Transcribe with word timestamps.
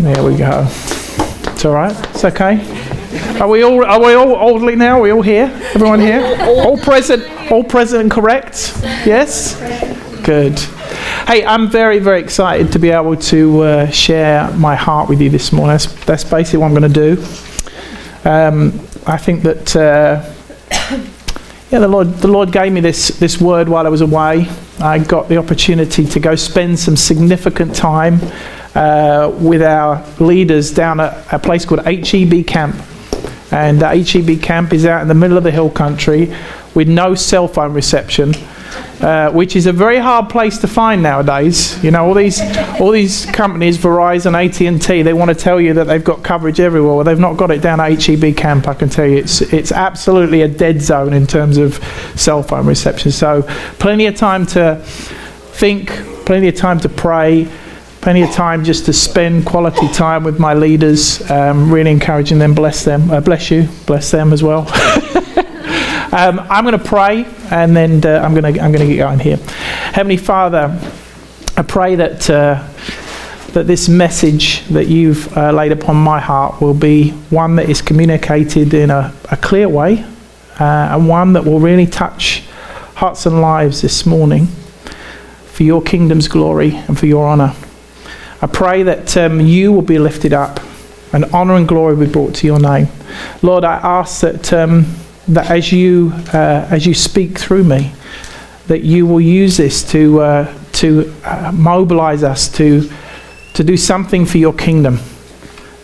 There 0.00 0.24
we 0.24 0.34
go. 0.34 0.64
It's 0.66 1.66
all 1.66 1.74
right. 1.74 1.94
It's 2.14 2.24
okay. 2.24 3.38
Are 3.38 3.48
we 3.48 3.62
all? 3.62 3.84
Are 3.84 4.00
we 4.00 4.14
all 4.14 4.32
orderly 4.32 4.74
now? 4.74 4.98
Are 4.98 5.02
we 5.02 5.10
all 5.10 5.20
here? 5.20 5.50
Everyone 5.74 6.00
here? 6.00 6.22
All 6.40 6.78
present. 6.78 7.52
All 7.52 7.62
present 7.62 8.00
and 8.00 8.10
correct. 8.10 8.80
Yes. 9.04 9.56
Good. 10.24 10.58
Hey, 11.28 11.44
I'm 11.44 11.68
very, 11.68 11.98
very 11.98 12.18
excited 12.22 12.72
to 12.72 12.78
be 12.78 12.88
able 12.88 13.14
to 13.14 13.60
uh, 13.60 13.90
share 13.90 14.50
my 14.52 14.74
heart 14.74 15.10
with 15.10 15.20
you 15.20 15.28
this 15.28 15.52
morning. 15.52 15.74
That's, 15.74 16.04
that's 16.06 16.24
basically 16.24 16.60
what 16.60 16.68
I'm 16.68 16.74
going 16.74 16.90
to 16.90 17.16
do. 17.16 17.22
Um, 18.24 18.80
I 19.06 19.18
think 19.18 19.42
that 19.42 19.76
uh, 19.76 20.24
yeah, 21.70 21.78
the 21.78 21.88
Lord, 21.88 22.14
the 22.14 22.28
Lord 22.28 22.52
gave 22.52 22.72
me 22.72 22.80
this 22.80 23.08
this 23.18 23.38
word 23.38 23.68
while 23.68 23.84
I 23.84 23.90
was 23.90 24.00
away. 24.00 24.48
I 24.80 24.98
got 24.98 25.28
the 25.28 25.36
opportunity 25.36 26.06
to 26.06 26.20
go 26.20 26.36
spend 26.36 26.78
some 26.78 26.96
significant 26.96 27.76
time 27.76 28.18
uh, 28.74 29.32
with 29.38 29.62
our 29.62 30.04
leaders 30.18 30.72
down 30.72 31.00
at 31.00 31.32
a 31.32 31.38
place 31.38 31.64
called 31.64 31.84
HEB 31.84 32.46
Camp. 32.46 32.76
And 33.52 33.82
HEB 33.82 34.40
camp 34.40 34.72
is 34.72 34.86
out 34.86 35.02
in 35.02 35.08
the 35.08 35.14
middle 35.14 35.36
of 35.36 35.42
the 35.42 35.50
hill 35.50 35.70
country 35.70 36.32
with 36.74 36.88
no 36.88 37.14
cell 37.14 37.48
phone 37.48 37.74
reception. 37.74 38.32
Uh, 39.00 39.30
which 39.32 39.56
is 39.56 39.64
a 39.64 39.72
very 39.72 39.96
hard 39.96 40.28
place 40.28 40.58
to 40.58 40.68
find 40.68 41.02
nowadays. 41.02 41.82
You 41.82 41.90
know, 41.90 42.06
all 42.06 42.12
these 42.12 42.38
all 42.78 42.90
these 42.90 43.24
companies, 43.26 43.78
Verizon, 43.78 44.34
AT 44.34 44.60
and 44.60 44.80
T, 44.80 45.00
they 45.00 45.14
want 45.14 45.30
to 45.30 45.34
tell 45.34 45.58
you 45.58 45.72
that 45.72 45.84
they've 45.84 46.04
got 46.04 46.22
coverage 46.22 46.60
everywhere. 46.60 46.96
Well, 46.96 47.04
they've 47.04 47.18
not 47.18 47.38
got 47.38 47.50
it 47.50 47.62
down 47.62 47.80
at 47.80 48.04
HEB 48.04 48.36
camp. 48.36 48.68
I 48.68 48.74
can 48.74 48.90
tell 48.90 49.06
you, 49.06 49.16
it's 49.16 49.40
it's 49.40 49.72
absolutely 49.72 50.42
a 50.42 50.48
dead 50.48 50.82
zone 50.82 51.14
in 51.14 51.26
terms 51.26 51.56
of 51.56 51.82
cell 52.14 52.42
phone 52.42 52.66
reception. 52.66 53.10
So, 53.10 53.42
plenty 53.78 54.04
of 54.04 54.16
time 54.16 54.44
to 54.48 54.76
think, 54.84 55.88
plenty 56.26 56.48
of 56.48 56.56
time 56.56 56.78
to 56.80 56.90
pray. 56.90 57.48
Plenty 58.00 58.22
of 58.22 58.30
time 58.30 58.64
just 58.64 58.86
to 58.86 58.92
spend 58.92 59.44
quality 59.44 59.88
time 59.88 60.24
with 60.24 60.38
my 60.38 60.54
leaders, 60.54 61.28
um, 61.30 61.70
really 61.70 61.90
encouraging 61.90 62.38
them, 62.38 62.54
bless 62.54 62.84
them, 62.84 63.10
uh, 63.10 63.20
bless 63.20 63.50
you, 63.50 63.68
bless 63.86 64.10
them 64.10 64.32
as 64.32 64.42
well. 64.42 64.66
Um, 66.12 66.40
I'm 66.50 66.64
going 66.64 66.76
to 66.76 66.84
pray, 66.84 67.24
and 67.52 67.76
then 67.76 68.04
uh, 68.04 68.18
I'm 68.18 68.34
going 68.34 68.52
to 68.52 68.60
I'm 68.60 68.72
going 68.72 68.84
to 68.84 68.92
get 68.92 68.98
going 68.98 69.20
here. 69.20 69.36
Heavenly 69.36 70.16
Father, 70.16 70.76
I 71.56 71.62
pray 71.62 71.94
that 71.94 72.28
uh, 72.28 72.66
that 73.52 73.68
this 73.68 73.88
message 73.88 74.64
that 74.70 74.88
you've 74.88 75.36
uh, 75.36 75.52
laid 75.52 75.70
upon 75.70 75.94
my 75.94 76.18
heart 76.18 76.60
will 76.60 76.74
be 76.74 77.10
one 77.30 77.54
that 77.56 77.68
is 77.68 77.80
communicated 77.80 78.74
in 78.74 78.90
a, 78.90 79.14
a 79.30 79.36
clear 79.36 79.68
way, 79.68 80.02
uh, 80.58 80.64
and 80.64 81.06
one 81.06 81.32
that 81.34 81.44
will 81.44 81.60
really 81.60 81.86
touch 81.86 82.42
hearts 82.96 83.24
and 83.26 83.40
lives 83.40 83.80
this 83.80 84.04
morning 84.04 84.46
for 85.46 85.62
your 85.62 85.80
kingdom's 85.80 86.26
glory 86.26 86.74
and 86.74 86.98
for 86.98 87.06
your 87.06 87.28
honour. 87.28 87.54
I 88.42 88.46
pray 88.46 88.82
that 88.84 89.16
um, 89.16 89.40
you 89.40 89.72
will 89.72 89.82
be 89.82 89.98
lifted 89.98 90.32
up 90.32 90.60
and 91.12 91.24
honour 91.26 91.56
and 91.56 91.68
glory 91.68 91.94
will 91.94 92.06
be 92.06 92.12
brought 92.12 92.34
to 92.36 92.46
your 92.46 92.60
name. 92.60 92.88
Lord, 93.42 93.64
I 93.64 93.74
ask 93.74 94.20
that. 94.20 94.52
Um, 94.52 94.86
that 95.34 95.50
as 95.50 95.70
you 95.70 96.12
uh, 96.32 96.66
as 96.70 96.86
you 96.86 96.94
speak 96.94 97.38
through 97.38 97.64
me, 97.64 97.92
that 98.66 98.82
you 98.82 99.06
will 99.06 99.20
use 99.20 99.56
this 99.56 99.88
to 99.92 100.20
uh, 100.20 100.54
to 100.72 101.14
uh, 101.24 101.52
mobilize 101.54 102.22
us 102.22 102.50
to 102.56 102.90
to 103.54 103.64
do 103.64 103.76
something 103.76 104.26
for 104.26 104.38
your 104.38 104.52
kingdom. 104.52 104.98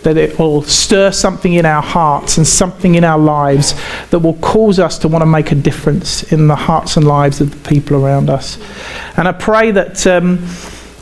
That 0.02 0.16
it 0.16 0.38
will 0.38 0.62
stir 0.62 1.10
something 1.10 1.54
in 1.54 1.66
our 1.66 1.82
hearts 1.82 2.38
and 2.38 2.46
something 2.46 2.94
in 2.94 3.02
our 3.02 3.18
lives 3.18 3.74
that 4.10 4.20
will 4.20 4.34
cause 4.34 4.78
us 4.78 4.98
to 4.98 5.08
want 5.08 5.22
to 5.22 5.26
make 5.26 5.50
a 5.50 5.56
difference 5.56 6.32
in 6.32 6.46
the 6.46 6.54
hearts 6.54 6.96
and 6.96 7.06
lives 7.06 7.40
of 7.40 7.50
the 7.50 7.68
people 7.68 8.04
around 8.04 8.30
us. 8.30 8.56
And 9.16 9.26
I 9.26 9.32
pray 9.32 9.72
that, 9.72 10.06
um, 10.06 10.46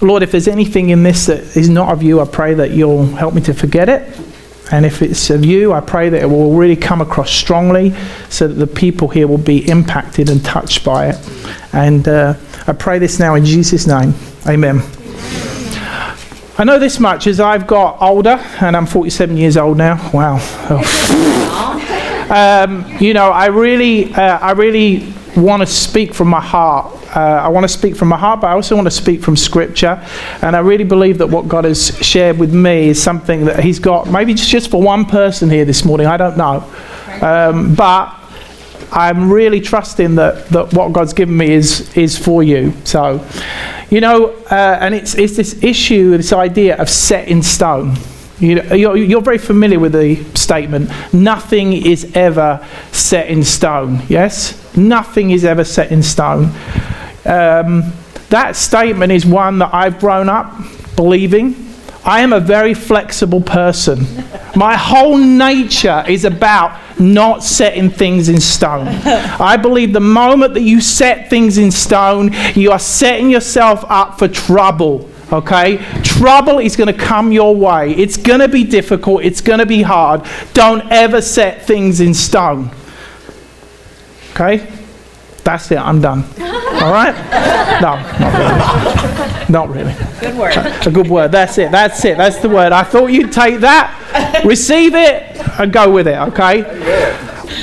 Lord, 0.05 0.23
if 0.23 0.31
there's 0.31 0.49
anything 0.49 0.91
in 0.91 1.03
this 1.03 1.27
that 1.27 1.57
is 1.57 1.69
not 1.69 1.93
of 1.93 2.03
you, 2.03 2.21
I 2.21 2.27
pray 2.27 2.55
that 2.55 2.71
you'll 2.71 3.07
help 3.07 3.35
me 3.35 3.41
to 3.43 3.55
forget 3.55 3.89
it 3.89 4.03
and 4.73 4.87
if 4.87 5.03
it's 5.03 5.29
of 5.31 5.45
you, 5.45 5.73
I 5.73 5.81
pray 5.81 6.09
that 6.09 6.23
it 6.23 6.27
will 6.27 6.55
really 6.55 6.77
come 6.77 7.01
across 7.01 7.31
strongly 7.31 7.95
so 8.31 8.49
that 8.49 8.55
the 8.55 8.67
people 8.67 9.09
here 9.09 9.29
will 9.29 9.39
be 9.39 9.69
impacted 9.69 10.31
and 10.31 10.43
touched 10.45 10.85
by 10.85 11.11
it. 11.11 11.17
And 11.73 12.09
uh, 12.09 12.35
I 12.67 12.73
pray 12.73 12.99
this 12.99 13.19
now 13.19 13.35
in 13.35 13.45
Jesus' 13.45 13.87
name. 13.87 14.15
Amen. 14.49 14.81
I 16.57 16.65
know 16.65 16.79
this 16.79 16.99
much 16.99 17.27
as 17.27 17.41
I've 17.41 17.67
got 17.67 18.01
older, 18.01 18.41
and 18.61 18.77
I'm 18.77 18.87
47 18.87 19.37
years 19.37 19.57
old 19.57 19.77
now. 19.77 20.11
Wow. 20.13 20.39
Oh. 20.71 21.71
um, 22.31 22.85
you 22.99 23.15
know, 23.15 23.31
I 23.31 23.47
really, 23.47 24.13
uh, 24.15 24.39
I 24.39 24.53
really 24.53 25.13
want 25.37 25.63
to 25.63 25.67
speak 25.67 26.15
from 26.15 26.29
my 26.29 26.41
heart. 26.41 26.87
Uh, 27.17 27.21
I 27.21 27.49
want 27.49 27.65
to 27.65 27.69
speak 27.69 27.97
from 27.97 28.09
my 28.09 28.17
heart, 28.17 28.41
but 28.41 28.49
I 28.49 28.53
also 28.53 28.75
want 28.75 28.87
to 28.87 28.91
speak 28.91 29.23
from 29.23 29.37
Scripture. 29.37 30.05
And 30.43 30.57
I 30.57 30.61
really 30.61 30.85
believe 30.85 31.19
that 31.19 31.29
what 31.29 31.49
God 31.49 31.65
has 31.65 31.97
shared 31.99 32.39
with 32.39 32.53
me 32.53 32.89
is 32.89 33.03
something 33.03 33.45
that 33.45 33.61
He's 33.61 33.79
got, 33.79 34.09
maybe 34.09 34.35
just 34.35 34.71
for 34.71 34.83
one 34.83 35.05
person 35.05 35.51
here 35.51 35.65
this 35.65 35.85
morning, 35.85 36.07
I 36.07 36.17
don't 36.17 36.37
know. 36.37 36.65
Um, 37.21 37.75
but 37.75 38.15
I'm 38.91 39.33
really 39.33 39.61
trusting 39.61 40.15
that, 40.17 40.49
that 40.49 40.73
what 40.73 40.93
God's 40.93 41.13
given 41.13 41.37
me 41.37 41.53
is, 41.53 41.97
is 41.97 42.17
for 42.17 42.43
you. 42.43 42.73
So, 42.85 43.27
you 43.91 44.01
know, 44.01 44.31
uh, 44.51 44.79
and 44.81 44.95
it's, 44.95 45.15
it's 45.15 45.37
this 45.37 45.63
issue, 45.63 46.17
this 46.17 46.33
idea 46.33 46.77
of 46.77 46.89
set 46.89 47.29
in 47.29 47.43
stone. 47.43 47.95
You 48.39 48.63
you're, 48.75 49.23
very 49.23 49.39
familiar 49.39 49.79
with 49.79 49.93
the 49.93 50.23
statement, 50.37 50.91
nothing 51.13 51.73
is 51.73 52.15
ever 52.17 52.67
set 52.91 53.29
in 53.29 53.45
stone. 53.45 54.03
Yes? 54.09 54.77
Nothing 54.77 55.31
is 55.31 55.45
ever 55.45 55.65
set 55.65 55.93
in 55.93 56.03
stone. 56.03 56.47
Um, 57.25 57.93
that 58.31 58.57
statement 58.57 59.13
is 59.13 59.25
one 59.25 59.59
that 59.61 59.73
I've 59.73 60.01
grown 60.01 60.29
up 60.29 60.53
believing. 60.97 61.55
I 62.05 62.21
am 62.21 62.33
a 62.33 62.41
very 62.41 62.75
flexible 62.75 63.41
person. 63.41 64.05
My 64.55 64.77
whole 64.77 65.17
nature 65.17 66.05
is 66.07 66.25
about 66.25 66.79
not 67.01 67.43
setting 67.43 67.89
things 67.89 68.29
in 68.29 68.41
stone. 68.41 68.89
I 68.89 69.57
believe 69.57 69.93
the 69.93 70.01
moment 70.01 70.55
that 70.55 70.63
you 70.63 70.81
set 70.81 71.31
things 71.31 71.57
in 71.57 71.71
stone, 71.71 72.31
you 72.55 72.73
are 72.73 72.79
setting 72.79 73.31
yourself 73.31 73.85
up 73.89 74.19
for 74.19 74.29
trouble. 74.29 75.09
Okay? 75.35 75.79
Trouble 76.03 76.59
is 76.59 76.77
going 76.77 76.93
to 76.93 76.99
come 76.99 77.33
your 77.33 77.55
way. 77.55 77.93
It's 77.93 78.17
going 78.17 78.41
to 78.41 78.49
be 78.49 78.65
difficult. 78.65 79.25
It's 79.25 79.41
going 79.41 79.59
to 79.59 79.67
be 79.67 79.83
hard. 79.83 80.27
Don't 80.53 80.91
ever 80.91 81.21
set 81.21 81.67
things 81.67 82.01
in 82.01 82.15
stone. 82.15 82.71
Okay? 84.33 84.67
That's 85.43 85.71
it. 85.71 85.79
I'm 85.79 86.01
done. 86.01 86.25
All 86.41 86.93
right? 86.93 87.15
No, 87.81 87.97
not 88.21 88.39
really. 88.39 89.51
Not 89.51 89.69
really. 89.69 89.95
Good 90.21 90.39
word. 90.39 90.87
A 90.87 90.91
good 90.91 91.09
word. 91.09 91.33
That's 91.33 91.59
it. 91.59 91.71
That's 91.71 92.05
it. 92.05 92.17
That's 92.17 92.39
the 92.39 92.49
word. 92.49 92.73
I 92.73 92.83
thought 92.83 93.09
you'd 93.09 93.33
take 93.33 93.61
that, 93.61 94.43
receive 94.45 94.95
it, 94.95 95.23
and 95.61 95.73
go 95.73 95.91
with 95.93 96.09
it. 96.09 96.17
Okay? 96.17 96.63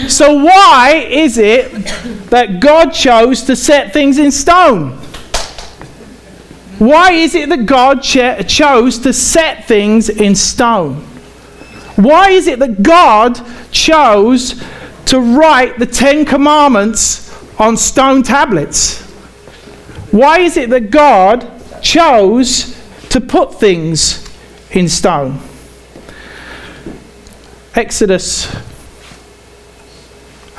So, 0.07 0.43
why 0.43 1.05
is 1.09 1.37
it 1.37 1.71
that 2.29 2.59
God 2.59 2.91
chose 2.91 3.43
to 3.43 3.55
set 3.55 3.93
things 3.93 4.17
in 4.17 4.31
stone? 4.31 5.00
Why 6.81 7.11
is 7.11 7.35
it 7.35 7.49
that 7.49 7.67
God 7.67 8.01
ch- 8.01 8.47
chose 8.51 8.97
to 8.99 9.13
set 9.13 9.67
things 9.67 10.09
in 10.09 10.33
stone? 10.33 10.95
Why 11.95 12.31
is 12.31 12.47
it 12.47 12.57
that 12.57 12.81
God 12.81 13.39
chose 13.71 14.59
to 15.05 15.19
write 15.19 15.77
the 15.77 15.85
Ten 15.85 16.25
Commandments 16.25 17.31
on 17.59 17.77
stone 17.77 18.23
tablets? 18.23 18.99
Why 20.09 20.39
is 20.39 20.57
it 20.57 20.71
that 20.71 20.89
God 20.89 21.47
chose 21.83 22.75
to 23.09 23.21
put 23.21 23.59
things 23.59 24.27
in 24.71 24.89
stone? 24.89 25.39
Exodus 27.75 28.51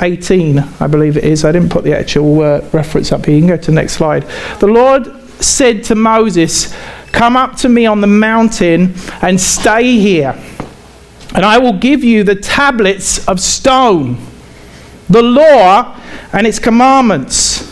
18, 0.01 0.61
I 0.79 0.87
believe 0.87 1.17
it 1.17 1.25
is. 1.25 1.45
I 1.45 1.51
didn't 1.51 1.71
put 1.71 1.83
the 1.83 1.99
actual 1.99 2.43
uh, 2.43 2.61
reference 2.73 3.11
up 3.11 3.27
here. 3.27 3.35
You 3.35 3.41
can 3.41 3.49
go 3.49 3.57
to 3.57 3.67
the 3.67 3.73
next 3.73 3.95
slide. 3.95 4.23
The 4.61 4.69
Lord 4.69 5.22
said 5.43 5.85
to 5.85 5.95
Moses, 5.95 6.75
Come 7.13 7.37
up 7.37 7.57
to 7.57 7.69
me 7.69 7.85
on 7.87 8.01
the 8.01 8.07
mountain 8.07 8.95
and 9.21 9.41
stay 9.41 9.99
here, 9.99 10.35
and 11.35 11.45
I 11.45 11.59
will 11.59 11.75
give 11.75 12.03
you 12.03 12.25
the 12.25 12.35
tablets 12.35 13.27
of 13.29 13.41
stone, 13.41 14.19
the 15.11 15.23
law 15.23 16.01
and 16.33 16.47
its 16.47 16.59
commandments. 16.59 17.71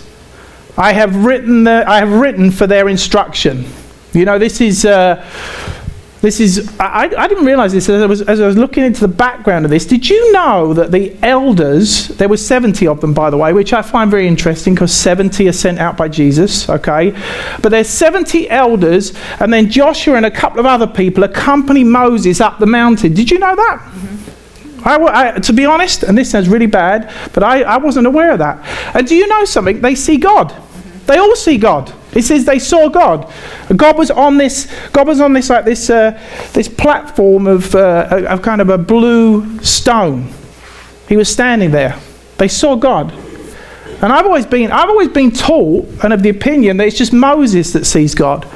I 0.76 0.92
have 0.92 1.24
written, 1.24 1.64
the, 1.64 1.84
I 1.86 1.98
have 1.98 2.12
written 2.12 2.50
for 2.50 2.66
their 2.66 2.88
instruction. 2.88 3.66
You 4.12 4.24
know, 4.24 4.38
this 4.38 4.60
is. 4.60 4.84
Uh, 4.84 5.24
this 6.20 6.38
is, 6.38 6.70
I, 6.78 7.10
I 7.16 7.28
didn't 7.28 7.46
realize 7.46 7.72
this 7.72 7.88
as 7.88 8.02
I, 8.02 8.06
was, 8.06 8.20
as 8.20 8.40
I 8.40 8.46
was 8.46 8.56
looking 8.56 8.84
into 8.84 9.00
the 9.00 9.08
background 9.08 9.64
of 9.64 9.70
this. 9.70 9.86
Did 9.86 10.08
you 10.08 10.32
know 10.32 10.74
that 10.74 10.92
the 10.92 11.16
elders, 11.22 12.08
there 12.08 12.28
were 12.28 12.36
70 12.36 12.86
of 12.86 13.00
them, 13.00 13.14
by 13.14 13.30
the 13.30 13.38
way, 13.38 13.54
which 13.54 13.72
I 13.72 13.80
find 13.80 14.10
very 14.10 14.28
interesting 14.28 14.74
because 14.74 14.92
70 14.92 15.48
are 15.48 15.52
sent 15.52 15.78
out 15.78 15.96
by 15.96 16.08
Jesus, 16.08 16.68
okay? 16.68 17.18
But 17.62 17.70
there's 17.70 17.88
70 17.88 18.50
elders, 18.50 19.14
and 19.40 19.50
then 19.50 19.70
Joshua 19.70 20.16
and 20.16 20.26
a 20.26 20.30
couple 20.30 20.60
of 20.60 20.66
other 20.66 20.86
people 20.86 21.24
accompany 21.24 21.84
Moses 21.84 22.40
up 22.42 22.58
the 22.58 22.66
mountain. 22.66 23.14
Did 23.14 23.30
you 23.30 23.38
know 23.38 23.56
that? 23.56 23.78
Mm-hmm. 23.78 24.88
I, 24.88 25.34
I, 25.36 25.38
to 25.38 25.52
be 25.54 25.64
honest, 25.64 26.02
and 26.02 26.18
this 26.18 26.30
sounds 26.30 26.50
really 26.50 26.66
bad, 26.66 27.14
but 27.32 27.42
I, 27.42 27.62
I 27.62 27.78
wasn't 27.78 28.06
aware 28.06 28.32
of 28.32 28.40
that. 28.40 28.62
And 28.94 29.06
do 29.06 29.16
you 29.16 29.26
know 29.26 29.46
something? 29.46 29.80
They 29.80 29.94
see 29.94 30.18
God. 30.18 30.50
Mm-hmm. 30.50 31.06
They 31.06 31.16
all 31.16 31.34
see 31.34 31.56
God. 31.56 31.94
It 32.14 32.22
says 32.22 32.44
they 32.44 32.58
saw 32.58 32.88
God. 32.88 33.32
God 33.74 33.96
was 33.96 34.10
on 34.10 34.36
this. 34.36 34.72
God 34.92 35.06
was 35.06 35.20
on 35.20 35.32
this 35.32 35.48
like 35.48 35.64
this 35.64 35.88
uh, 35.90 36.20
this 36.52 36.68
platform 36.68 37.46
of 37.46 37.74
uh, 37.74 38.26
of 38.28 38.42
kind 38.42 38.60
of 38.60 38.68
a 38.68 38.78
blue 38.78 39.60
stone. 39.60 40.28
He 41.08 41.16
was 41.16 41.28
standing 41.28 41.70
there. 41.70 41.98
They 42.38 42.48
saw 42.48 42.76
God. 42.76 43.12
And 44.02 44.12
I've 44.12 44.24
always 44.24 44.46
been 44.46 44.72
I've 44.72 44.88
always 44.88 45.08
been 45.08 45.30
taught 45.30 45.86
and 46.02 46.12
of 46.12 46.22
the 46.22 46.30
opinion 46.30 46.78
that 46.78 46.86
it's 46.86 46.96
just 46.98 47.12
Moses 47.12 47.72
that 47.74 47.84
sees 47.84 48.14
God. 48.14 48.46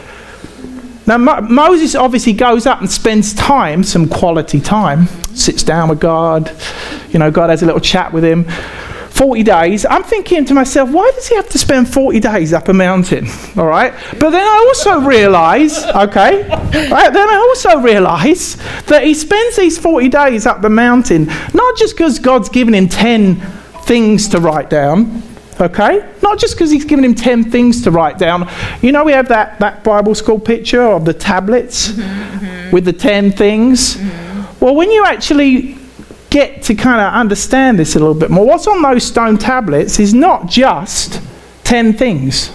Now 1.07 1.19
Mo- 1.19 1.43
Moses 1.43 1.95
obviously 1.95 2.33
goes 2.33 2.67
up 2.67 2.81
and 2.81 2.91
spends 2.91 3.35
time, 3.35 3.85
some 3.85 4.09
quality 4.09 4.61
time, 4.61 5.07
sits 5.35 5.63
down 5.63 5.91
with 5.91 6.01
God. 6.01 6.51
You 7.11 7.19
know, 7.19 7.31
God 7.31 7.51
has 7.51 7.63
a 7.63 7.67
little 7.67 7.81
chat 7.81 8.13
with 8.13 8.25
him. 8.25 8.47
40 9.15 9.45
days, 9.45 9.87
I'm 9.87 10.03
thinking 10.03 10.45
to 10.47 10.55
myself, 10.55 10.91
why 10.91 11.09
does 11.15 11.29
he 11.29 11.37
have 11.37 11.49
to 11.51 11.59
spend 11.59 11.89
40 11.89 12.19
days 12.19 12.53
up 12.53 12.69
a 12.69 12.73
mountain? 12.73 13.29
All 13.57 13.67
right. 13.67 13.95
But 14.19 14.31
then 14.31 14.45
I 14.45 14.65
also 14.67 15.01
realize, 15.01 15.85
okay, 15.85 16.49
right, 16.49 17.13
then 17.13 17.29
I 17.29 17.37
also 17.37 17.79
realize 17.79 18.57
that 18.87 19.05
he 19.05 19.15
spends 19.15 19.57
these 19.57 19.79
40 19.79 20.09
days 20.09 20.47
up 20.47 20.63
the 20.63 20.69
mountain, 20.69 21.27
not 21.55 21.77
just 21.77 21.97
because 21.97 22.19
God's 22.19 22.49
given 22.49 22.75
him 22.75 22.89
10 22.89 23.37
things 23.85 24.27
to 24.31 24.41
write 24.41 24.69
down, 24.69 25.23
okay? 25.61 26.13
Not 26.21 26.41
just 26.41 26.57
because 26.57 26.73
he's 26.73 26.85
given 26.85 27.05
him 27.05 27.15
10 27.15 27.53
things 27.53 27.83
to 27.85 27.93
write 27.93 28.19
down. 28.19 28.51
You 28.83 28.91
know, 28.91 29.05
we 29.05 29.13
have 29.13 29.29
that, 29.29 29.61
that 29.61 29.85
Bible 29.85 30.17
school 30.17 30.41
picture 30.41 30.83
of 30.83 31.05
the 31.05 31.15
tablets 31.15 31.93
mm-hmm. 31.93 32.73
with 32.73 32.85
the 32.85 32.93
10 32.93 33.31
things. 33.31 33.95
Mm-hmm. 33.95 34.65
Well, 34.65 34.75
when 34.75 34.91
you 34.91 35.05
actually 35.05 35.79
get 36.35 36.65
to 36.65 36.75
kind 36.75 37.01
of 37.01 37.13
understand 37.13 37.79
this 37.79 37.95
a 37.95 37.99
little 38.01 38.13
bit 38.13 38.29
more, 38.29 38.45
what's 38.45 38.67
on 38.67 38.83
those 38.83 39.05
stone 39.05 39.39
tablets 39.39 40.01
is 40.01 40.13
not 40.13 40.49
just 40.49 41.23
10 41.63 41.93
things. 41.93 42.51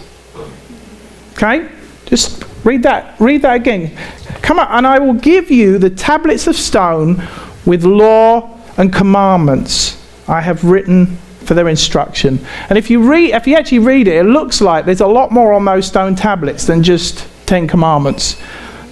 Okay? 1.31 1.69
Just 2.05 2.43
read 2.65 2.83
that. 2.83 3.17
Read 3.21 3.41
that 3.43 3.55
again. 3.55 3.97
Come 4.41 4.59
on, 4.59 4.67
and 4.67 4.85
I 4.85 4.99
will 4.99 5.13
give 5.13 5.49
you 5.49 5.77
the 5.77 5.89
tablets 5.89 6.45
of 6.45 6.57
stone 6.57 7.25
with 7.65 7.85
law 7.85 8.59
and 8.75 8.91
commandments 8.91 9.95
I 10.27 10.41
have 10.41 10.65
written 10.65 11.15
for 11.45 11.53
their 11.53 11.69
instruction. 11.69 12.45
And 12.67 12.77
if 12.77 12.89
you 12.89 13.09
read 13.09 13.33
if 13.33 13.47
you 13.47 13.55
actually 13.55 13.79
read 13.79 14.09
it, 14.09 14.17
it 14.17 14.23
looks 14.25 14.59
like 14.59 14.85
there's 14.85 14.99
a 14.99 15.07
lot 15.07 15.31
more 15.31 15.53
on 15.53 15.63
those 15.63 15.87
stone 15.87 16.15
tablets 16.15 16.67
than 16.67 16.83
just 16.83 17.25
10 17.45 17.67
commandments. 17.69 18.41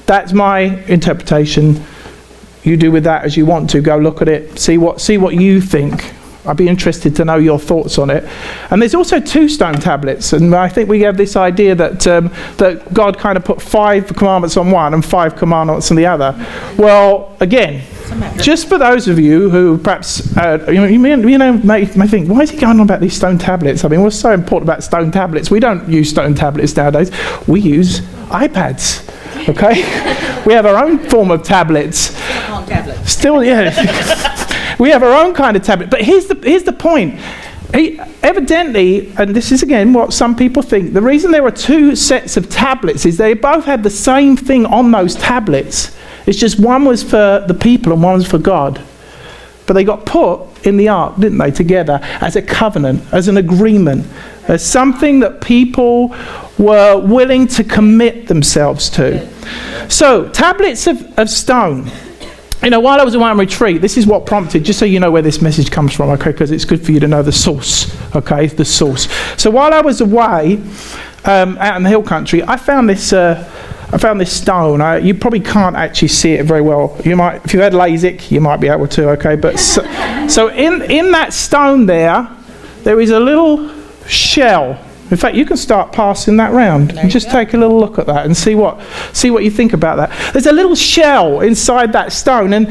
That's 0.05 0.31
my 0.31 0.59
interpretation 0.85 1.83
you 2.63 2.77
do 2.77 2.91
with 2.91 3.03
that 3.03 3.23
as 3.23 3.37
you 3.37 3.45
want 3.45 3.69
to. 3.71 3.81
Go 3.81 3.97
look 3.97 4.21
at 4.21 4.27
it, 4.27 4.59
see 4.59 4.77
what, 4.77 5.01
see 5.01 5.17
what 5.17 5.35
you 5.35 5.61
think. 5.61 6.13
I'd 6.47 6.57
be 6.57 6.69
interested 6.69 7.15
to 7.17 7.25
know 7.25 7.35
your 7.35 7.59
thoughts 7.59 7.97
on 7.97 8.09
it. 8.09 8.23
And 8.71 8.81
there's 8.81 8.95
also 8.95 9.19
two 9.19 9.49
stone 9.49 9.75
tablets, 9.75 10.31
and 10.31 10.55
I 10.55 10.69
think 10.69 10.87
we 10.87 11.01
have 11.01 11.17
this 11.17 11.35
idea 11.35 11.75
that 11.75 12.07
um, 12.07 12.31
that 12.57 12.93
God 12.93 13.17
kind 13.17 13.37
of 13.37 13.43
put 13.43 13.61
five 13.61 14.07
commandments 14.15 14.55
on 14.55 14.71
one 14.71 14.93
and 14.93 15.03
five 15.03 15.35
commandments 15.35 15.91
on 15.91 15.97
the 15.97 16.05
other. 16.05 16.33
Well, 16.77 17.35
again, 17.41 17.83
just 18.37 18.69
for 18.69 18.77
those 18.77 19.09
of 19.09 19.19
you 19.19 19.49
who 19.49 19.77
perhaps 19.77 20.35
uh, 20.37 20.65
you 20.71 20.99
may, 20.99 21.09
you 21.09 21.37
know 21.37 21.53
may, 21.53 21.85
may, 21.95 22.07
think, 22.07 22.29
why 22.29 22.39
is 22.39 22.49
he 22.49 22.57
going 22.57 22.79
on 22.79 22.85
about 22.85 23.01
these 23.01 23.15
stone 23.15 23.37
tablets? 23.37 23.83
I 23.83 23.89
mean, 23.89 24.01
what's 24.01 24.17
so 24.17 24.31
important 24.31 24.69
about 24.69 24.83
stone 24.83 25.11
tablets? 25.11 25.51
We 25.51 25.59
don't 25.59 25.87
use 25.89 26.09
stone 26.09 26.33
tablets 26.33 26.75
nowadays. 26.75 27.11
We 27.47 27.59
use 27.59 27.99
iPads. 28.29 29.03
Okay, 29.49 29.75
we 30.45 30.53
have 30.53 30.65
our 30.65 30.83
own 30.83 30.99
form 31.09 31.31
of 31.31 31.43
tablets. 31.43 32.16
Still, 33.05 33.43
yeah. 33.43 34.75
we 34.79 34.89
have 34.89 35.03
our 35.03 35.13
own 35.13 35.33
kind 35.33 35.57
of 35.57 35.63
tablet. 35.63 35.89
But 35.89 36.01
here's 36.01 36.27
the, 36.27 36.35
here's 36.35 36.63
the 36.63 36.73
point. 36.73 37.19
He, 37.73 37.99
evidently, 38.23 39.11
and 39.17 39.35
this 39.35 39.51
is 39.51 39.61
again 39.61 39.91
what 39.91 40.13
some 40.13 40.35
people 40.35 40.63
think, 40.63 40.93
the 40.93 41.01
reason 41.01 41.31
there 41.31 41.45
are 41.45 41.51
two 41.51 41.95
sets 41.95 42.37
of 42.37 42.49
tablets 42.49 43.05
is 43.05 43.17
they 43.17 43.33
both 43.33 43.65
had 43.65 43.83
the 43.83 43.89
same 43.89 44.37
thing 44.37 44.65
on 44.65 44.91
those 44.91 45.15
tablets. 45.15 45.95
It's 46.25 46.37
just 46.37 46.59
one 46.59 46.85
was 46.85 47.03
for 47.03 47.43
the 47.47 47.53
people 47.53 47.91
and 47.91 48.01
one 48.01 48.15
was 48.15 48.27
for 48.27 48.37
God. 48.37 48.81
But 49.65 49.73
they 49.73 49.83
got 49.83 50.05
put 50.05 50.65
in 50.65 50.77
the 50.77 50.87
ark, 50.87 51.17
didn't 51.19 51.37
they, 51.39 51.51
together 51.51 51.99
as 52.21 52.37
a 52.37 52.41
covenant, 52.41 53.03
as 53.13 53.27
an 53.27 53.35
agreement, 53.35 54.07
as 54.47 54.65
something 54.65 55.19
that 55.19 55.41
people 55.41 56.15
were 56.57 56.97
willing 56.99 57.47
to 57.47 57.65
commit 57.65 58.27
themselves 58.27 58.89
to. 58.91 59.27
So, 59.89 60.29
tablets 60.29 60.87
of, 60.87 61.19
of 61.19 61.29
stone 61.29 61.91
you 62.63 62.69
know, 62.69 62.79
while 62.79 62.99
I 62.99 63.03
was 63.03 63.15
away 63.15 63.29
on 63.29 63.37
retreat, 63.37 63.81
this 63.81 63.97
is 63.97 64.07
what 64.07 64.25
prompted, 64.25 64.63
just 64.63 64.79
so 64.79 64.85
you 64.85 64.99
know 64.99 65.11
where 65.11 65.21
this 65.21 65.41
message 65.41 65.69
comes 65.71 65.93
from, 65.93 66.09
okay, 66.11 66.31
because 66.31 66.51
it's 66.51 66.65
good 66.65 66.83
for 66.83 66.91
you 66.91 66.99
to 66.99 67.07
know 67.07 67.21
the 67.21 67.31
source, 67.31 67.95
okay, 68.15 68.47
the 68.47 68.65
source. 68.65 69.07
So 69.37 69.51
while 69.51 69.73
I 69.73 69.81
was 69.81 70.01
away 70.01 70.61
um, 71.25 71.57
out 71.59 71.77
in 71.77 71.83
the 71.83 71.89
hill 71.89 72.03
country, 72.03 72.43
I 72.43 72.57
found 72.57 72.89
this. 72.89 73.13
Uh, 73.13 73.51
I 73.89 73.97
found 73.97 74.19
this 74.19 74.35
stone. 74.35 74.81
I, 74.81 74.97
you 74.97 75.13
probably 75.13 75.39
can't 75.39 75.77
actually 75.77 76.09
see 76.09 76.33
it 76.33 76.45
very 76.45 76.59
well. 76.59 76.99
You 77.05 77.15
might, 77.15 77.45
if 77.45 77.53
you 77.53 77.61
had 77.61 77.71
LASIK, 77.71 78.31
you 78.31 78.41
might 78.41 78.57
be 78.57 78.67
able 78.67 78.89
to. 78.89 79.11
Okay, 79.11 79.37
but 79.37 79.57
so, 79.57 79.81
so 80.27 80.49
in 80.49 80.81
in 80.91 81.11
that 81.13 81.31
stone 81.31 81.85
there, 81.85 82.29
there 82.83 82.99
is 82.99 83.11
a 83.11 83.19
little 83.19 83.73
shell 84.05 84.77
in 85.09 85.15
fact, 85.15 85.35
you 85.35 85.45
can 85.45 85.55
start 85.55 85.93
passing 85.93 86.35
that 86.37 86.51
round 86.51 86.97
and 86.97 87.09
just 87.09 87.27
go. 87.27 87.33
take 87.33 87.53
a 87.53 87.57
little 87.57 87.79
look 87.79 87.97
at 87.97 88.07
that 88.07 88.25
and 88.25 88.35
see 88.35 88.55
what, 88.55 88.81
see 89.13 89.31
what 89.31 89.43
you 89.43 89.51
think 89.51 89.71
about 89.71 89.95
that. 89.95 90.33
There's 90.33 90.47
a 90.47 90.51
little 90.51 90.75
shell 90.75 91.39
inside 91.39 91.93
that 91.93 92.11
stone, 92.11 92.51
and 92.51 92.67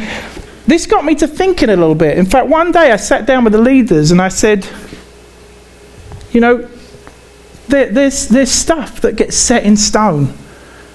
this 0.66 0.86
got 0.86 1.04
me 1.04 1.14
to 1.14 1.26
thinking 1.26 1.70
a 1.70 1.76
little 1.76 1.94
bit. 1.94 2.18
In 2.18 2.26
fact, 2.26 2.48
one 2.48 2.72
day 2.72 2.90
I 2.90 2.96
sat 2.96 3.24
down 3.24 3.44
with 3.44 3.52
the 3.52 3.60
leaders 3.60 4.10
and 4.10 4.20
I 4.20 4.28
said, 4.28 4.68
you 6.32 6.40
know, 6.40 6.68
there, 7.68 7.86
there's, 7.86 8.28
there's 8.28 8.50
stuff 8.50 9.00
that 9.00 9.16
gets 9.16 9.36
set 9.36 9.64
in 9.64 9.76
stone. 9.76 10.34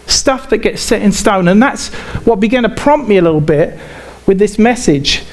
Stuff 0.07 0.49
that 0.49 0.59
gets 0.59 0.81
set 0.81 1.01
in 1.01 1.11
stone. 1.11 1.47
And 1.47 1.63
that's 1.63 1.88
what 2.25 2.39
began 2.39 2.63
to 2.63 2.69
prompt 2.69 3.07
me 3.07 3.17
a 3.17 3.21
little 3.21 3.41
bit 3.41 3.79
with 4.27 4.39
this 4.39 4.59
message. 4.59 5.23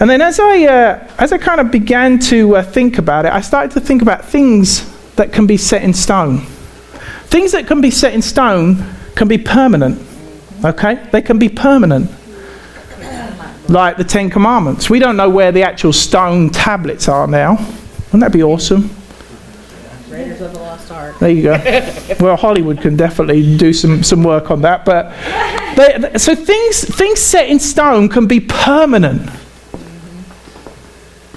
And 0.00 0.08
then 0.08 0.22
as 0.22 0.38
I, 0.38 0.64
uh, 0.64 1.08
as 1.18 1.32
I 1.32 1.38
kind 1.38 1.60
of 1.60 1.72
began 1.72 2.20
to 2.20 2.56
uh, 2.56 2.62
think 2.62 2.98
about 2.98 3.26
it, 3.26 3.32
I 3.32 3.40
started 3.40 3.72
to 3.72 3.80
think 3.80 4.00
about 4.00 4.24
things 4.24 4.88
that 5.18 5.32
can 5.32 5.46
be 5.46 5.56
set 5.56 5.82
in 5.82 5.92
stone. 5.92 6.40
Things 7.26 7.52
that 7.52 7.66
can 7.66 7.80
be 7.80 7.90
set 7.90 8.14
in 8.14 8.22
stone 8.22 8.82
can 9.14 9.28
be 9.28 9.38
permanent. 9.38 10.02
Okay? 10.64 11.06
They 11.12 11.22
can 11.22 11.38
be 11.38 11.48
permanent. 11.48 12.10
Like 13.68 13.98
the 13.98 14.04
Ten 14.04 14.30
Commandments. 14.30 14.88
We 14.88 14.98
don't 14.98 15.16
know 15.16 15.28
where 15.28 15.52
the 15.52 15.62
actual 15.62 15.92
stone 15.92 16.48
tablets 16.48 17.06
are 17.06 17.26
now. 17.26 17.56
Wouldn't 18.06 18.20
that 18.20 18.32
be 18.32 18.42
awesome? 18.42 18.90
Raiders 20.08 20.40
of 20.40 20.54
the 20.54 20.58
Lost 20.58 20.90
Ark. 20.90 21.18
There 21.18 21.28
you 21.28 21.42
go. 21.42 21.52
well, 22.20 22.36
Hollywood 22.36 22.80
can 22.80 22.96
definitely 22.96 23.58
do 23.58 23.74
some, 23.74 24.02
some 24.02 24.22
work 24.22 24.50
on 24.50 24.62
that. 24.62 24.86
But 24.86 25.12
they, 25.76 26.16
so 26.18 26.34
things 26.34 26.84
things 26.84 27.20
set 27.20 27.50
in 27.50 27.58
stone 27.58 28.08
can 28.08 28.26
be 28.26 28.40
permanent. 28.40 29.30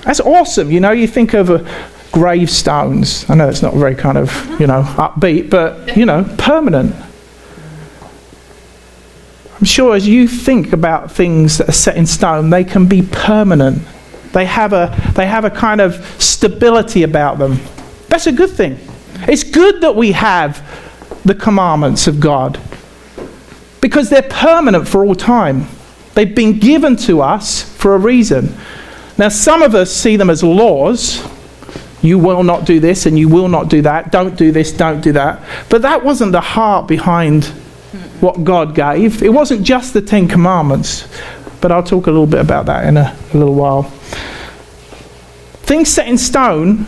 That's 0.04 0.22
awesome. 0.22 0.72
You 0.72 0.80
know, 0.80 0.92
you 0.92 1.08
think 1.08 1.34
of 1.34 1.50
a, 1.50 1.68
gravestones. 2.12 3.30
I 3.30 3.36
know 3.36 3.48
it's 3.48 3.62
not 3.62 3.74
very 3.74 3.96
kind 3.96 4.18
of, 4.18 4.60
you 4.60 4.68
know, 4.68 4.84
upbeat, 4.84 5.50
but, 5.50 5.96
you 5.96 6.06
know, 6.06 6.24
permanent. 6.38 6.96
I'm 9.58 9.66
sure 9.66 9.96
as 9.96 10.08
you 10.08 10.28
think 10.28 10.74
about 10.74 11.12
things 11.12 11.60
that 11.60 11.70
are 11.70 11.74
set 11.74 11.96
in 11.96 12.06
stone, 12.06 12.50
they 12.50 12.64
can 12.64 12.88
be 12.88 13.02
permanent. 13.04 13.84
They 14.34 14.46
have 14.46 14.74
a, 14.74 14.96
they 15.16 15.28
have 15.28 15.46
a 15.46 15.50
kind 15.50 15.82
of 15.82 16.04
stability 16.22 17.04
about 17.04 17.38
them. 17.38 17.60
That's 18.08 18.28
a 18.28 18.32
good 18.32 18.50
thing. 18.50 18.80
It's 19.28 19.44
good 19.44 19.82
that 19.82 19.96
we 19.96 20.14
have 20.14 20.68
the 21.24 21.36
commandments 21.36 22.08
of 22.08 22.20
God 22.20 22.60
because 23.82 24.10
they're 24.10 24.22
permanent 24.22 24.88
for 24.88 25.06
all 25.06 25.16
time. 25.16 25.68
They've 26.14 26.34
been 26.34 26.60
given 26.60 26.96
to 26.98 27.22
us 27.22 27.62
for 27.62 27.96
a 27.96 27.98
reason. 27.98 28.56
Now, 29.18 29.30
some 29.30 29.62
of 29.62 29.76
us 29.76 29.92
see 29.94 30.16
them 30.16 30.30
as 30.30 30.44
laws, 30.44 31.24
you 32.02 32.18
will 32.18 32.44
not 32.44 32.66
do 32.66 32.80
this 32.80 33.06
and 33.06 33.18
you 33.18 33.30
will 33.30 33.48
not 33.48 33.70
do 33.70 33.82
that. 33.84 34.12
Don't 34.12 34.36
do 34.36 34.52
this, 34.52 34.72
don't 34.72 35.02
do 35.02 35.12
that. 35.14 35.42
But 35.70 35.84
that 35.84 36.04
wasn't 36.04 36.32
the 36.32 36.42
heart 36.42 36.88
behind 36.88 37.46
what 38.22 38.44
God 38.44 38.76
gave. 38.76 39.22
It 39.22 39.34
wasn't 39.34 39.64
just 39.64 39.94
the 39.94 40.02
Ten 40.02 40.28
Commandments. 40.28 41.08
But 41.60 41.72
I'll 41.72 41.84
talk 41.84 42.08
a 42.08 42.12
little 42.12 42.28
bit 42.28 42.40
about 42.40 42.66
that 42.66 42.86
in 42.86 42.98
a, 42.98 43.16
a 43.34 43.38
little 43.38 43.54
while. 43.54 43.84
Things 45.64 45.90
set 45.90 46.08
in 46.08 46.18
stone 46.18 46.86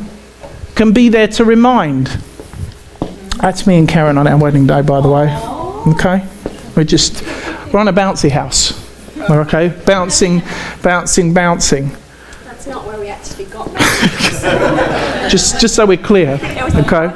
can 0.75 0.93
be 0.93 1.09
there 1.09 1.27
to 1.27 1.45
remind. 1.45 2.07
That's 3.37 3.67
me 3.67 3.77
and 3.77 3.87
Karen 3.87 4.17
on 4.17 4.25
our 4.27 4.37
wedding 4.37 4.65
day, 4.65 4.81
by 4.81 4.99
the 5.01 5.09
way. 5.09 5.35
Okay? 5.93 6.27
We're 6.75 6.83
just, 6.85 7.23
we're 7.71 7.79
on 7.79 7.87
a 7.87 7.93
bouncy 7.93 8.31
house. 8.31 8.79
Okay? 9.29 9.69
Bouncing, 9.85 10.41
bouncing, 10.81 11.33
bouncing. 11.33 11.91
That's 12.45 12.65
not 12.65 12.85
where 12.85 12.99
we 12.99 13.09
actually 13.09 13.45
got 13.45 13.67
just, 15.29 15.59
just 15.59 15.75
so 15.75 15.85
we're 15.85 15.97
clear. 15.97 16.39
Okay? 16.75 17.11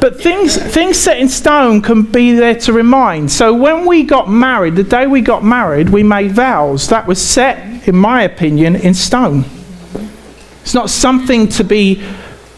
But 0.00 0.20
things, 0.20 0.56
things 0.56 0.96
set 0.96 1.18
in 1.18 1.28
stone 1.28 1.80
can 1.80 2.02
be 2.02 2.32
there 2.32 2.54
to 2.60 2.72
remind. 2.72 3.30
So 3.30 3.54
when 3.54 3.86
we 3.86 4.02
got 4.02 4.28
married, 4.28 4.76
the 4.76 4.84
day 4.84 5.06
we 5.06 5.20
got 5.20 5.44
married, 5.44 5.88
we 5.88 6.02
made 6.02 6.32
vows. 6.32 6.88
That 6.88 7.06
was 7.06 7.20
set, 7.20 7.88
in 7.88 7.96
my 7.96 8.22
opinion, 8.22 8.76
in 8.76 8.94
stone. 8.94 9.44
It's 10.62 10.74
not 10.74 10.90
something 10.90 11.48
to 11.48 11.64
be 11.64 12.02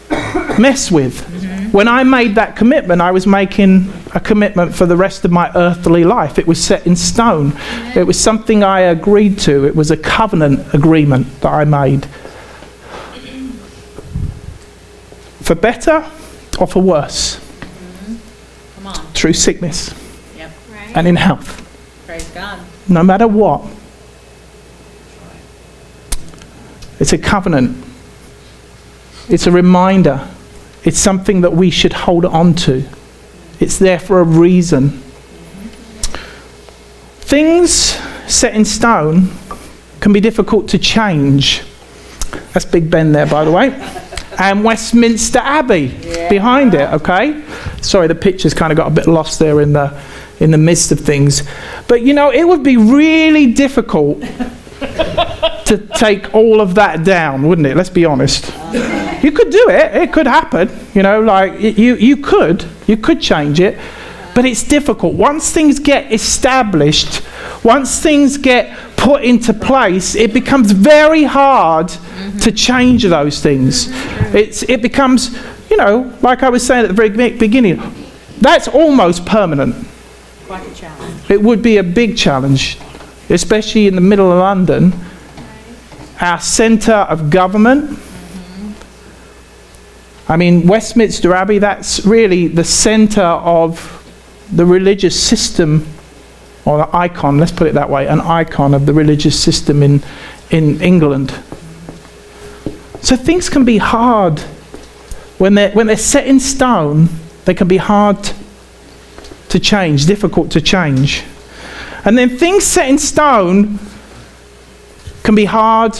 messed 0.59 0.91
with. 0.91 1.25
When 1.71 1.87
I 1.87 2.03
made 2.03 2.35
that 2.35 2.55
commitment, 2.55 3.01
I 3.01 3.11
was 3.11 3.27
making 3.27 3.93
a 4.15 4.19
commitment 4.19 4.73
for 4.73 4.87
the 4.87 4.97
rest 4.97 5.23
of 5.23 5.31
my 5.31 5.51
earthly 5.53 6.03
life. 6.03 6.39
It 6.39 6.47
was 6.47 6.63
set 6.63 6.87
in 6.87 6.95
stone. 6.95 7.53
It 7.95 8.07
was 8.07 8.19
something 8.19 8.63
I 8.63 8.79
agreed 8.81 9.37
to. 9.39 9.65
It 9.65 9.75
was 9.75 9.91
a 9.91 9.97
covenant 9.97 10.73
agreement 10.73 11.41
that 11.41 11.53
I 11.53 11.65
made. 11.65 12.07
For 15.49 15.55
better 15.55 16.05
or 16.59 16.67
for 16.67 16.79
worse, 16.79 17.37
mm-hmm. 17.37 18.17
Come 18.75 18.85
on. 18.85 19.13
through 19.13 19.33
sickness 19.33 19.91
Yep. 20.37 20.51
Right. 20.71 20.95
and 20.95 21.07
in 21.07 21.15
health, 21.15 21.65
Praise 22.05 22.29
God. 22.29 22.59
no 22.87 23.01
matter 23.01 23.27
what. 23.27 23.65
It's 26.99 27.13
a 27.13 27.17
covenant. 27.17 27.83
It's 29.27 29.47
a 29.47 29.51
reminder. 29.51 30.29
It's 30.83 30.99
something 30.99 31.41
that 31.41 31.53
we 31.53 31.71
should 31.71 31.93
hold 31.93 32.25
on 32.25 32.53
to. 32.69 32.83
It's 33.59 33.79
there 33.79 33.97
for 33.97 34.19
a 34.19 34.23
reason. 34.23 35.01
Things 37.21 37.71
set 38.27 38.53
in 38.53 38.65
stone 38.65 39.31
can 39.99 40.13
be 40.13 40.19
difficult 40.19 40.69
to 40.69 40.77
change. 40.77 41.63
That's 42.53 42.65
Big 42.65 42.91
Ben 42.91 43.13
there, 43.13 43.25
by 43.25 43.45
the 43.45 43.51
way. 43.51 43.69
And 44.39 44.63
Westminster 44.63 45.39
Abbey 45.39 45.89
behind 46.29 46.73
it, 46.73 46.91
okay? 46.93 47.43
Sorry, 47.81 48.07
the 48.07 48.15
picture's 48.15 48.53
kind 48.53 48.71
of 48.71 48.77
got 48.77 48.87
a 48.87 48.91
bit 48.91 49.05
lost 49.05 49.37
there 49.37 49.59
in 49.59 49.73
the, 49.73 50.01
in 50.39 50.51
the 50.51 50.57
midst 50.57 50.93
of 50.93 50.99
things. 50.99 51.43
But 51.89 52.03
you 52.03 52.13
know, 52.13 52.31
it 52.31 52.45
would 52.47 52.63
be 52.63 52.77
really 52.77 53.51
difficult 53.51 54.21
to 54.79 55.89
take 55.95 56.33
all 56.33 56.61
of 56.61 56.75
that 56.75 57.03
down, 57.03 57.47
wouldn't 57.47 57.67
it? 57.67 57.75
Let's 57.75 57.89
be 57.89 58.05
honest. 58.05 58.47
You 59.21 59.31
could 59.33 59.49
do 59.49 59.69
it. 59.69 59.95
It 59.95 60.13
could 60.13 60.25
happen. 60.25 60.69
You 60.93 61.03
know, 61.03 61.21
like 61.21 61.59
you, 61.59 61.95
you 61.95 62.17
could. 62.17 62.65
You 62.87 62.95
could 62.95 63.19
change 63.19 63.59
it. 63.59 63.77
But 64.33 64.45
it's 64.45 64.63
difficult. 64.63 65.15
Once 65.15 65.51
things 65.51 65.79
get 65.79 66.13
established, 66.13 67.21
once 67.63 68.01
things 68.01 68.37
get 68.37 68.69
put 68.99 69.23
into 69.23 69.53
place, 69.53 70.15
it 70.15 70.33
becomes 70.33 70.71
very 70.71 71.23
hard 71.23 71.89
to 72.41 72.51
change 72.51 73.03
those 73.03 73.41
things. 73.41 73.87
It's, 74.35 74.63
it 74.63 74.81
becomes, 74.81 75.35
you 75.69 75.77
know, 75.77 76.13
like 76.21 76.43
I 76.43 76.49
was 76.49 76.65
saying 76.65 76.83
at 76.83 76.87
the 76.89 76.93
very 76.93 77.09
beginning, 77.09 77.81
that's 78.39 78.67
almost 78.67 79.25
permanent. 79.25 79.87
Quite 80.45 80.67
a 80.67 80.75
challenge. 80.75 81.31
It 81.31 81.41
would 81.41 81.61
be 81.61 81.77
a 81.77 81.83
big 81.83 82.17
challenge, 82.17 82.77
especially 83.29 83.87
in 83.87 83.95
the 83.95 84.01
middle 84.01 84.31
of 84.31 84.39
London, 84.39 84.93
our 86.19 86.39
centre 86.39 86.91
of 86.91 87.29
government. 87.29 87.99
I 90.27 90.37
mean, 90.37 90.67
Westminster 90.67 91.33
Abbey, 91.33 91.57
that's 91.59 92.05
really 92.05 92.47
the 92.47 92.63
centre 92.63 93.21
of 93.21 93.95
the 94.51 94.65
religious 94.65 95.21
system, 95.21 95.87
or 96.65 96.83
an 96.83 96.89
icon, 96.93 97.37
let's 97.37 97.51
put 97.51 97.67
it 97.67 97.73
that 97.73 97.89
way, 97.89 98.07
an 98.07 98.19
icon 98.21 98.73
of 98.73 98.85
the 98.85 98.93
religious 98.93 99.41
system 99.41 99.81
in, 99.81 100.03
in 100.51 100.81
England. 100.81 101.31
So 103.01 103.15
things 103.15 103.49
can 103.49 103.65
be 103.65 103.77
hard. 103.77 104.39
When 105.37 105.55
they're, 105.55 105.71
when 105.71 105.87
they're 105.87 105.97
set 105.97 106.27
in 106.27 106.39
stone, 106.39 107.07
they 107.45 107.53
can 107.53 107.67
be 107.67 107.77
hard 107.77 108.17
to 109.49 109.59
change, 109.59 110.05
difficult 110.05 110.51
to 110.51 110.61
change. 110.61 111.23
And 112.05 112.17
then 112.17 112.37
things 112.37 112.65
set 112.65 112.89
in 112.89 112.97
stone 112.97 113.79
can 115.23 115.35
be 115.35 115.45
hard 115.45 115.93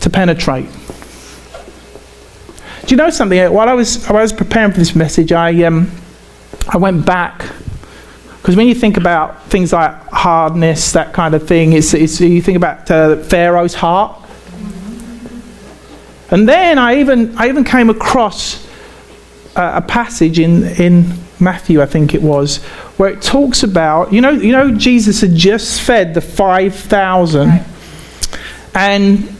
to 0.00 0.10
penetrate. 0.10 0.66
Do 2.86 2.94
you 2.94 2.96
know 2.96 3.10
something? 3.10 3.52
While 3.52 3.68
I 3.68 3.74
was, 3.74 4.04
while 4.06 4.18
I 4.18 4.22
was 4.22 4.32
preparing 4.32 4.72
for 4.72 4.78
this 4.78 4.96
message, 4.96 5.32
I, 5.32 5.62
um, 5.64 5.90
I 6.68 6.76
went 6.76 7.06
back. 7.06 7.44
Because 8.40 8.56
when 8.56 8.68
you 8.68 8.74
think 8.74 8.96
about 8.96 9.44
things 9.44 9.72
like 9.72 9.94
hardness, 10.08 10.92
that 10.92 11.12
kind 11.12 11.34
of 11.34 11.46
thing, 11.46 11.74
it's, 11.74 11.92
it's, 11.92 12.20
you 12.20 12.40
think 12.40 12.56
about 12.56 12.90
uh, 12.90 13.16
Pharaoh's 13.16 13.74
heart. 13.74 14.16
And 16.30 16.48
then 16.48 16.78
I 16.78 17.00
even, 17.00 17.36
I 17.36 17.48
even 17.48 17.64
came 17.64 17.90
across 17.90 18.66
a, 19.56 19.76
a 19.76 19.82
passage 19.82 20.38
in, 20.38 20.64
in 20.64 21.12
Matthew, 21.38 21.82
I 21.82 21.86
think 21.86 22.14
it 22.14 22.22
was, 22.22 22.58
where 22.96 23.10
it 23.10 23.20
talks 23.20 23.62
about, 23.62 24.12
you 24.12 24.20
know, 24.20 24.30
you 24.30 24.52
know 24.52 24.74
Jesus 24.74 25.20
had 25.20 25.34
just 25.34 25.80
fed 25.80 26.14
the 26.14 26.20
5,000 26.20 27.64
and 28.74 29.36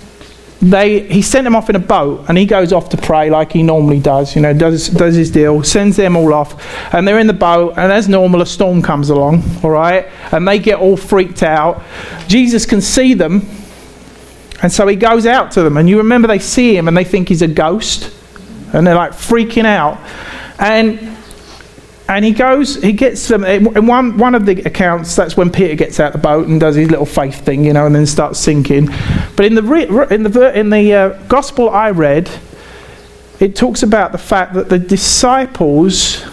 they, 0.62 1.00
he 1.08 1.22
sent 1.22 1.44
them 1.44 1.56
off 1.56 1.70
in 1.70 1.76
a 1.76 1.80
boat 1.80 2.26
and 2.28 2.36
he 2.36 2.44
goes 2.44 2.72
off 2.72 2.90
to 2.90 2.96
pray 2.96 3.30
like 3.30 3.52
he 3.52 3.62
normally 3.62 3.98
does, 3.98 4.36
you 4.36 4.42
know, 4.42 4.52
does, 4.52 4.88
does 4.88 5.14
his 5.14 5.30
deal, 5.30 5.62
sends 5.62 5.96
them 5.96 6.16
all 6.16 6.34
off 6.34 6.94
and 6.94 7.08
they're 7.08 7.18
in 7.18 7.26
the 7.26 7.32
boat 7.32 7.74
and 7.78 7.90
as 7.90 8.08
normal 8.08 8.42
a 8.42 8.46
storm 8.46 8.82
comes 8.82 9.08
along, 9.08 9.42
all 9.64 9.70
right, 9.70 10.06
and 10.32 10.46
they 10.46 10.58
get 10.58 10.78
all 10.78 10.96
freaked 10.96 11.42
out. 11.42 11.82
Jesus 12.28 12.66
can 12.66 12.82
see 12.82 13.14
them 13.14 13.48
and 14.62 14.70
so 14.70 14.86
he 14.86 14.96
goes 14.96 15.24
out 15.24 15.50
to 15.52 15.62
them 15.62 15.78
and 15.78 15.88
you 15.88 15.96
remember 15.96 16.28
they 16.28 16.38
see 16.38 16.76
him 16.76 16.88
and 16.88 16.96
they 16.96 17.04
think 17.04 17.28
he's 17.28 17.42
a 17.42 17.48
ghost 17.48 18.14
and 18.74 18.86
they're 18.86 18.94
like 18.94 19.12
freaking 19.12 19.64
out. 19.64 19.98
And 20.58 21.16
and 22.10 22.24
he 22.24 22.32
goes, 22.32 22.74
he 22.82 22.92
gets 22.92 23.28
them. 23.28 23.44
In 23.44 23.86
one 23.86 24.18
one 24.18 24.34
of 24.34 24.44
the 24.44 24.60
accounts, 24.62 25.14
that's 25.14 25.36
when 25.36 25.48
Peter 25.48 25.76
gets 25.76 26.00
out 26.00 26.10
the 26.10 26.18
boat 26.18 26.48
and 26.48 26.58
does 26.58 26.74
his 26.74 26.90
little 26.90 27.06
faith 27.06 27.44
thing, 27.44 27.64
you 27.64 27.72
know, 27.72 27.86
and 27.86 27.94
then 27.94 28.04
starts 28.04 28.40
sinking. 28.40 28.86
But 29.36 29.46
in 29.46 29.54
the 29.54 29.62
re- 29.62 29.86
in 30.10 30.24
the 30.24 30.58
in 30.58 30.70
the 30.70 30.92
uh, 30.92 31.08
gospel 31.28 31.70
I 31.70 31.92
read, 31.92 32.28
it 33.38 33.54
talks 33.54 33.84
about 33.84 34.10
the 34.10 34.18
fact 34.18 34.54
that 34.54 34.68
the 34.68 34.78
disciples 34.78 36.24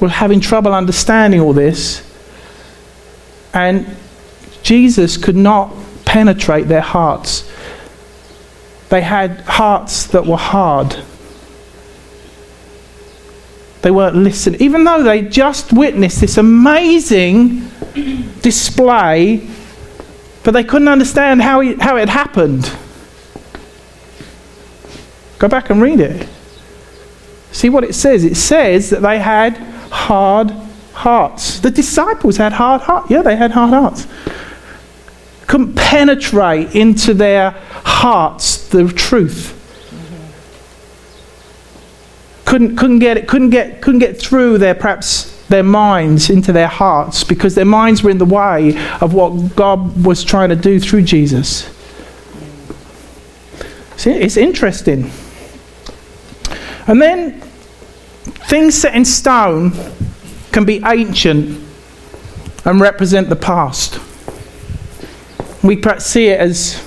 were 0.00 0.10
having 0.10 0.40
trouble 0.40 0.74
understanding 0.74 1.40
all 1.40 1.54
this, 1.54 2.06
and 3.54 3.86
Jesus 4.62 5.16
could 5.16 5.36
not 5.36 5.74
penetrate 6.04 6.68
their 6.68 6.82
hearts. 6.82 7.50
They 8.90 9.00
had 9.00 9.40
hearts 9.40 10.08
that 10.08 10.26
were 10.26 10.36
hard. 10.36 11.04
They 13.82 13.90
weren't 13.90 14.16
listening. 14.16 14.60
Even 14.60 14.84
though 14.84 15.02
they 15.02 15.22
just 15.22 15.72
witnessed 15.72 16.20
this 16.20 16.36
amazing 16.36 17.70
display, 18.42 19.48
but 20.42 20.52
they 20.52 20.64
couldn't 20.64 20.88
understand 20.88 21.42
how, 21.42 21.60
it, 21.60 21.80
how 21.80 21.96
it 21.96 22.08
happened. 22.08 22.70
Go 25.38 25.48
back 25.48 25.70
and 25.70 25.80
read 25.80 26.00
it. 26.00 26.28
See 27.52 27.70
what 27.70 27.84
it 27.84 27.94
says. 27.94 28.24
It 28.24 28.36
says 28.36 28.90
that 28.90 29.00
they 29.00 29.18
had 29.18 29.56
hard 29.90 30.50
hearts. 30.92 31.60
The 31.60 31.70
disciples 31.70 32.36
had 32.36 32.52
hard 32.52 32.82
hearts. 32.82 33.10
Yeah, 33.10 33.22
they 33.22 33.36
had 33.36 33.50
hard 33.50 33.70
hearts. 33.70 34.06
Couldn't 35.46 35.74
penetrate 35.74 36.74
into 36.76 37.14
their 37.14 37.50
hearts 37.50 38.68
the 38.68 38.86
truth 38.88 39.59
couldn't 42.50 42.74
couldn't 42.76 42.98
get 42.98 43.16
it 43.16 43.28
couldn't 43.28 43.50
get 43.50 43.80
couldn't 43.80 44.00
get 44.00 44.18
through 44.18 44.58
their 44.58 44.74
perhaps 44.74 45.30
their 45.46 45.62
minds 45.62 46.30
into 46.30 46.52
their 46.52 46.66
hearts 46.66 47.22
because 47.22 47.54
their 47.54 47.64
minds 47.64 48.02
were 48.02 48.10
in 48.10 48.18
the 48.18 48.24
way 48.24 48.76
of 49.00 49.14
what 49.14 49.54
God 49.54 50.04
was 50.04 50.24
trying 50.24 50.48
to 50.48 50.56
do 50.56 50.80
through 50.80 51.02
Jesus. 51.02 51.68
See, 53.96 54.10
it's 54.10 54.36
interesting. 54.36 55.12
And 56.88 57.00
then 57.00 57.40
things 58.48 58.74
set 58.74 58.96
in 58.96 59.04
stone 59.04 59.70
can 60.50 60.64
be 60.64 60.82
ancient 60.84 61.62
and 62.64 62.80
represent 62.80 63.28
the 63.28 63.36
past. 63.36 64.00
We 65.62 65.76
perhaps 65.76 66.06
see 66.06 66.28
it 66.28 66.40
as, 66.40 66.82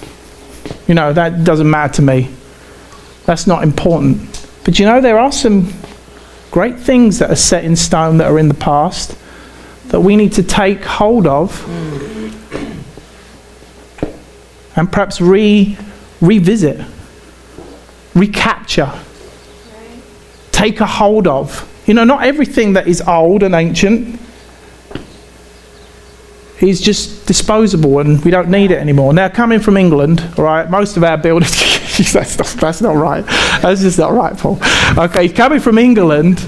you 0.87 0.93
know, 0.93 1.13
that 1.13 1.45
doesn't 1.45 1.69
matter 1.69 1.93
to 1.93 2.01
me. 2.01 2.33
That's 3.25 3.47
not 3.47 3.63
important. 3.63 4.42
But 4.63 4.79
you 4.79 4.85
know, 4.85 5.01
there 5.01 5.19
are 5.19 5.31
some 5.31 5.73
great 6.51 6.79
things 6.79 7.19
that 7.19 7.29
are 7.29 7.35
set 7.35 7.63
in 7.63 7.75
stone 7.75 8.17
that 8.17 8.27
are 8.27 8.39
in 8.39 8.47
the 8.47 8.53
past 8.53 9.17
that 9.87 9.99
we 9.99 10.15
need 10.15 10.33
to 10.33 10.43
take 10.43 10.83
hold 10.83 11.27
of 11.27 11.67
and 14.75 14.91
perhaps 14.91 15.21
re 15.21 15.77
revisit, 16.21 16.83
recapture, 18.15 18.91
take 20.51 20.79
a 20.79 20.85
hold 20.85 21.27
of. 21.27 21.69
You 21.85 21.93
know, 21.93 22.05
not 22.05 22.23
everything 22.23 22.73
that 22.73 22.87
is 22.87 23.01
old 23.01 23.43
and 23.43 23.53
ancient 23.53 24.19
is 26.61 26.79
just 26.79 27.25
disposable 27.27 27.99
and 27.99 28.23
we 28.23 28.31
don't 28.31 28.49
need 28.49 28.71
it 28.71 28.77
anymore. 28.77 29.13
Now, 29.13 29.27
coming 29.27 29.59
from 29.59 29.75
England, 29.75 30.25
all 30.37 30.45
right, 30.45 30.69
most 30.69 30.95
of 30.95 31.03
our 31.03 31.17
buildings, 31.17 31.51
that's, 32.13 32.37
not, 32.37 32.47
that's 32.59 32.81
not 32.81 32.95
right. 32.95 33.25
That's 33.61 33.81
just 33.81 33.99
not 33.99 34.13
right, 34.13 34.35
Paul. 34.37 34.57
Okay, 34.97 35.29
coming 35.29 35.59
from 35.59 35.77
England, 35.77 36.39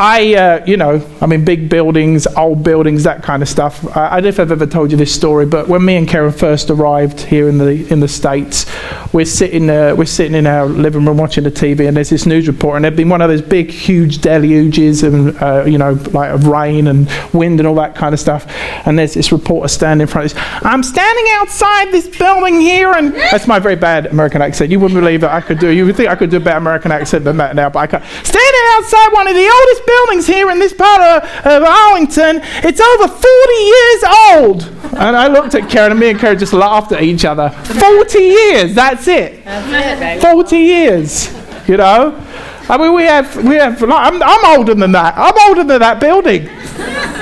I, 0.00 0.34
uh, 0.36 0.64
you 0.64 0.76
know, 0.76 1.04
I 1.20 1.26
mean, 1.26 1.44
big 1.44 1.68
buildings, 1.68 2.28
old 2.28 2.62
buildings, 2.62 3.02
that 3.02 3.24
kind 3.24 3.42
of 3.42 3.48
stuff. 3.48 3.84
I, 3.96 4.06
I 4.06 4.10
don't 4.20 4.22
know 4.22 4.28
if 4.28 4.38
I've 4.38 4.52
ever 4.52 4.66
told 4.66 4.92
you 4.92 4.96
this 4.96 5.12
story, 5.12 5.44
but 5.44 5.66
when 5.66 5.84
me 5.84 5.96
and 5.96 6.06
Karen 6.06 6.30
first 6.30 6.70
arrived 6.70 7.20
here 7.20 7.48
in 7.48 7.58
the 7.58 7.84
in 7.92 7.98
the 7.98 8.06
states, 8.06 8.66
we're 9.12 9.24
sitting 9.24 9.68
uh, 9.68 9.96
we're 9.98 10.04
sitting 10.04 10.36
in 10.36 10.46
our 10.46 10.66
living 10.66 11.04
room 11.04 11.16
watching 11.16 11.42
the 11.42 11.50
TV, 11.50 11.88
and 11.88 11.96
there's 11.96 12.10
this 12.10 12.26
news 12.26 12.46
report, 12.46 12.76
and 12.76 12.84
there'd 12.84 12.94
been 12.94 13.08
one 13.08 13.20
of 13.20 13.28
those 13.28 13.42
big, 13.42 13.70
huge 13.70 14.18
deluges, 14.18 15.02
and 15.02 15.36
uh, 15.42 15.64
you 15.66 15.78
know, 15.78 15.92
like 16.12 16.30
of 16.30 16.46
rain 16.46 16.86
and 16.86 17.10
wind 17.32 17.58
and 17.58 17.66
all 17.66 17.74
that 17.74 17.96
kind 17.96 18.14
of 18.14 18.20
stuff. 18.20 18.46
And 18.86 18.96
there's 18.96 19.14
this 19.14 19.32
reporter 19.32 19.66
standing 19.66 20.02
in 20.02 20.08
front 20.08 20.30
of 20.30 20.38
us. 20.38 20.62
I'm 20.64 20.84
standing 20.84 21.26
outside 21.30 21.90
this 21.90 22.06
building 22.06 22.60
here, 22.60 22.92
and 22.92 23.14
that's 23.14 23.48
my 23.48 23.58
very 23.58 23.76
bad 23.76 24.06
American 24.06 24.42
accent. 24.42 24.70
You 24.70 24.78
wouldn't 24.78 25.00
believe 25.00 25.22
that 25.22 25.32
I 25.32 25.40
could 25.40 25.58
do. 25.58 25.70
You 25.70 25.86
would 25.86 25.96
think 25.96 26.08
I 26.08 26.14
could 26.14 26.30
do 26.30 26.36
a 26.36 26.40
better 26.40 26.58
American 26.58 26.92
accent 26.92 27.24
than 27.24 27.36
that 27.38 27.56
now, 27.56 27.68
but 27.68 27.80
I 27.80 27.86
can't. 27.88 28.04
Standing 28.22 28.47
outside 28.78 29.12
one 29.12 29.26
of 29.26 29.34
the 29.34 29.48
oldest 29.48 29.86
buildings 29.86 30.26
here 30.26 30.50
in 30.50 30.58
this 30.58 30.72
part 30.72 31.00
of, 31.00 31.46
of 31.46 31.62
Arlington. 31.62 32.40
It's 32.62 32.80
over 32.80 33.08
40 33.08 33.52
years 33.74 34.04
old. 34.30 34.62
And 34.98 35.16
I 35.16 35.26
looked 35.26 35.54
at 35.54 35.68
Karen, 35.68 35.92
and 35.92 36.00
me 36.00 36.10
and 36.10 36.18
Karen 36.18 36.38
just 36.38 36.52
laughed 36.52 36.92
at 36.92 37.02
each 37.02 37.24
other. 37.24 37.50
40 37.50 38.18
years, 38.18 38.74
that's 38.74 39.06
it. 39.08 39.44
That's 39.44 40.00
it, 40.02 40.22
40 40.22 40.56
years, 40.56 41.68
you 41.68 41.76
know? 41.76 42.24
I 42.70 42.76
mean, 42.76 42.94
we 42.94 43.04
have, 43.04 43.34
we 43.44 43.54
have, 43.56 43.80
like, 43.80 44.12
I'm, 44.12 44.22
I'm 44.22 44.58
older 44.58 44.74
than 44.74 44.92
that. 44.92 45.14
I'm 45.16 45.48
older 45.48 45.64
than 45.64 45.80
that 45.80 46.00
building. 46.00 46.44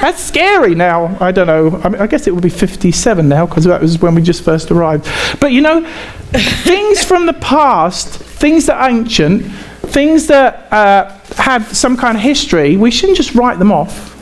That's 0.01 0.23
scary 0.23 0.75
now. 0.75 1.17
I 1.21 1.31
don't 1.33 1.47
know. 1.47 1.81
I, 1.83 1.89
mean, 1.89 2.01
I 2.01 2.07
guess 2.07 2.27
it 2.27 2.35
would 2.35 2.43
be 2.43 2.51
57 2.51 3.29
now 3.29 3.47
because 3.47 3.65
that 3.65 3.81
was 3.81 4.01
when 4.01 4.15
we 4.15 4.23
just 4.23 4.45
first 4.45 4.71
arrived. 4.71 5.09
But 5.41 5.53
you 5.53 5.61
know, 5.61 5.87
things 6.33 7.05
from 7.05 7.27
the 7.27 7.33
past, 7.33 8.09
things 8.09 8.67
that 8.67 8.81
are 8.81 8.91
ancient, 8.91 9.51
things 9.89 10.27
that 10.27 10.73
uh, 10.73 11.11
have 11.37 11.77
some 11.77 11.97
kind 11.97 12.17
of 12.17 12.23
history, 12.23 12.77
we 12.77 12.91
shouldn't 12.91 13.17
just 13.17 13.35
write 13.35 13.59
them 13.59 13.73
off. 13.73 14.13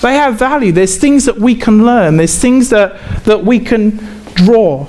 They 0.00 0.14
have 0.16 0.38
value. 0.38 0.70
There's 0.72 0.98
things 0.98 1.24
that 1.24 1.38
we 1.38 1.54
can 1.54 1.84
learn. 1.84 2.18
There's 2.18 2.38
things 2.38 2.68
that, 2.70 2.98
that 3.24 3.42
we 3.42 3.58
can 3.58 3.96
draw. 4.34 4.84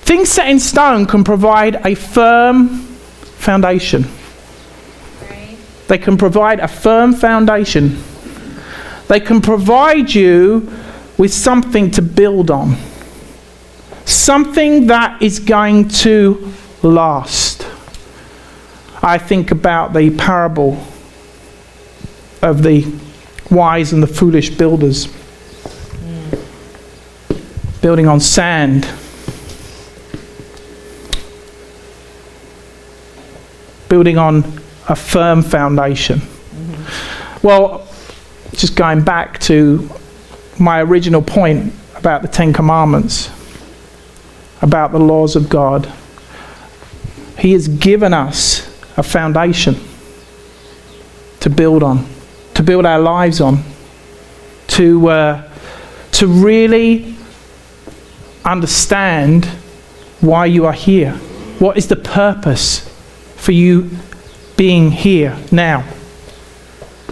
Things 0.00 0.30
set 0.30 0.48
in 0.48 0.58
stone 0.58 1.06
can 1.06 1.22
provide 1.22 1.86
a 1.86 1.94
firm 1.94 2.68
foundation. 3.36 4.06
They 5.88 5.98
can 5.98 6.16
provide 6.16 6.60
a 6.60 6.68
firm 6.68 7.12
foundation. 7.12 7.98
They 9.08 9.20
can 9.20 9.40
provide 9.40 10.14
you 10.14 10.72
with 11.18 11.34
something 11.34 11.90
to 11.90 12.02
build 12.02 12.50
on. 12.50 12.76
Something 14.10 14.88
that 14.88 15.22
is 15.22 15.38
going 15.38 15.86
to 15.88 16.52
last. 16.82 17.64
I 19.00 19.18
think 19.18 19.52
about 19.52 19.92
the 19.92 20.10
parable 20.10 20.84
of 22.42 22.64
the 22.64 22.92
wise 23.52 23.92
and 23.92 24.02
the 24.02 24.08
foolish 24.08 24.50
builders. 24.50 25.06
Building 27.82 28.08
on 28.08 28.18
sand. 28.18 28.82
Building 33.88 34.18
on 34.18 34.38
a 34.88 34.96
firm 34.96 35.40
foundation. 35.40 36.18
Mm-hmm. 36.18 37.46
Well, 37.46 37.86
just 38.54 38.74
going 38.74 39.04
back 39.04 39.38
to 39.42 39.88
my 40.58 40.82
original 40.82 41.22
point 41.22 41.72
about 41.94 42.22
the 42.22 42.28
Ten 42.28 42.52
Commandments, 42.52 43.30
about 44.62 44.92
the 44.92 44.98
laws 44.98 45.36
of 45.36 45.48
God. 45.48 45.90
He 47.38 47.52
has 47.52 47.68
given 47.68 48.12
us 48.12 48.66
a 48.96 49.02
foundation 49.02 49.76
to 51.40 51.50
build 51.50 51.82
on, 51.82 52.06
to 52.54 52.62
build 52.62 52.84
our 52.84 53.00
lives 53.00 53.40
on, 53.40 53.62
to, 54.68 55.08
uh, 55.08 55.50
to 56.12 56.26
really 56.26 57.14
understand 58.44 59.46
why 60.20 60.46
you 60.46 60.66
are 60.66 60.72
here. 60.72 61.12
What 61.58 61.76
is 61.76 61.88
the 61.88 61.96
purpose 61.96 62.80
for 63.36 63.52
you 63.52 63.90
being 64.56 64.90
here 64.90 65.36
now? 65.50 65.86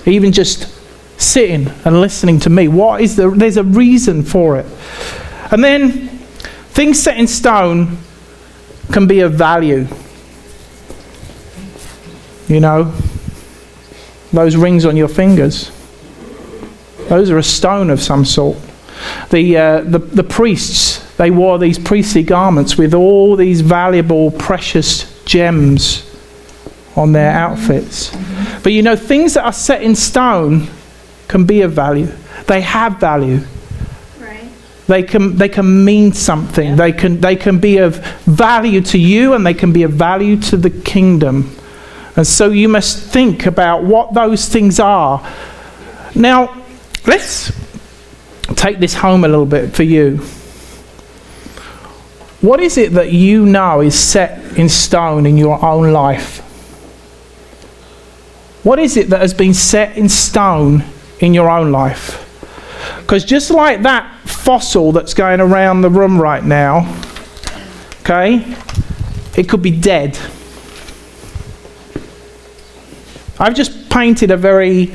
Even 0.05 0.33
just 0.33 0.75
sitting 1.18 1.68
and 1.85 2.01
listening 2.01 2.38
to 2.40 2.51
me. 2.51 2.68
What 2.68 3.01
is 3.01 3.16
the 3.16 3.31
there's 3.31 3.57
a 3.57 3.64
reason 3.64 4.22
for 4.22 4.59
it. 4.59 4.66
And 5.51 5.64
then 5.64 6.17
things 6.79 7.03
set 7.03 7.17
in 7.19 7.27
stone 7.27 7.99
can 8.93 9.09
be 9.09 9.19
of 9.19 9.33
value. 9.33 9.85
You 12.47 12.61
know, 12.61 12.95
those 14.33 14.55
rings 14.55 14.87
on 14.87 14.97
your 14.97 15.09
fingers. 15.09 15.73
Those 17.09 17.33
are 17.33 17.38
a 17.38 17.43
stone 17.43 17.91
of 17.91 18.01
some 18.01 18.25
sort. 18.25 18.59
The, 19.31 19.57
uh, 19.57 19.81
the, 19.81 19.99
the 19.99 20.23
priests, 20.23 20.99
they 21.17 21.33
wore 21.33 21.59
these 21.59 21.81
priestly 21.81 22.23
garments 22.23 22.79
with 22.79 22.95
all 22.95 23.35
these 23.35 23.61
valuable, 23.61 24.31
precious 24.31 25.21
gems 25.25 26.09
on 26.95 27.11
their 27.11 27.33
outfits. 27.33 28.17
But 28.62 28.71
you 28.71 28.85
know, 28.85 28.95
things 28.95 29.35
that 29.35 29.45
are 29.45 29.53
set 29.53 29.83
in 29.83 29.97
stone 29.97 30.69
can 31.27 31.45
be 31.45 31.62
of 31.62 31.73
value. 31.73 32.12
They 32.47 32.61
have 32.61 33.01
value. 33.01 33.41
They 34.88 35.03
can, 35.03 35.37
they 35.37 35.51
can 35.51 35.85
mean 35.85 36.14
something. 36.14 36.77
They, 36.77 36.92
can, 36.92 37.20
they 37.20 37.37
can 37.37 37.59
be 37.59 37.77
of 37.77 37.96
value 38.24 38.81
to 38.81 38.98
you 38.98 39.35
and 39.35 39.46
they 39.46 39.53
can 39.53 39.70
be 39.70 39.83
of 39.83 39.92
value 39.92 40.40
to 40.44 40.57
the 40.57 40.70
kingdom. 40.70 41.55
And 42.16 42.27
so 42.27 42.48
you 42.48 42.68
must 42.68 42.98
think 42.98 43.44
about 43.44 43.85
what 43.85 44.14
those 44.14 44.48
things 44.48 44.81
are. 44.81 45.24
Now, 46.14 46.64
let's 47.07 47.53
take 48.57 48.79
this 48.79 48.94
home 48.94 49.24
a 49.24 49.29
little 49.29 49.46
bit 49.46 49.74
for 49.77 49.83
you. 49.83 50.16
What 52.40 52.61
is 52.61 52.79
it 52.79 52.92
that 52.92 53.12
you 53.12 53.44
know 53.44 53.83
is 53.83 53.98
set 53.98 54.57
in 54.57 54.70
stone 54.70 55.27
in 55.27 55.37
your 55.37 55.62
own 55.62 55.92
life? 55.92 56.38
What 58.64 58.79
is 58.79 58.96
it 58.96 59.11
that 59.11 59.20
has 59.20 59.35
been 59.35 59.55
set 59.55 59.98
in 59.98 60.09
stone 60.09 60.83
in 61.20 61.35
your 61.35 61.51
own 61.51 61.72
life? 61.72 62.24
Because 62.96 63.24
just 63.24 63.51
like 63.51 63.83
that 63.83 64.20
fossil 64.24 64.92
that's 64.92 65.14
going 65.14 65.40
around 65.40 65.81
the 65.81 65.90
room 65.90 66.20
right 66.20 66.44
now, 66.44 67.01
okay, 68.01 68.57
it 69.37 69.48
could 69.48 69.62
be 69.62 69.70
dead. 69.70 70.18
I've 73.38 73.55
just 73.55 73.88
painted 73.88 74.31
a 74.31 74.37
very, 74.37 74.81
you 74.81 74.92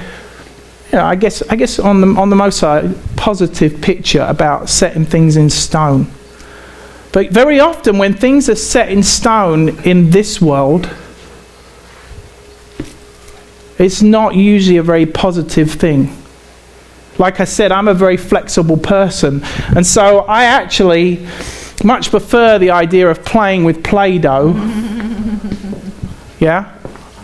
know, 0.92 1.06
I 1.06 1.16
guess, 1.16 1.42
I 1.50 1.56
guess 1.56 1.80
on 1.80 2.02
the 2.02 2.08
on 2.20 2.30
the 2.30 2.36
most 2.36 2.60
side, 2.60 2.96
positive 3.16 3.82
picture 3.82 4.26
about 4.28 4.70
setting 4.70 5.06
things 5.06 5.38
in 5.38 5.50
stone. 5.50 6.08
But 7.14 7.30
very 7.30 7.60
often, 7.60 8.00
when 8.00 8.16
things 8.16 8.50
are 8.50 8.56
set 8.56 8.90
in 8.90 9.04
stone 9.04 9.82
in 9.84 10.10
this 10.10 10.42
world, 10.42 10.90
it's 13.78 14.02
not 14.02 14.36
usually 14.36 14.78
a 14.78 14.84
very 14.84 15.06
positive 15.06 15.72
thing. 15.72 16.23
Like 17.20 17.40
I 17.40 17.46
said, 17.46 17.72
I'm 17.72 17.88
a 17.88 17.94
very 17.94 18.18
flexible 18.18 18.78
person, 18.78 19.42
and 19.76 19.86
so 19.86 20.20
I 20.22 20.46
actually 20.46 21.28
much 21.84 22.10
prefer 22.10 22.58
the 22.60 22.72
idea 22.72 23.10
of 23.10 23.24
playing 23.26 23.64
with 23.64 23.84
Play 23.84 24.18
Doh. 24.18 24.54
yeah? 26.40 26.78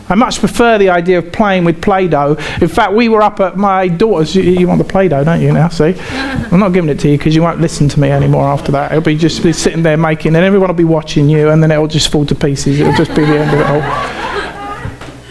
I 0.09 0.15
much 0.15 0.39
prefer 0.39 0.79
the 0.79 0.89
idea 0.89 1.19
of 1.19 1.31
playing 1.31 1.65
with 1.65 1.81
Play 1.83 2.07
Doh. 2.07 2.35
In 2.59 2.67
fact, 2.67 2.93
we 2.93 3.09
were 3.09 3.21
up 3.21 3.39
at 3.39 3.57
my 3.57 3.87
daughter's. 3.87 4.35
You, 4.35 4.41
you 4.41 4.67
want 4.67 4.79
the 4.79 4.87
Play 4.87 5.07
Doh, 5.07 5.23
don't 5.23 5.39
you, 5.39 5.53
now? 5.53 5.69
See? 5.69 5.95
I'm 5.99 6.59
not 6.59 6.73
giving 6.73 6.89
it 6.89 6.99
to 7.01 7.09
you 7.09 7.17
because 7.17 7.35
you 7.35 7.43
won't 7.43 7.61
listen 7.61 7.87
to 7.89 7.99
me 7.99 8.09
anymore 8.09 8.45
after 8.45 8.71
that. 8.71 8.91
It'll 8.91 9.03
be 9.03 9.15
just 9.15 9.43
be 9.43 9.53
sitting 9.53 9.83
there 9.83 9.97
making, 9.97 10.35
and 10.35 10.43
everyone 10.43 10.67
will 10.67 10.73
be 10.73 10.83
watching 10.83 11.29
you, 11.29 11.49
and 11.49 11.61
then 11.61 11.69
it'll 11.69 11.87
just 11.87 12.11
fall 12.11 12.25
to 12.25 12.33
pieces. 12.33 12.79
It'll 12.79 12.93
just 12.93 13.13
be 13.15 13.23
the 13.23 13.37
end 13.37 13.53
of 13.53 13.59
it 13.59 13.67
all. 13.67 14.38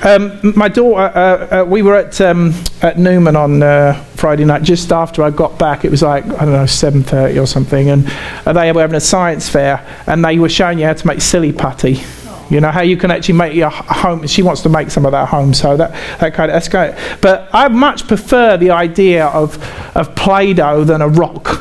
Um, 0.03 0.53
my 0.57 0.69
daughter, 0.69 1.01
uh, 1.01 1.63
uh, 1.63 1.65
we 1.65 1.83
were 1.83 1.97
at 1.97 2.21
um, 2.21 2.55
at 2.83 2.99
Newman 2.99 3.35
on 3.35 3.63
uh, 3.63 3.95
Friday 4.15 4.45
night. 4.45 4.63
Just 4.63 4.93
after 4.93 5.25
I 5.25 5.31
got 5.31 5.59
back, 5.59 5.85
it 5.85 5.91
was 5.91 6.03
like 6.03 6.25
I 6.25 6.45
don't 6.45 6.53
know 6.53 6.67
seven 6.67 7.03
thirty 7.03 7.37
or 7.39 7.49
something, 7.49 7.91
and 7.91 8.09
uh, 8.47 8.53
they 8.53 8.71
were 8.71 8.81
having 8.81 8.95
a 8.95 9.01
science 9.01 9.49
fair, 9.49 9.85
and 10.07 10.25
they 10.25 10.39
were 10.39 10.49
showing 10.49 10.79
you 10.79 10.87
how 10.87 10.93
to 10.93 11.07
make 11.07 11.21
silly 11.21 11.53
putty. 11.53 12.01
You 12.49 12.61
know 12.61 12.71
how 12.71 12.83
you 12.83 12.97
can 12.97 13.11
actually 13.11 13.35
make 13.35 13.55
your 13.55 13.71
home. 13.71 14.25
She 14.29 14.43
wants 14.43 14.63
to 14.63 14.69
make 14.69 14.93
some 14.93 15.05
of 15.05 15.11
that 15.11 15.29
home, 15.29 15.53
so 15.53 15.77
that 15.77 15.91
that 16.21 16.33
kind 16.33 16.49
of 16.51 16.55
that's 16.55 16.69
great. 16.69 16.95
But 17.21 17.49
I 17.53 17.67
much 17.67 18.07
prefer 18.07 18.57
the 18.57 18.71
idea 18.71 19.27
of 19.27 19.59
of 19.97 20.15
Play-Doh 20.15 20.85
than 20.85 21.03
a 21.03 21.09
rock. 21.09 21.61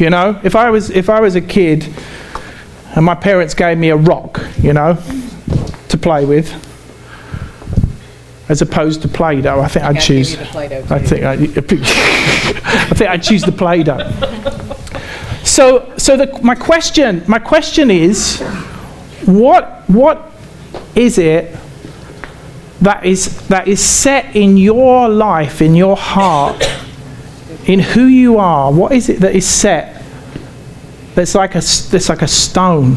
You 0.00 0.10
know, 0.10 0.40
if 0.42 0.56
I 0.56 0.70
was 0.70 0.90
if 0.90 1.08
I 1.08 1.20
was 1.20 1.36
a 1.36 1.40
kid, 1.40 1.88
and 2.96 3.04
my 3.04 3.14
parents 3.14 3.54
gave 3.54 3.78
me 3.78 3.90
a 3.90 3.96
rock, 3.96 4.40
you 4.58 4.72
know, 4.72 4.98
to 5.88 5.96
play 5.96 6.24
with 6.24 6.65
as 8.48 8.62
opposed 8.62 9.02
to 9.02 9.08
Play-Doh. 9.08 9.60
I 9.60 9.68
think 9.68 9.84
I'd 9.84 10.00
choose. 10.00 10.36
I 10.36 10.68
think 10.98 11.24
I, 11.24 11.32
I 11.34 11.36
think 12.94 13.10
I'd 13.10 13.22
choose 13.22 13.42
the 13.42 13.52
Play-Doh. 13.52 14.52
So, 15.46 15.94
so 15.96 16.16
the, 16.16 16.40
my 16.42 16.56
question, 16.56 17.22
my 17.28 17.38
question 17.38 17.88
is, 17.88 18.40
what, 19.26 19.88
what 19.88 20.32
is 20.96 21.18
it 21.18 21.56
that 22.80 23.06
is, 23.06 23.46
that 23.46 23.68
is 23.68 23.80
set 23.80 24.34
in 24.34 24.56
your 24.56 25.08
life, 25.08 25.62
in 25.62 25.76
your 25.76 25.96
heart, 25.96 26.62
in 27.66 27.78
who 27.78 28.06
you 28.06 28.38
are? 28.38 28.72
What 28.72 28.90
is 28.90 29.08
it 29.08 29.20
that 29.20 29.36
is 29.36 29.48
set 29.48 30.02
that's 31.14 31.36
like 31.36 31.54
a, 31.54 31.60
that's 31.60 32.08
like 32.08 32.22
a 32.22 32.28
stone? 32.28 32.96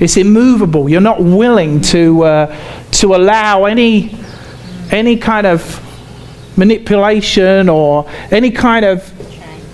It's 0.00 0.16
immovable. 0.16 0.88
You're 0.88 1.00
not 1.00 1.22
willing 1.22 1.80
to, 1.82 2.24
uh, 2.24 2.56
to 2.90 3.14
allow 3.14 3.64
any, 3.64 4.18
any 4.90 5.16
kind 5.16 5.46
of 5.46 5.80
manipulation 6.56 7.68
or 7.68 8.08
any 8.30 8.50
kind 8.50 8.84
of 8.84 9.10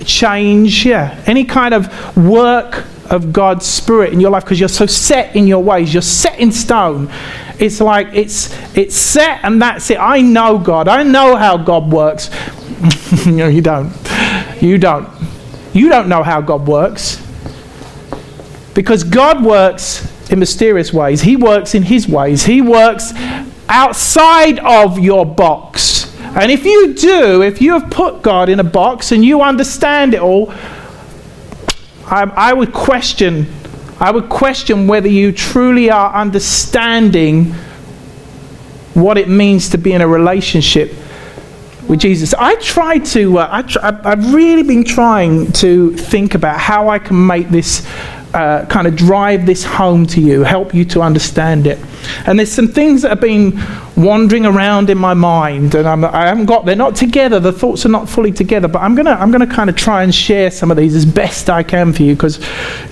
change, 0.04 0.86
yeah, 0.86 1.22
any 1.26 1.44
kind 1.44 1.74
of 1.74 2.16
work 2.16 2.86
of 3.10 3.32
God's 3.32 3.66
Spirit 3.66 4.12
in 4.12 4.20
your 4.20 4.30
life 4.30 4.44
because 4.44 4.60
you're 4.60 4.68
so 4.68 4.86
set 4.86 5.34
in 5.34 5.46
your 5.46 5.62
ways. 5.62 5.92
You're 5.92 6.02
set 6.02 6.38
in 6.38 6.52
stone. 6.52 7.10
It's 7.58 7.80
like 7.80 8.08
it's 8.14 8.56
it's 8.76 8.96
set 8.96 9.40
and 9.44 9.60
that's 9.60 9.90
it. 9.90 9.98
I 9.98 10.22
know 10.22 10.58
God. 10.58 10.88
I 10.88 11.02
know 11.02 11.36
how 11.36 11.56
God 11.56 11.92
works. 11.92 12.30
no, 13.26 13.48
you 13.48 13.60
don't. 13.60 13.92
You 14.60 14.78
don't. 14.78 15.08
You 15.72 15.88
don't 15.88 16.08
know 16.08 16.22
how 16.22 16.40
God 16.40 16.66
works. 16.66 17.24
Because 18.74 19.04
God 19.04 19.44
works 19.44 20.08
in 20.30 20.38
mysterious 20.38 20.92
ways. 20.92 21.20
He 21.20 21.36
works 21.36 21.74
in 21.74 21.82
His 21.82 22.08
ways. 22.08 22.44
He 22.44 22.62
works 22.62 23.12
outside 23.70 24.58
of 24.58 24.98
your 24.98 25.24
box. 25.24 26.14
And 26.20 26.50
if 26.50 26.64
you 26.64 26.92
do, 26.92 27.42
if 27.42 27.62
you 27.62 27.72
have 27.72 27.90
put 27.90 28.20
God 28.20 28.48
in 28.48 28.60
a 28.60 28.64
box 28.64 29.12
and 29.12 29.24
you 29.24 29.40
understand 29.40 30.12
it 30.12 30.20
all, 30.20 30.52
I, 32.04 32.24
I 32.36 32.52
would 32.52 32.72
question, 32.72 33.46
I 34.00 34.10
would 34.10 34.28
question 34.28 34.86
whether 34.86 35.08
you 35.08 35.32
truly 35.32 35.90
are 35.90 36.12
understanding 36.12 37.54
what 38.94 39.16
it 39.16 39.28
means 39.28 39.70
to 39.70 39.78
be 39.78 39.92
in 39.92 40.02
a 40.02 40.08
relationship 40.08 40.92
with 41.88 42.00
Jesus. 42.00 42.34
I 42.34 42.56
try 42.56 42.98
to, 42.98 43.38
uh, 43.38 43.62
I 43.82 44.00
I've 44.04 44.34
really 44.34 44.64
been 44.64 44.84
trying 44.84 45.52
to 45.52 45.96
think 45.96 46.34
about 46.34 46.58
how 46.58 46.88
I 46.88 46.98
can 46.98 47.26
make 47.26 47.48
this 47.48 47.86
uh, 48.34 48.64
kind 48.66 48.86
of 48.86 48.96
drive 48.96 49.44
this 49.46 49.64
home 49.64 50.06
to 50.06 50.20
you, 50.20 50.42
help 50.42 50.72
you 50.72 50.84
to 50.84 51.02
understand 51.02 51.66
it. 51.66 51.78
And 52.26 52.38
there's 52.38 52.52
some 52.52 52.68
things 52.68 53.02
that 53.02 53.08
have 53.08 53.20
been 53.20 53.60
wandering 53.96 54.46
around 54.46 54.88
in 54.88 54.96
my 54.96 55.14
mind, 55.14 55.74
and 55.74 55.86
I'm, 55.86 56.04
I 56.04 56.26
haven't 56.26 56.46
got, 56.46 56.64
they're 56.64 56.76
not 56.76 56.96
together, 56.96 57.40
the 57.40 57.52
thoughts 57.52 57.84
are 57.84 57.90
not 57.90 58.08
fully 58.08 58.32
together, 58.32 58.68
but 58.68 58.80
I'm 58.80 58.94
going 58.94 59.06
to 59.06 59.12
I'm 59.12 59.30
gonna 59.30 59.46
kind 59.46 59.68
of 59.68 59.76
try 59.76 60.02
and 60.02 60.14
share 60.14 60.50
some 60.50 60.70
of 60.70 60.76
these 60.76 60.94
as 60.94 61.04
best 61.04 61.50
I 61.50 61.62
can 61.62 61.92
for 61.92 62.02
you, 62.02 62.14
because 62.14 62.38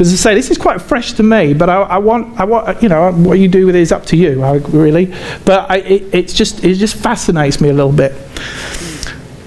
as 0.01 0.13
I 0.13 0.17
say, 0.17 0.35
this 0.35 0.51
is 0.51 0.59
quite 0.59 0.83
fresh 0.83 1.13
to 1.15 1.23
me, 1.23 1.55
but 1.55 1.71
I, 1.71 1.83
I, 1.83 1.99
want, 1.99 2.39
I 2.39 2.45
want, 2.45 2.83
you 2.83 2.89
know, 2.89 3.13
what 3.13 3.39
you 3.39 3.49
do 3.49 3.67
with 3.67 3.77
it 3.77 3.81
is 3.81 3.93
up 3.93 4.07
to 4.07 4.17
you, 4.17 4.45
really. 4.69 5.15
But 5.45 5.71
I, 5.71 5.77
it, 5.79 6.15
it's 6.15 6.33
just, 6.33 6.65
it 6.65 6.75
just 6.75 6.97
fascinates 6.97 7.61
me 7.61 7.69
a 7.69 7.75
little 7.75 7.93
bit. 7.93 8.13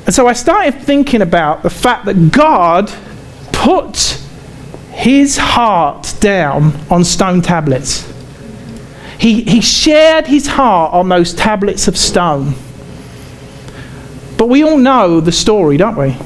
And 0.06 0.15
so 0.15 0.27
I 0.27 0.34
started 0.34 0.82
thinking 0.82 1.21
about 1.21 1.63
the 1.63 1.69
fact 1.69 2.06
that 2.06 2.32
God 2.32 2.91
put 3.54 4.20
his 4.91 5.38
heart 5.38 6.13
down 6.19 6.73
on 6.89 7.04
stone 7.04 7.41
tablets. 7.41 8.08
He, 9.17 9.43
he 9.43 9.62
shared 9.62 10.27
his 10.27 10.47
heart 10.47 10.93
on 10.93 11.10
those 11.10 11.34
tablets 11.34 11.88
of 11.88 11.97
stone. 11.97 12.54
But 14.38 14.49
we 14.49 14.63
all 14.63 14.77
know 14.77 15.21
the 15.21 15.32
story, 15.32 15.77
don't 15.77 15.95
we? 15.95 16.17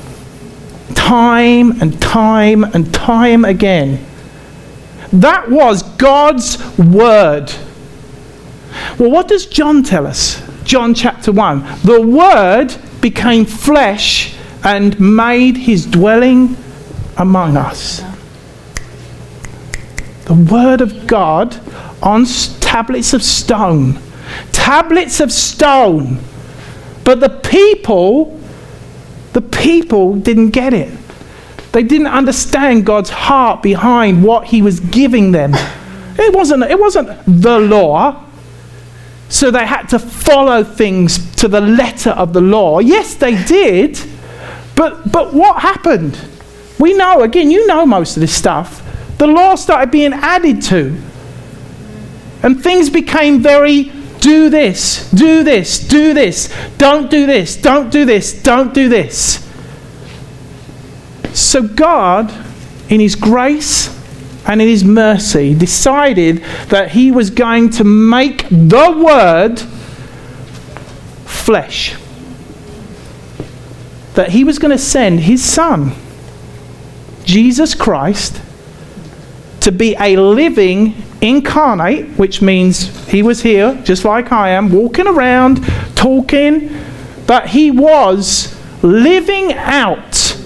Time 0.96 1.80
and 1.82 2.02
time 2.02 2.64
and 2.64 2.94
time 2.94 3.46
again. 3.46 4.04
That 5.14 5.50
was 5.50 5.84
God's 5.84 6.58
word. 6.78 7.52
Well, 8.98 9.12
what 9.12 9.28
does 9.28 9.46
John 9.46 9.84
tell 9.84 10.08
us? 10.08 10.42
John 10.64 10.94
chapter 10.94 11.32
1. 11.32 11.82
The 11.84 12.02
word 12.02 12.76
became 13.00 13.46
flesh 13.46 14.36
and 14.64 15.00
made 15.00 15.58
his 15.58 15.86
dwelling 15.86 16.58
among 17.18 17.56
us 17.58 18.02
the 20.26 20.34
Word 20.34 20.82
of 20.82 21.08
God 21.08 21.60
on 22.02 22.26
tablets 22.60 23.14
of 23.14 23.24
stone. 23.24 24.00
Tablets 24.52 25.20
of 25.20 25.32
stone. 25.32 26.20
But 27.04 27.20
the 27.20 27.30
people, 27.30 28.40
the 29.34 29.42
people 29.42 30.16
didn't 30.16 30.50
get 30.50 30.74
it. 30.74 30.92
They 31.72 31.84
didn't 31.84 32.08
understand 32.08 32.86
God's 32.86 33.12
heart 33.12 33.62
behind 33.62 34.24
what 34.24 34.48
He 34.48 34.62
was 34.62 34.80
giving 34.80 35.32
them. 35.32 35.54
It 36.18 36.34
wasn't, 36.34 36.64
it 36.64 36.80
wasn't 36.80 37.10
the 37.26 37.60
law. 37.60 38.24
So 39.30 39.52
they 39.52 39.66
had 39.66 39.88
to 39.90 40.00
follow 40.00 40.64
things 40.64 41.36
to 41.36 41.48
the 41.48 41.62
letter 41.62 42.12
of 42.12 42.34
the 42.34 42.42
law. 42.42 42.80
Yes, 42.80 43.16
they 43.16 43.44
did. 43.44 44.00
But, 44.76 45.12
but 45.12 45.34
what 45.34 45.62
happened? 45.62 46.18
We 46.80 46.94
know, 46.94 47.22
again, 47.22 47.52
you 47.52 47.68
know 47.68 47.86
most 47.86 48.18
of 48.18 48.22
this 48.22 48.34
stuff 48.34 48.85
the 49.18 49.28
law 49.28 49.56
started 49.56 49.92
being 49.92 50.14
added 50.14 50.62
to. 50.64 51.02
And 52.44 52.62
things 52.62 52.90
became 52.90 53.42
very 53.42 53.92
do 54.20 54.50
this, 54.50 55.10
do 55.12 55.44
this, 55.44 55.80
do 55.80 56.14
this, 56.14 56.54
don't 56.78 57.10
do 57.10 57.26
this, 57.26 57.56
don't 57.56 57.92
do 57.92 58.06
this, 58.06 58.34
don't 58.42 58.74
do 58.74 58.90
this. 58.90 59.48
So 61.34 61.68
God, 61.68 62.32
in 62.90 63.00
His 63.00 63.16
grace 63.16 63.90
and 64.48 64.62
in 64.62 64.68
His 64.68 64.84
mercy, 64.84 65.54
decided 65.54 66.38
that 66.70 66.92
He 66.92 67.12
was 67.12 67.30
going 67.30 67.70
to 67.72 67.84
make 67.84 68.48
the 68.50 69.04
Word 69.04 69.60
flesh. 71.28 71.96
That 74.16 74.30
He 74.30 74.44
was 74.44 74.60
going 74.60 74.72
to 74.72 74.78
send 74.78 75.22
His 75.22 75.44
Son, 75.44 75.94
Jesus 77.26 77.76
Christ 77.76 78.42
to 79.66 79.72
be 79.72 79.96
a 80.00 80.16
living 80.16 80.96
incarnate, 81.22 82.06
which 82.20 82.40
means 82.40 83.08
he 83.08 83.24
was 83.24 83.42
here, 83.42 83.74
just 83.84 84.06
like 84.06 84.32
I 84.32 84.50
am, 84.50 84.72
walking 84.72 85.08
around, 85.08 85.66
talking, 85.96 86.70
but 87.26 87.50
he 87.50 87.72
was 87.72 88.56
living 88.84 89.54
out. 89.54 90.40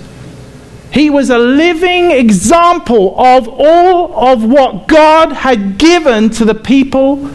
He 0.92 1.10
was 1.10 1.30
a 1.30 1.38
living 1.38 2.12
example 2.12 3.14
of 3.20 3.48
all 3.50 4.26
of 4.26 4.44
what 4.44 4.88
God 4.88 5.34
had 5.34 5.78
given 5.78 6.30
to 6.32 6.46
the 6.46 6.56
people 6.56 7.30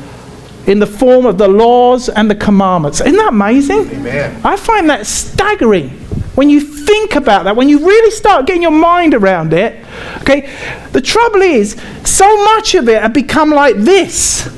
in 0.66 0.79
the 0.79 0.87
form 0.87 1.27
of 1.27 1.37
the 1.37 1.49
laws 1.49 2.09
and 2.09 2.31
the 2.31 2.35
commandments. 2.35 3.03
Isn't 3.03 3.16
that 3.16 3.29
amazing? 3.29 3.90
Amen. 3.90 4.40
I 4.42 4.57
find 4.57 4.88
that 4.88 5.07
staggering 5.07 5.90
when 6.35 6.51
you 6.51 6.61
think 6.61 7.14
about 7.14 7.44
that, 7.44 7.55
when 7.55 7.68
you 7.68 7.79
really 7.79 8.11
start 8.11 8.47
getting 8.47 8.62
your 8.62 8.70
mind 8.70 9.14
around 9.14 9.53
it, 9.53 9.85
okay, 10.23 10.53
the 10.92 11.01
trouble 11.01 11.42
is, 11.42 11.81
so 12.05 12.44
much 12.44 12.75
of 12.75 12.88
it 12.88 13.01
had 13.01 13.12
become 13.12 13.51
like 13.51 13.77
this 13.77 14.53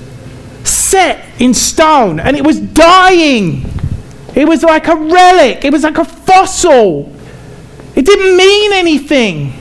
set 0.64 1.24
in 1.38 1.52
stone, 1.52 2.18
and 2.18 2.36
it 2.36 2.44
was 2.44 2.60
dying. 2.60 3.64
It 4.34 4.48
was 4.48 4.62
like 4.62 4.88
a 4.88 4.96
relic, 4.96 5.64
it 5.64 5.72
was 5.72 5.82
like 5.82 5.98
a 5.98 6.04
fossil. 6.04 7.12
It 7.94 8.04
didn't 8.04 8.36
mean 8.36 8.72
anything. 8.72 9.52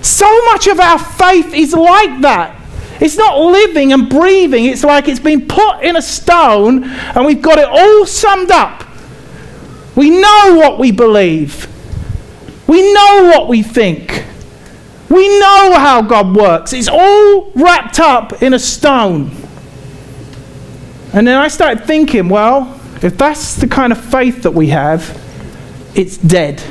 So 0.00 0.26
much 0.46 0.66
of 0.68 0.78
our 0.78 0.98
faith 0.98 1.52
is 1.54 1.72
like 1.72 2.20
that. 2.20 2.54
It's 3.00 3.16
not 3.16 3.38
living 3.38 3.92
and 3.92 4.08
breathing, 4.08 4.64
it's 4.64 4.82
like 4.82 5.06
it's 5.08 5.20
been 5.20 5.46
put 5.46 5.82
in 5.82 5.96
a 5.96 6.02
stone 6.02 6.84
and 6.84 7.24
we've 7.24 7.42
got 7.42 7.58
it 7.58 7.68
all 7.68 8.06
summed 8.06 8.50
up. 8.50 8.87
We 9.96 10.10
know 10.10 10.56
what 10.56 10.78
we 10.78 10.92
believe. 10.92 11.66
We 12.66 12.92
know 12.92 13.30
what 13.32 13.48
we 13.48 13.62
think. 13.62 14.24
We 15.08 15.26
know 15.40 15.72
how 15.74 16.02
God 16.02 16.36
works. 16.36 16.72
It's 16.72 16.88
all 16.88 17.50
wrapped 17.54 17.98
up 17.98 18.42
in 18.42 18.54
a 18.54 18.58
stone. 18.58 19.30
And 21.12 21.26
then 21.26 21.38
I 21.38 21.48
started 21.48 21.86
thinking, 21.86 22.28
well, 22.28 22.78
if 23.02 23.16
that's 23.16 23.56
the 23.56 23.66
kind 23.66 23.92
of 23.92 24.04
faith 24.04 24.42
that 24.42 24.50
we 24.50 24.68
have, 24.68 25.18
it's 25.94 26.18
dead. 26.18 26.62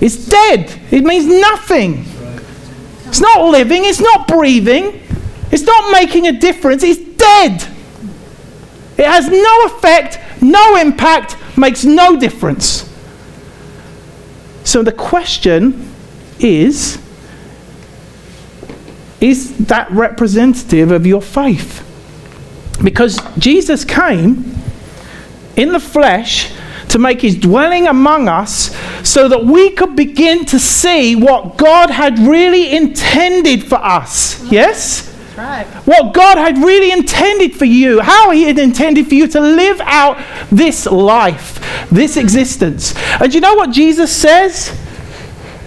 It's 0.00 0.26
dead. 0.26 0.80
It 0.92 1.02
means 1.02 1.26
nothing. 1.26 2.04
It's 3.06 3.20
not 3.20 3.50
living. 3.50 3.84
It's 3.84 4.00
not 4.00 4.28
breathing. 4.28 5.02
It's 5.50 5.64
not 5.64 5.92
making 5.92 6.28
a 6.28 6.32
difference. 6.32 6.84
It's 6.84 7.00
dead. 7.18 7.66
It 8.96 9.06
has 9.06 9.28
no 9.28 9.66
effect, 9.66 10.18
no 10.42 10.76
impact, 10.76 11.36
makes 11.58 11.84
no 11.84 12.16
difference. 12.18 12.88
So 14.64 14.82
the 14.82 14.92
question 14.92 15.92
is 16.38 16.98
is 19.20 19.56
that 19.66 19.90
representative 19.90 20.92
of 20.92 21.06
your 21.06 21.20
faith? 21.20 21.84
Because 22.82 23.18
Jesus 23.36 23.84
came 23.84 24.54
in 25.56 25.72
the 25.72 25.80
flesh 25.80 26.52
to 26.90 26.98
make 26.98 27.20
his 27.20 27.36
dwelling 27.36 27.86
among 27.86 28.28
us 28.28 28.74
so 29.06 29.28
that 29.28 29.44
we 29.44 29.70
could 29.70 29.96
begin 29.96 30.44
to 30.46 30.58
see 30.58 31.16
what 31.16 31.56
God 31.56 31.90
had 31.90 32.18
really 32.18 32.74
intended 32.74 33.64
for 33.64 33.76
us. 33.76 34.42
Yes? 34.50 35.07
Right. 35.38 35.66
what 35.84 36.12
God 36.12 36.36
had 36.36 36.58
really 36.58 36.90
intended 36.90 37.54
for 37.54 37.64
you, 37.64 38.00
how 38.00 38.30
He 38.30 38.44
had 38.44 38.58
intended 38.58 39.06
for 39.06 39.14
you 39.14 39.26
to 39.28 39.40
live 39.40 39.80
out 39.82 40.22
this 40.50 40.86
life, 40.86 41.88
this 41.90 42.16
existence. 42.16 42.94
And 43.20 43.32
you 43.32 43.40
know 43.40 43.54
what 43.54 43.70
Jesus 43.70 44.14
says? 44.14 44.76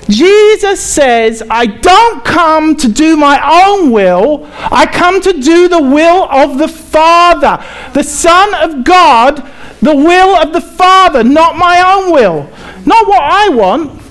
Jesus 0.10 0.82
says, 0.82 1.42
I 1.50 1.66
don't 1.66 2.26
come 2.26 2.76
to 2.76 2.92
do 2.92 3.16
my 3.16 3.40
own 3.66 3.92
will, 3.92 4.48
I 4.54 4.86
come 4.86 5.22
to 5.22 5.34
do 5.34 5.68
the 5.68 5.82
will 5.82 6.24
of 6.30 6.58
the 6.58 6.68
Father, 6.68 7.64
the 7.94 8.04
Son 8.04 8.54
of 8.56 8.84
God, 8.84 9.38
the 9.82 9.96
will 9.96 10.36
of 10.36 10.54
the 10.54 10.62
Father, 10.62 11.24
not 11.24 11.58
my 11.58 11.82
own 11.96 12.12
will, 12.12 12.50
not 12.86 13.08
what 13.08 13.22
I 13.24 13.50
want, 13.50 14.02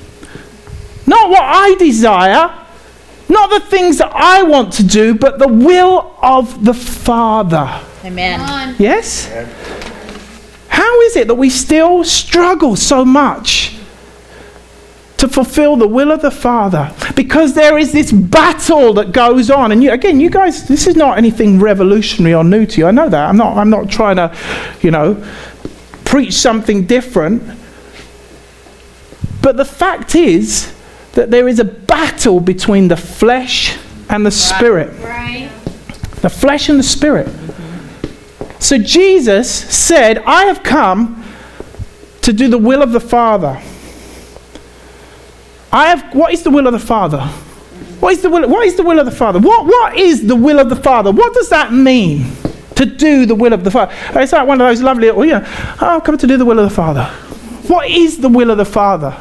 not 1.07 1.29
what 1.29 1.43
I 1.43 1.75
desire, 1.79 2.60
not 3.31 3.51
the 3.51 3.61
things 3.61 3.99
that 3.99 4.13
I 4.15 4.43
want 4.43 4.73
to 4.75 4.83
do, 4.83 5.15
but 5.15 5.39
the 5.39 5.49
will 5.49 6.15
of 6.21 6.65
the 6.65 6.75
Father. 6.75 7.81
Amen. 8.05 8.77
Yes? 8.79 9.27
How 10.69 11.01
is 11.03 11.17
it 11.17 11.29
that 11.29 11.35
we 11.35 11.51
still 11.51 12.05
struggle 12.05 12.77
so 12.77 13.05
much 13.05 13.77
to 15.19 15.29
fulfill 15.29 15.77
the 15.77 15.87
will 15.87 16.11
of 16.11 16.23
the 16.23 16.31
Father? 16.31 16.95
Because 17.15 17.55
there 17.55 17.77
is 17.77 17.93
this 17.93 18.11
battle 18.11 18.95
that 18.95 19.13
goes 19.13 19.51
on. 19.51 19.73
And 19.73 19.83
you, 19.83 19.93
again, 19.93 20.21
you 20.21 20.31
guys, 20.31 20.67
this 20.67 20.87
is 20.87 20.97
not 20.97 21.19
anything 21.19 21.61
revolutionary 21.61 22.35
or 22.35 22.45
new 22.45 22.65
to 22.65 22.81
you. 22.81 22.87
I 22.87 22.91
know 22.91 23.09
that. 23.09 23.29
I'm 23.29 23.37
not, 23.37 23.57
I'm 23.57 23.71
not 23.71 23.91
trying 23.91 24.17
to, 24.17 24.35
you 24.81 24.91
know, 24.91 25.23
preach 26.05 26.35
something 26.35 26.87
different. 26.87 27.43
But 29.43 29.57
the 29.57 29.65
fact 29.65 30.15
is 30.15 30.75
that 31.13 31.31
there 31.31 31.49
is 31.49 31.59
a 31.59 31.65
battle 31.65 32.41
between 32.41 32.89
the 32.89 32.97
flesh 32.97 33.77
and 34.09 34.25
the 34.25 34.31
spirit. 34.31 34.91
The 36.23 36.31
flesh 36.31 36.69
and 36.69 36.79
the 36.79 36.85
spirit. 36.85 37.29
So 38.59 38.79
Jesus 38.79 39.51
said, 39.51 40.19
I 40.19 40.45
have 40.45 40.63
come 40.63 41.25
to 42.23 42.33
do 42.33 42.49
the 42.49 42.59
will 42.59 42.83
of 42.83 42.93
the 42.93 43.01
Father. 43.01 43.61
I 45.73 45.89
have 45.89 46.15
what 46.15 46.33
is 46.33 46.43
the 46.43 46.51
will 46.51 46.67
of 46.67 46.73
the 46.73 46.79
Father? 46.79 47.21
What 48.01 48.13
is 48.13 48.23
the 48.23 48.31
will, 48.31 48.49
what 48.49 48.67
is 48.67 48.77
the 48.77 48.83
will 48.83 48.99
of 48.99 49.07
the 49.07 49.13
Father? 49.13 49.39
What, 49.39 49.67
what 49.67 49.97
is 49.97 50.27
the 50.27 50.37
will 50.37 50.59
of 50.59 50.69
the 50.69 50.77
Father? 50.77 51.11
What 51.11 51.35
does 51.35 51.49
that 51.51 51.73
mean? 51.73 52.33
To 52.77 52.87
do 52.87 53.27
the 53.27 53.35
will 53.35 53.53
of 53.53 53.63
the 53.63 53.71
Father. 53.71 53.93
It's 54.15 54.33
like 54.33 54.47
one 54.47 54.61
of 54.61 54.67
those 54.67 54.83
lovely, 54.83 55.11
oh 55.11 55.23
yeah, 55.23 55.47
I've 55.81 56.03
come 56.03 56.17
to 56.19 56.27
do 56.27 56.37
the 56.37 56.45
will 56.45 56.59
of 56.59 56.69
the 56.69 56.75
Father. 56.75 57.05
What 57.67 57.89
is 57.91 58.19
the 58.19 58.29
will 58.29 58.51
of 58.51 58.59
the 58.59 58.65
Father? 58.65 59.17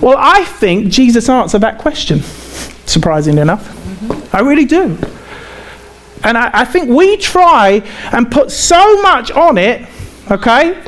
Well, 0.00 0.16
I 0.18 0.44
think 0.44 0.88
Jesus 0.88 1.28
answered 1.28 1.60
that 1.60 1.78
question, 1.78 2.20
surprisingly 2.86 3.42
enough. 3.42 4.34
I 4.34 4.40
really 4.40 4.64
do. 4.64 4.98
And 6.24 6.38
I, 6.38 6.50
I 6.52 6.64
think 6.64 6.88
we 6.88 7.16
try 7.16 7.82
and 8.12 8.30
put 8.30 8.50
so 8.50 9.02
much 9.02 9.30
on 9.30 9.58
it, 9.58 9.88
okay, 10.30 10.82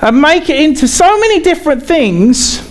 and 0.00 0.20
make 0.20 0.48
it 0.50 0.60
into 0.60 0.88
so 0.88 1.18
many 1.18 1.40
different 1.40 1.82
things 1.82 2.68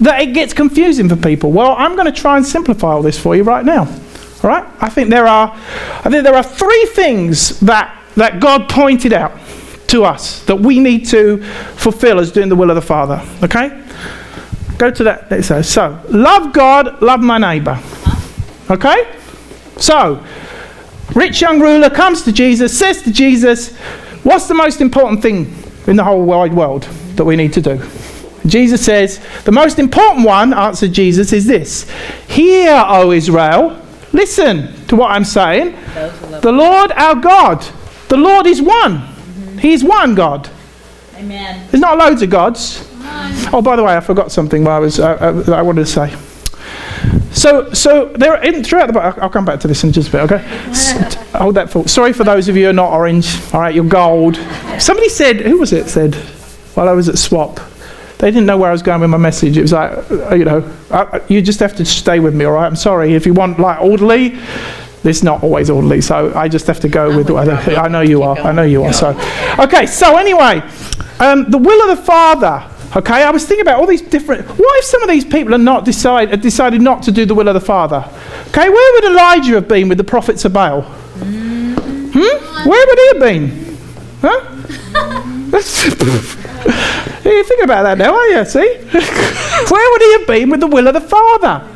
that 0.00 0.20
it 0.20 0.34
gets 0.34 0.52
confusing 0.52 1.08
for 1.08 1.16
people. 1.16 1.52
Well, 1.52 1.74
I'm 1.78 1.94
going 1.94 2.12
to 2.12 2.20
try 2.20 2.36
and 2.36 2.44
simplify 2.44 2.88
all 2.88 3.02
this 3.02 3.18
for 3.18 3.36
you 3.36 3.42
right 3.42 3.64
now. 3.64 3.82
All 3.82 4.50
right? 4.50 4.66
I 4.80 4.88
think 4.88 5.10
there 5.10 5.26
are, 5.26 5.52
I 5.52 6.10
think 6.10 6.24
there 6.24 6.34
are 6.34 6.42
three 6.42 6.86
things 6.92 7.60
that, 7.60 8.02
that 8.16 8.40
God 8.40 8.68
pointed 8.68 9.12
out 9.12 9.32
to 9.88 10.04
us 10.04 10.44
that 10.44 10.56
we 10.56 10.80
need 10.80 11.06
to 11.06 11.42
fulfill 11.76 12.18
as 12.18 12.32
doing 12.32 12.48
the 12.48 12.56
will 12.56 12.70
of 12.70 12.76
the 12.76 12.82
Father. 12.82 13.22
Okay? 13.42 13.82
Go 14.78 14.90
to 14.90 15.04
that. 15.04 15.32
It 15.32 15.42
says, 15.44 15.68
so, 15.68 16.00
love 16.08 16.52
God, 16.52 17.00
love 17.00 17.20
my 17.20 17.38
neighbor. 17.38 17.80
Okay? 18.70 19.16
So, 19.78 20.24
rich 21.14 21.40
young 21.40 21.60
ruler 21.60 21.90
comes 21.90 22.22
to 22.22 22.32
Jesus, 22.32 22.78
says 22.78 23.02
to 23.02 23.12
Jesus, 23.12 23.76
What's 24.22 24.48
the 24.48 24.54
most 24.54 24.80
important 24.80 25.22
thing 25.22 25.54
in 25.86 25.96
the 25.96 26.04
whole 26.04 26.24
wide 26.24 26.52
world 26.52 26.82
that 27.14 27.24
we 27.24 27.36
need 27.36 27.52
to 27.52 27.60
do? 27.60 27.80
Jesus 28.46 28.84
says, 28.84 29.20
The 29.44 29.52
most 29.52 29.78
important 29.78 30.26
one, 30.26 30.52
answered 30.52 30.92
Jesus, 30.92 31.32
is 31.32 31.46
this 31.46 31.88
Hear, 32.28 32.82
O 32.86 33.12
Israel, 33.12 33.80
listen 34.12 34.84
to 34.86 34.96
what 34.96 35.10
I'm 35.10 35.24
saying. 35.24 35.76
The 36.42 36.52
Lord 36.52 36.92
our 36.92 37.14
God, 37.14 37.66
the 38.08 38.16
Lord 38.16 38.46
is 38.46 38.60
one. 38.60 38.98
He 39.58 39.72
is 39.72 39.82
one 39.82 40.14
God. 40.14 40.50
Amen. 41.16 41.66
There's 41.70 41.80
not 41.80 41.96
loads 41.98 42.22
of 42.22 42.30
gods. 42.30 42.86
Oh, 43.52 43.62
by 43.62 43.76
the 43.76 43.84
way, 43.84 43.96
I 43.96 44.00
forgot 44.00 44.32
something 44.32 44.64
while 44.64 44.76
I 44.76 44.78
was 44.80 44.98
uh, 44.98 45.44
uh, 45.48 45.52
I 45.52 45.62
wanted 45.62 45.86
to 45.86 45.90
say. 45.92 46.14
So, 47.32 47.72
so 47.72 48.06
there 48.14 48.42
in, 48.42 48.64
throughout 48.64 48.86
the 48.86 48.92
book, 48.94 49.18
I'll, 49.18 49.28
come 49.28 49.44
back 49.44 49.60
to 49.60 49.68
this 49.68 49.84
in 49.84 49.92
just 49.92 50.08
a 50.08 50.12
bit. 50.12 50.20
Okay, 50.22 50.38
hold 51.38 51.54
that 51.56 51.70
thought. 51.70 51.88
Sorry 51.90 52.12
for 52.12 52.24
those 52.24 52.48
of 52.48 52.56
you 52.56 52.64
who 52.64 52.70
are 52.70 52.72
not 52.72 52.92
orange. 52.92 53.26
All 53.52 53.60
right, 53.60 53.74
you're 53.74 53.84
gold. 53.84 54.36
Somebody 54.78 55.08
said, 55.10 55.40
who 55.40 55.58
was 55.58 55.72
it? 55.72 55.86
Said 55.88 56.14
while 56.74 56.88
I 56.88 56.92
was 56.92 57.08
at 57.08 57.18
Swap, 57.18 57.60
they 58.18 58.30
didn't 58.30 58.46
know 58.46 58.56
where 58.56 58.70
I 58.70 58.72
was 58.72 58.82
going 58.82 59.00
with 59.02 59.10
my 59.10 59.18
message. 59.18 59.56
It 59.58 59.62
was 59.62 59.72
like, 59.72 59.92
uh, 60.10 60.34
you 60.34 60.44
know, 60.46 60.74
I, 60.90 61.02
I- 61.18 61.20
you 61.28 61.42
just 61.42 61.60
have 61.60 61.76
to 61.76 61.84
stay 61.84 62.20
with 62.20 62.34
me. 62.34 62.46
All 62.46 62.52
right, 62.52 62.66
I'm 62.66 62.76
sorry 62.76 63.12
if 63.14 63.26
you 63.26 63.34
want 63.34 63.58
like 63.60 63.80
orderly. 63.80 64.38
It's 65.04 65.22
not 65.22 65.44
always 65.44 65.70
orderly, 65.70 66.00
so 66.00 66.32
I 66.34 66.48
just 66.48 66.66
have 66.66 66.80
to 66.80 66.88
go 66.88 67.14
with 67.16 67.30
what 67.30 67.48
I, 67.48 67.84
I 67.84 67.88
know 67.88 68.00
you 68.00 68.22
are. 68.24 68.36
I 68.38 68.50
know 68.50 68.62
you 68.64 68.82
are. 68.82 68.92
So, 68.92 69.10
okay. 69.58 69.86
So 69.86 70.16
anyway, 70.16 70.62
um, 71.20 71.48
the 71.50 71.58
will 71.58 71.90
of 71.90 71.96
the 71.96 72.02
Father. 72.02 72.72
Okay, 72.96 73.22
I 73.22 73.30
was 73.30 73.44
thinking 73.44 73.60
about 73.60 73.78
all 73.78 73.86
these 73.86 74.00
different. 74.00 74.48
What 74.48 74.78
if 74.78 74.84
some 74.86 75.02
of 75.02 75.10
these 75.10 75.26
people 75.26 75.54
are 75.54 75.58
not 75.58 75.84
decide, 75.84 76.40
decided 76.40 76.80
not 76.80 77.02
to 77.02 77.12
do 77.12 77.26
the 77.26 77.34
will 77.34 77.46
of 77.46 77.52
the 77.52 77.60
Father? 77.60 78.02
Okay, 78.48 78.70
where 78.70 78.92
would 78.94 79.04
Elijah 79.12 79.52
have 79.56 79.68
been 79.68 79.90
with 79.90 79.98
the 79.98 80.04
prophets 80.04 80.46
of 80.46 80.54
Baal? 80.54 80.80
Hmm? 80.80 81.74
Where 82.66 82.86
would 82.86 82.98
he 82.98 83.08
have 83.08 83.20
been? 83.20 83.76
Huh? 84.22 84.40
you 87.30 87.44
think 87.44 87.64
about 87.64 87.82
that 87.82 87.98
now, 87.98 88.14
are 88.14 88.28
you? 88.28 88.44
See, 88.46 88.60
where 89.70 89.90
would 89.90 90.02
he 90.02 90.12
have 90.12 90.26
been 90.26 90.48
with 90.48 90.60
the 90.60 90.66
will 90.66 90.88
of 90.88 90.94
the 90.94 91.02
Father? 91.02 91.68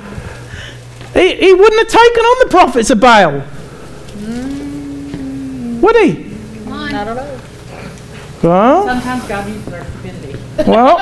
He, 1.12 1.35
he 1.35 1.52
wouldn't 1.52 1.80
have 1.80 2.00
taken 2.00 2.24
on 2.24 2.46
the 2.46 2.50
prophets 2.50 2.88
of 2.88 2.98
Baal, 2.98 3.42
would 5.83 5.96
he? 5.96 6.30
I 6.66 7.04
don't 7.04 7.16
know. 7.16 7.40
Well, 8.42 8.87
Sometimes 8.87 9.28
God 9.28 9.46
uses 9.48 9.72
our. 9.74 9.85
Well, 10.66 10.99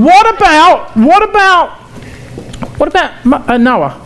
what 0.00 0.34
about 0.36 0.96
what 0.96 1.22
about 1.22 1.70
what 2.78 2.88
about 2.88 3.48
uh, 3.50 3.56
Noah? 3.58 4.04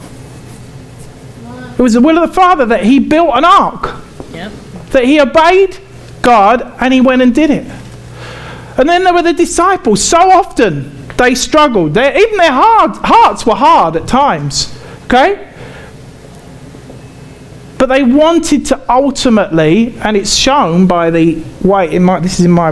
It 1.78 1.82
was 1.82 1.94
the 1.94 2.00
will 2.00 2.18
of 2.18 2.28
the 2.28 2.34
Father 2.34 2.66
that 2.66 2.84
he 2.84 2.98
built 2.98 3.30
an 3.34 3.44
ark, 3.44 3.96
Yep. 4.32 4.52
that 4.90 5.04
he 5.04 5.20
obeyed 5.20 5.78
God 6.22 6.62
and 6.80 6.92
he 6.92 7.00
went 7.00 7.22
and 7.22 7.34
did 7.34 7.50
it. 7.50 7.66
And 8.78 8.88
then 8.88 9.04
there 9.04 9.12
were 9.12 9.22
the 9.22 9.32
disciples. 9.32 10.02
So 10.02 10.18
often 10.18 11.06
they 11.16 11.34
struggled. 11.34 11.94
They, 11.94 12.16
even 12.16 12.38
their 12.38 12.52
hard, 12.52 12.92
hearts 12.96 13.44
were 13.44 13.54
hard 13.54 13.96
at 13.96 14.06
times. 14.06 14.78
Okay? 15.04 15.48
But 17.78 17.86
they 17.88 18.02
wanted 18.02 18.64
to 18.66 18.80
ultimately, 18.90 19.94
and 19.98 20.16
it's 20.16 20.34
shown 20.34 20.86
by 20.86 21.10
the 21.10 21.42
way, 21.62 21.92
in 21.92 22.04
my, 22.04 22.20
this 22.20 22.38
is 22.38 22.46
in 22.46 22.52
my 22.52 22.70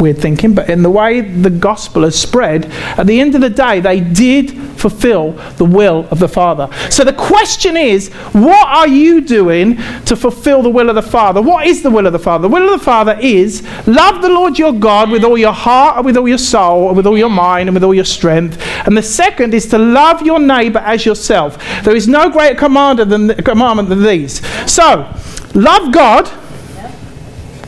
weird 0.00 0.18
thinking, 0.18 0.54
but 0.54 0.70
in 0.70 0.82
the 0.82 0.90
way 0.90 1.20
the 1.20 1.50
gospel 1.50 2.02
has 2.02 2.20
spread, 2.20 2.66
at 2.66 3.06
the 3.06 3.20
end 3.20 3.34
of 3.34 3.40
the 3.40 3.50
day, 3.50 3.80
they 3.80 4.00
did 4.00 4.50
fulfill 4.80 5.32
the 5.58 5.64
will 5.64 6.08
of 6.10 6.18
the 6.18 6.28
Father. 6.28 6.68
So 6.88 7.04
the 7.04 7.12
question 7.12 7.76
is, 7.76 8.08
what 8.32 8.66
are 8.66 8.88
you 8.88 9.20
doing 9.20 9.76
to 10.06 10.16
fulfill 10.16 10.62
the 10.62 10.70
will 10.70 10.88
of 10.88 10.94
the 10.94 11.02
Father? 11.02 11.42
What 11.42 11.66
is 11.66 11.82
the 11.82 11.90
will 11.90 12.06
of 12.06 12.12
the 12.12 12.18
Father? 12.18 12.42
The 12.42 12.54
will 12.54 12.72
of 12.72 12.78
the 12.78 12.84
Father 12.84 13.18
is 13.20 13.62
love 13.86 14.22
the 14.22 14.30
Lord 14.30 14.58
your 14.58 14.72
God 14.72 15.10
with 15.10 15.24
all 15.24 15.36
your 15.36 15.52
heart, 15.52 15.96
and 15.96 16.06
with 16.06 16.16
all 16.16 16.28
your 16.28 16.38
soul, 16.38 16.88
and 16.88 16.96
with 16.96 17.06
all 17.06 17.18
your 17.18 17.30
mind, 17.30 17.68
and 17.68 17.76
with 17.76 17.84
all 17.84 17.94
your 17.94 18.04
strength. 18.04 18.60
And 18.86 18.96
the 18.96 19.02
second 19.02 19.52
is 19.54 19.66
to 19.68 19.78
love 19.78 20.22
your 20.22 20.38
neighbor 20.38 20.78
as 20.78 21.04
yourself. 21.04 21.58
There 21.84 21.94
is 21.94 22.08
no 22.08 22.30
greater 22.30 22.54
than, 23.04 23.34
commandment 23.34 23.88
than 23.88 24.02
these. 24.02 24.44
So, 24.70 25.12
love 25.54 25.92
God. 25.92 26.39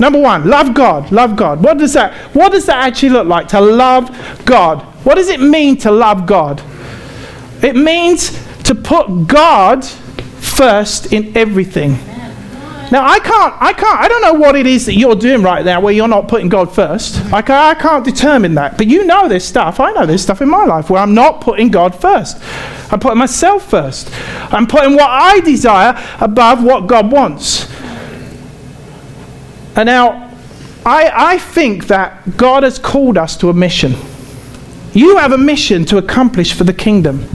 Number 0.03 0.19
one, 0.19 0.49
love 0.49 0.75
God. 0.75 1.13
Love 1.13 1.37
God. 1.37 1.63
What 1.63 1.79
does 1.79 1.93
that? 1.93 2.13
What 2.35 2.51
does 2.51 2.67
that 2.67 2.79
actually 2.79 3.11
look 3.11 3.29
like 3.29 3.47
to 3.49 3.61
love 3.61 4.11
God? 4.45 4.83
What 5.05 5.15
does 5.15 5.29
it 5.29 5.39
mean 5.41 5.77
to 5.77 5.93
love 5.93 6.27
God? 6.27 6.61
It 7.63 7.77
means 7.77 8.31
to 8.65 8.75
put 8.75 9.29
God 9.29 9.85
first 9.85 11.13
in 11.13 11.37
everything. 11.37 11.93
Now 12.91 13.07
I 13.07 13.21
can't, 13.21 13.55
I 13.63 13.73
can't, 13.73 14.01
I 14.01 14.09
don't 14.09 14.23
know 14.23 14.35
what 14.35 14.57
it 14.57 14.67
is 14.67 14.87
that 14.87 14.95
you're 14.95 15.15
doing 15.15 15.41
right 15.41 15.65
now 15.65 15.81
where 15.81 15.93
you're 15.95 16.09
not 16.09 16.27
putting 16.27 16.49
God 16.49 16.75
first. 16.75 17.19
I 17.33 17.39
I 17.39 17.75
can't 17.75 18.05
determine 18.05 18.55
that. 18.55 18.77
But 18.77 18.89
you 18.89 19.05
know 19.05 19.29
this 19.29 19.47
stuff. 19.47 19.79
I 19.79 19.93
know 19.93 20.05
this 20.05 20.25
stuff 20.25 20.43
in 20.43 20.49
my 20.49 20.65
life 20.65 20.91
where 20.91 21.01
I'm 21.01 21.15
not 21.15 21.41
putting 21.41 21.69
God 21.71 21.95
first. 21.95 22.43
I'm 22.93 22.99
putting 22.99 23.19
myself 23.19 23.71
first. 23.71 24.11
I'm 24.53 24.67
putting 24.67 24.97
what 24.97 25.09
I 25.09 25.39
desire 25.39 25.95
above 26.21 26.65
what 26.65 26.89
God 26.89 27.13
wants. 27.13 27.71
And 29.77 29.87
now, 29.87 30.31
I, 30.85 31.35
I 31.35 31.39
think 31.39 31.87
that 31.87 32.37
God 32.37 32.63
has 32.63 32.79
called 32.79 33.17
us 33.17 33.37
to 33.39 33.51
a 33.51 33.55
mission. 33.55 33.95
You 34.93 35.17
have 35.17 35.33
a 35.33 35.39
mission 35.39 35.85
to 35.87 35.99
accomplish 35.99 36.53
for 36.53 36.65
the 36.65 36.75
kingdom. 36.75 37.27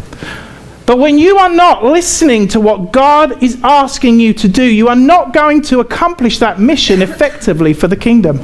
But 0.85 0.99
when 0.99 1.17
you 1.17 1.37
are 1.37 1.49
not 1.49 1.83
listening 1.83 2.47
to 2.49 2.61
what 2.61 2.93
God 2.93 3.43
is 3.43 3.59
asking 3.63 4.19
you 4.19 4.33
to 4.35 4.47
do, 4.47 4.63
you 4.63 4.87
are 4.87 4.95
not 4.95 5.33
going 5.33 5.61
to 5.63 5.79
accomplish 5.79 6.39
that 6.39 6.59
mission 6.59 7.01
effectively 7.01 7.73
for 7.73 7.87
the 7.87 7.97
kingdom. 7.97 8.39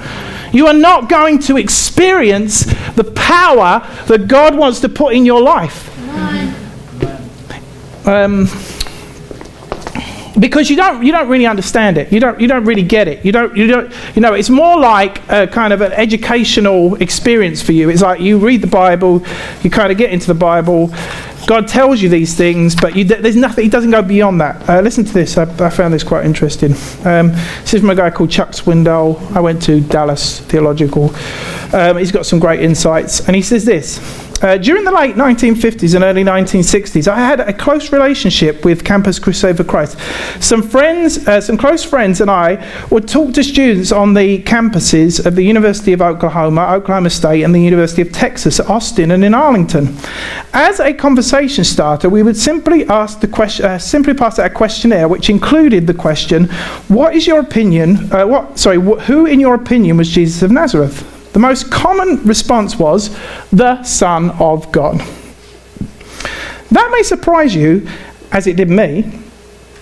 You 0.51 0.67
are 0.67 0.73
not 0.73 1.09
going 1.09 1.39
to 1.39 1.57
experience 1.57 2.65
the 2.95 3.05
power 3.15 3.87
that 4.07 4.27
God 4.27 4.57
wants 4.57 4.81
to 4.81 4.89
put 4.89 5.15
in 5.15 5.25
your 5.25 5.41
life. 5.41 5.89
Um, 8.05 8.47
because 10.39 10.69
you 10.69 10.75
don't 10.75 11.03
you 11.03 11.11
don't 11.11 11.27
really 11.27 11.45
understand 11.45 11.97
it. 11.97 12.11
You 12.11 12.19
don't 12.19 12.39
you 12.39 12.47
don't 12.47 12.65
really 12.65 12.83
get 12.83 13.07
it. 13.07 13.23
You 13.23 13.31
don't 13.31 13.55
you 13.55 13.67
don't 13.67 13.93
you 14.15 14.21
know. 14.21 14.33
It's 14.33 14.49
more 14.49 14.79
like 14.79 15.27
a 15.29 15.47
kind 15.47 15.73
of 15.73 15.81
an 15.81 15.91
educational 15.93 16.95
experience 16.95 17.61
for 17.61 17.71
you. 17.71 17.89
It's 17.89 18.01
like 18.01 18.19
you 18.19 18.37
read 18.39 18.61
the 18.61 18.67
Bible, 18.67 19.23
you 19.61 19.69
kind 19.69 19.91
of 19.91 19.97
get 19.97 20.11
into 20.11 20.27
the 20.27 20.33
Bible. 20.33 20.91
God 21.45 21.67
tells 21.67 22.01
you 22.01 22.07
these 22.07 22.35
things, 22.35 22.73
but 22.73 22.95
you, 22.95 23.03
there's 23.03 23.35
nothing. 23.35 23.65
He 23.65 23.69
doesn't 23.69 23.91
go 23.91 24.01
beyond 24.01 24.39
that. 24.39 24.69
Uh, 24.69 24.79
listen 24.79 25.03
to 25.03 25.13
this. 25.13 25.37
I, 25.37 25.43
I, 25.65 25.69
found 25.69 25.93
this 25.93 26.03
quite 26.03 26.25
interesting. 26.25 26.71
Um, 27.05 27.33
this 27.61 27.73
is 27.73 27.81
from 27.81 27.89
a 27.89 27.95
guy 27.95 28.09
called 28.11 28.31
Chuck 28.31 28.51
Swindoll. 28.51 29.19
I 29.35 29.41
went 29.41 29.61
to 29.63 29.81
Dallas 29.81 30.39
Theological. 30.39 31.13
Um, 31.73 31.97
he's 31.97 32.13
got 32.13 32.25
some 32.25 32.39
great 32.39 32.61
insights, 32.61 33.27
and 33.27 33.35
he 33.35 33.41
says 33.41 33.65
this. 33.65 33.99
Uh, 34.41 34.57
during 34.57 34.83
the 34.83 34.91
late 34.91 35.15
1950s 35.15 35.95
and 35.95 36.03
early 36.03 36.23
1960s, 36.23 37.07
I 37.07 37.17
had 37.17 37.39
a 37.39 37.53
close 37.53 37.91
relationship 37.91 38.65
with 38.65 38.83
Campus 38.83 39.19
Crusade 39.19 39.55
for 39.55 39.63
Christ. 39.63 39.97
Some 40.41 40.61
friends, 40.61 41.27
uh, 41.27 41.39
some 41.39 41.57
close 41.57 41.83
friends, 41.83 42.19
and 42.19 42.29
I 42.29 42.65
would 42.89 43.07
talk 43.07 43.33
to 43.35 43.43
students 43.43 43.91
on 43.91 44.13
the 44.13 44.43
campuses 44.43 45.25
of 45.25 45.35
the 45.35 45.43
University 45.43 45.93
of 45.93 46.01
Oklahoma, 46.01 46.73
Oklahoma 46.73 47.09
State, 47.09 47.43
and 47.43 47.55
the 47.55 47.61
University 47.61 48.01
of 48.01 48.11
Texas 48.11 48.59
at 48.59 48.69
Austin 48.69 49.11
and 49.11 49.23
in 49.23 49.33
Arlington. 49.33 49.95
As 50.53 50.79
a 50.79 50.93
conversation 50.93 51.63
starter, 51.63 52.09
we 52.09 52.23
would 52.23 52.37
simply 52.37 52.85
ask 52.87 53.21
the 53.21 53.27
question, 53.27 53.65
uh, 53.65 53.77
simply 53.79 54.13
pass 54.13 54.39
out 54.39 54.47
a 54.47 54.49
questionnaire, 54.49 55.07
which 55.07 55.29
included 55.29 55.87
the 55.87 55.93
question, 55.93 56.49
"What 56.87 57.15
is 57.15 57.27
your 57.27 57.39
opinion? 57.39 58.09
Uh, 58.11 58.25
what? 58.25 58.59
Sorry, 58.59 58.77
wh- 58.77 59.01
who, 59.03 59.25
in 59.25 59.39
your 59.39 59.55
opinion, 59.55 59.97
was 59.97 60.09
Jesus 60.09 60.41
of 60.41 60.51
Nazareth?" 60.51 61.12
The 61.33 61.39
most 61.39 61.71
common 61.71 62.23
response 62.23 62.77
was, 62.77 63.15
the 63.51 63.83
Son 63.83 64.29
of 64.39 64.71
God. 64.71 64.99
That 66.71 66.89
may 66.91 67.03
surprise 67.03 67.53
you, 67.55 67.87
as 68.31 68.47
it 68.47 68.55
did 68.55 68.69
me. 68.69 69.19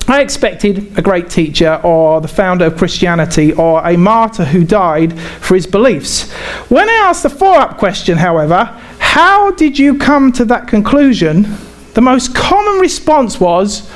I 0.07 0.21
expected 0.21 0.97
a 0.97 1.01
great 1.01 1.29
teacher 1.29 1.79
or 1.83 2.19
the 2.19 2.27
founder 2.27 2.65
of 2.65 2.77
Christianity 2.77 3.53
or 3.53 3.85
a 3.85 3.97
martyr 3.97 4.43
who 4.43 4.63
died 4.65 5.17
for 5.17 5.55
his 5.55 5.67
beliefs. 5.67 6.31
When 6.69 6.89
I 6.89 6.93
asked 6.93 7.23
the 7.23 7.29
follow 7.29 7.59
up 7.59 7.77
question, 7.77 8.17
however, 8.17 8.65
how 8.99 9.51
did 9.51 9.77
you 9.77 9.97
come 9.97 10.31
to 10.33 10.45
that 10.45 10.67
conclusion? 10.67 11.55
The 11.93 12.01
most 12.01 12.33
common 12.35 12.79
response 12.79 13.39
was, 13.39 13.89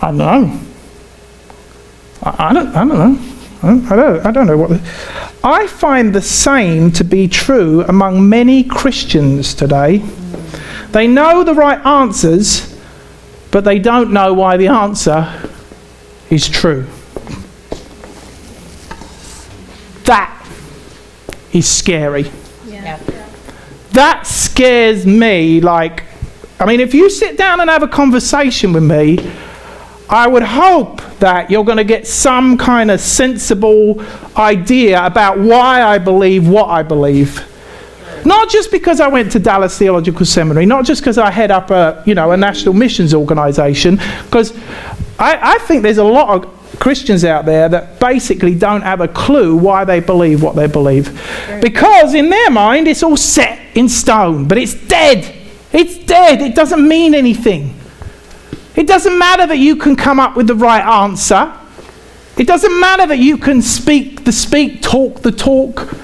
I 0.00 0.08
don't 0.08 0.18
know. 0.18 0.60
I, 2.22 2.48
I 2.48 2.52
don't, 2.52 2.68
I 2.68 2.84
don't 2.84 2.88
know. 2.88 3.31
I 3.62 3.96
don't, 3.96 4.26
I 4.26 4.30
don't 4.32 4.46
know 4.48 4.56
what. 4.56 4.70
The, 4.70 4.80
I 5.44 5.66
find 5.66 6.14
the 6.14 6.22
same 6.22 6.90
to 6.92 7.04
be 7.04 7.28
true 7.28 7.84
among 7.84 8.28
many 8.28 8.64
Christians 8.64 9.54
today. 9.54 9.98
They 10.90 11.06
know 11.06 11.44
the 11.44 11.54
right 11.54 11.84
answers, 11.86 12.76
but 13.50 13.64
they 13.64 13.78
don't 13.78 14.12
know 14.12 14.34
why 14.34 14.56
the 14.56 14.68
answer 14.68 15.32
is 16.28 16.48
true. 16.48 16.86
That 20.04 20.46
is 21.52 21.68
scary. 21.68 22.30
Yeah. 22.66 22.98
That 23.92 24.26
scares 24.26 25.06
me 25.06 25.60
like 25.60 26.04
I 26.58 26.66
mean 26.66 26.80
if 26.80 26.94
you 26.94 27.10
sit 27.10 27.36
down 27.36 27.60
and 27.60 27.68
have 27.68 27.82
a 27.82 27.88
conversation 27.88 28.72
with 28.72 28.84
me, 28.84 29.18
I 30.12 30.26
would 30.26 30.42
hope 30.42 31.00
that 31.20 31.50
you're 31.50 31.64
going 31.64 31.78
to 31.78 31.84
get 31.84 32.06
some 32.06 32.58
kind 32.58 32.90
of 32.90 33.00
sensible 33.00 34.04
idea 34.36 35.02
about 35.02 35.38
why 35.38 35.82
I 35.82 35.96
believe 35.96 36.46
what 36.46 36.68
I 36.68 36.82
believe. 36.82 37.48
Not 38.26 38.50
just 38.50 38.70
because 38.70 39.00
I 39.00 39.08
went 39.08 39.32
to 39.32 39.38
Dallas 39.38 39.76
Theological 39.78 40.26
Seminary, 40.26 40.66
not 40.66 40.84
just 40.84 41.00
because 41.00 41.16
I 41.16 41.30
head 41.30 41.50
up 41.50 41.70
a, 41.70 42.02
you 42.06 42.14
know, 42.14 42.30
a 42.30 42.36
national 42.36 42.74
missions 42.74 43.14
organization, 43.14 43.96
because 44.24 44.54
I, 45.18 45.54
I 45.54 45.58
think 45.60 45.82
there's 45.82 45.96
a 45.96 46.04
lot 46.04 46.44
of 46.44 46.78
Christians 46.78 47.24
out 47.24 47.46
there 47.46 47.70
that 47.70 47.98
basically 47.98 48.54
don't 48.54 48.82
have 48.82 49.00
a 49.00 49.08
clue 49.08 49.56
why 49.56 49.86
they 49.86 50.00
believe 50.00 50.42
what 50.42 50.56
they 50.56 50.66
believe. 50.66 51.10
Because 51.62 52.12
in 52.12 52.28
their 52.28 52.50
mind, 52.50 52.86
it's 52.86 53.02
all 53.02 53.16
set 53.16 53.58
in 53.74 53.88
stone, 53.88 54.46
but 54.46 54.58
it's 54.58 54.74
dead. 54.74 55.34
It's 55.72 55.96
dead. 55.96 56.42
It 56.42 56.54
doesn't 56.54 56.86
mean 56.86 57.14
anything. 57.14 57.74
It 58.74 58.86
doesn't 58.86 59.18
matter 59.18 59.46
that 59.46 59.58
you 59.58 59.76
can 59.76 59.96
come 59.96 60.18
up 60.18 60.36
with 60.36 60.46
the 60.46 60.54
right 60.54 60.82
answer. 60.82 61.52
It 62.38 62.46
doesn't 62.46 62.80
matter 62.80 63.06
that 63.06 63.18
you 63.18 63.36
can 63.36 63.60
speak 63.60 64.24
the 64.24 64.32
speak, 64.32 64.80
talk 64.80 65.20
the 65.20 65.32
talk. 65.32 65.94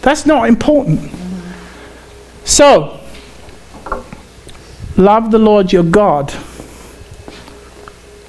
That's 0.00 0.26
not 0.26 0.48
important. 0.48 1.10
So, 2.44 3.00
love 4.96 5.30
the 5.30 5.38
Lord 5.38 5.72
your 5.72 5.84
God 5.84 6.34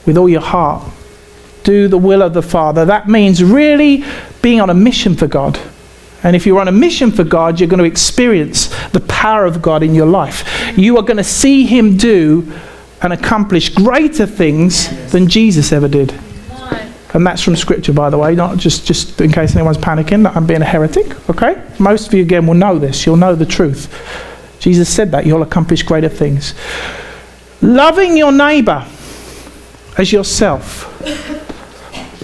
with 0.05 0.17
all 0.17 0.29
your 0.29 0.41
heart. 0.41 0.87
Do 1.63 1.87
the 1.87 1.97
will 1.97 2.21
of 2.21 2.33
the 2.33 2.41
Father. 2.41 2.85
That 2.85 3.07
means 3.07 3.43
really 3.43 4.03
being 4.41 4.61
on 4.61 4.69
a 4.69 4.73
mission 4.73 5.15
for 5.15 5.27
God. 5.27 5.59
And 6.21 6.35
if 6.35 6.45
you're 6.45 6.59
on 6.59 6.67
a 6.67 6.73
mission 6.73 7.11
for 7.11 7.23
God, 7.23 7.59
you're 7.59 7.69
going 7.69 7.79
to 7.79 7.85
experience 7.85 8.67
the 8.89 9.01
power 9.01 9.45
of 9.45 9.61
God 9.61 9.81
in 9.81 9.95
your 9.95 10.05
life. 10.05 10.43
You 10.77 10.97
are 10.97 11.03
going 11.03 11.17
to 11.17 11.23
see 11.23 11.65
Him 11.65 11.97
do 11.97 12.51
and 13.03 13.13
accomplish 13.13 13.69
greater 13.69 14.25
things 14.25 15.11
than 15.11 15.27
Jesus 15.27 15.71
ever 15.71 15.87
did. 15.87 16.13
And 17.13 17.27
that's 17.27 17.43
from 17.43 17.55
Scripture, 17.55 17.93
by 17.93 18.09
the 18.09 18.17
way, 18.17 18.33
not 18.33 18.57
just, 18.57 18.87
just 18.87 19.21
in 19.21 19.31
case 19.31 19.55
anyone's 19.55 19.77
panicking 19.77 20.23
that 20.23 20.35
I'm 20.35 20.47
being 20.47 20.63
a 20.63 20.65
heretic, 20.65 21.29
okay? 21.29 21.61
Most 21.77 22.07
of 22.07 22.13
you, 22.15 22.23
again, 22.23 22.47
will 22.47 22.55
know 22.55 22.79
this. 22.79 23.05
You'll 23.05 23.17
know 23.17 23.35
the 23.35 23.45
truth. 23.45 23.87
Jesus 24.59 24.89
said 24.89 25.11
that. 25.11 25.27
You'll 25.27 25.43
accomplish 25.43 25.83
greater 25.83 26.09
things. 26.09 26.55
Loving 27.61 28.17
your 28.17 28.31
neighbour 28.31 28.87
as 29.97 30.11
yourself. 30.11 30.89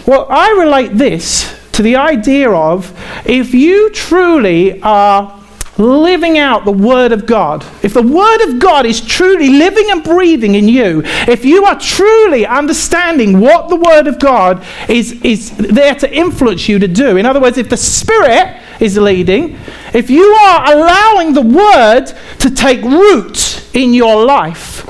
Well, 0.07 0.25
I 0.27 0.57
relate 0.59 0.93
this 0.93 1.55
to 1.73 1.83
the 1.83 1.97
idea 1.97 2.49
of 2.49 2.91
if 3.27 3.53
you 3.53 3.91
truly 3.91 4.81
are 4.81 5.38
living 5.79 6.37
out 6.37 6.65
the 6.65 6.71
Word 6.71 7.11
of 7.11 7.25
God, 7.25 7.65
if 7.81 7.93
the 7.93 8.03
Word 8.03 8.41
of 8.49 8.59
God 8.59 8.85
is 8.85 8.99
truly 8.99 9.49
living 9.49 9.89
and 9.89 10.03
breathing 10.03 10.55
in 10.55 10.67
you, 10.67 11.01
if 11.05 11.45
you 11.45 11.63
are 11.63 11.79
truly 11.79 12.45
understanding 12.45 13.39
what 13.39 13.69
the 13.69 13.77
Word 13.77 14.05
of 14.05 14.19
God 14.19 14.65
is, 14.89 15.13
is 15.23 15.55
there 15.55 15.95
to 15.95 16.13
influence 16.13 16.67
you 16.67 16.79
to 16.79 16.87
do, 16.87 17.15
in 17.17 17.25
other 17.25 17.39
words, 17.39 17.57
if 17.57 17.69
the 17.69 17.77
Spirit 17.77 18.61
is 18.81 18.97
leading, 18.97 19.57
if 19.93 20.09
you 20.09 20.25
are 20.25 20.73
allowing 20.73 21.33
the 21.33 21.41
Word 21.41 22.05
to 22.39 22.51
take 22.51 22.81
root 22.81 23.65
in 23.73 23.93
your 23.93 24.25
life, 24.25 24.85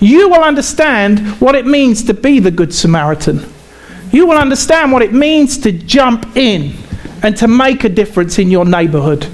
you 0.00 0.28
will 0.28 0.42
understand 0.42 1.40
what 1.40 1.54
it 1.54 1.66
means 1.66 2.04
to 2.04 2.14
be 2.14 2.38
the 2.38 2.50
Good 2.50 2.72
Samaritan. 2.72 3.44
You 4.12 4.26
will 4.26 4.38
understand 4.38 4.92
what 4.92 5.02
it 5.02 5.12
means 5.12 5.58
to 5.58 5.72
jump 5.72 6.36
in 6.36 6.74
and 7.22 7.36
to 7.36 7.48
make 7.48 7.84
a 7.84 7.88
difference 7.88 8.38
in 8.38 8.50
your 8.50 8.64
neighborhood 8.64 9.28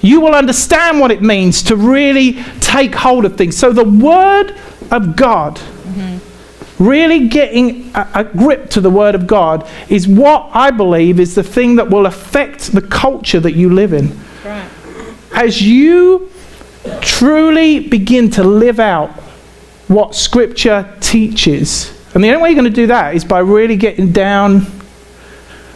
you 0.00 0.20
will 0.20 0.34
understand 0.34 1.00
what 1.00 1.10
it 1.10 1.22
means 1.22 1.62
to 1.64 1.76
really 1.76 2.42
take 2.60 2.94
hold 2.94 3.24
of 3.24 3.36
things. 3.36 3.56
So, 3.56 3.72
the 3.72 3.84
Word 3.84 4.54
of 4.90 5.16
God, 5.16 5.56
mm-hmm. 5.56 6.84
really 6.84 7.28
getting 7.28 7.90
a, 7.94 8.08
a, 8.14 8.24
grip 8.24 8.70
to 8.70 8.80
the 8.80 8.90
Word 8.90 9.14
of 9.14 9.26
God, 9.26 9.68
is 9.88 10.06
what 10.06 10.50
I 10.52 10.70
believe 10.70 11.18
is 11.18 11.34
the 11.34 11.42
thing 11.42 11.76
that 11.76 11.90
will 11.90 12.06
affect 12.06 12.72
the 12.72 12.82
culture 12.82 13.40
that 13.40 13.52
you 13.52 13.70
live 13.70 13.92
in. 13.92 14.18
Right. 14.44 14.68
As 15.34 15.60
you 15.60 16.30
truly 17.00 17.80
begin 17.80 18.30
to 18.30 18.44
live 18.44 18.78
out 18.78 19.10
what 19.88 20.14
Scripture 20.14 20.94
teaches, 21.00 21.92
and 22.14 22.22
the 22.22 22.28
only 22.28 22.42
way 22.42 22.48
you're 22.50 22.60
going 22.60 22.72
to 22.72 22.80
do 22.82 22.86
that 22.86 23.14
is 23.14 23.24
by 23.24 23.40
really 23.40 23.76
getting 23.76 24.12
down 24.12 24.66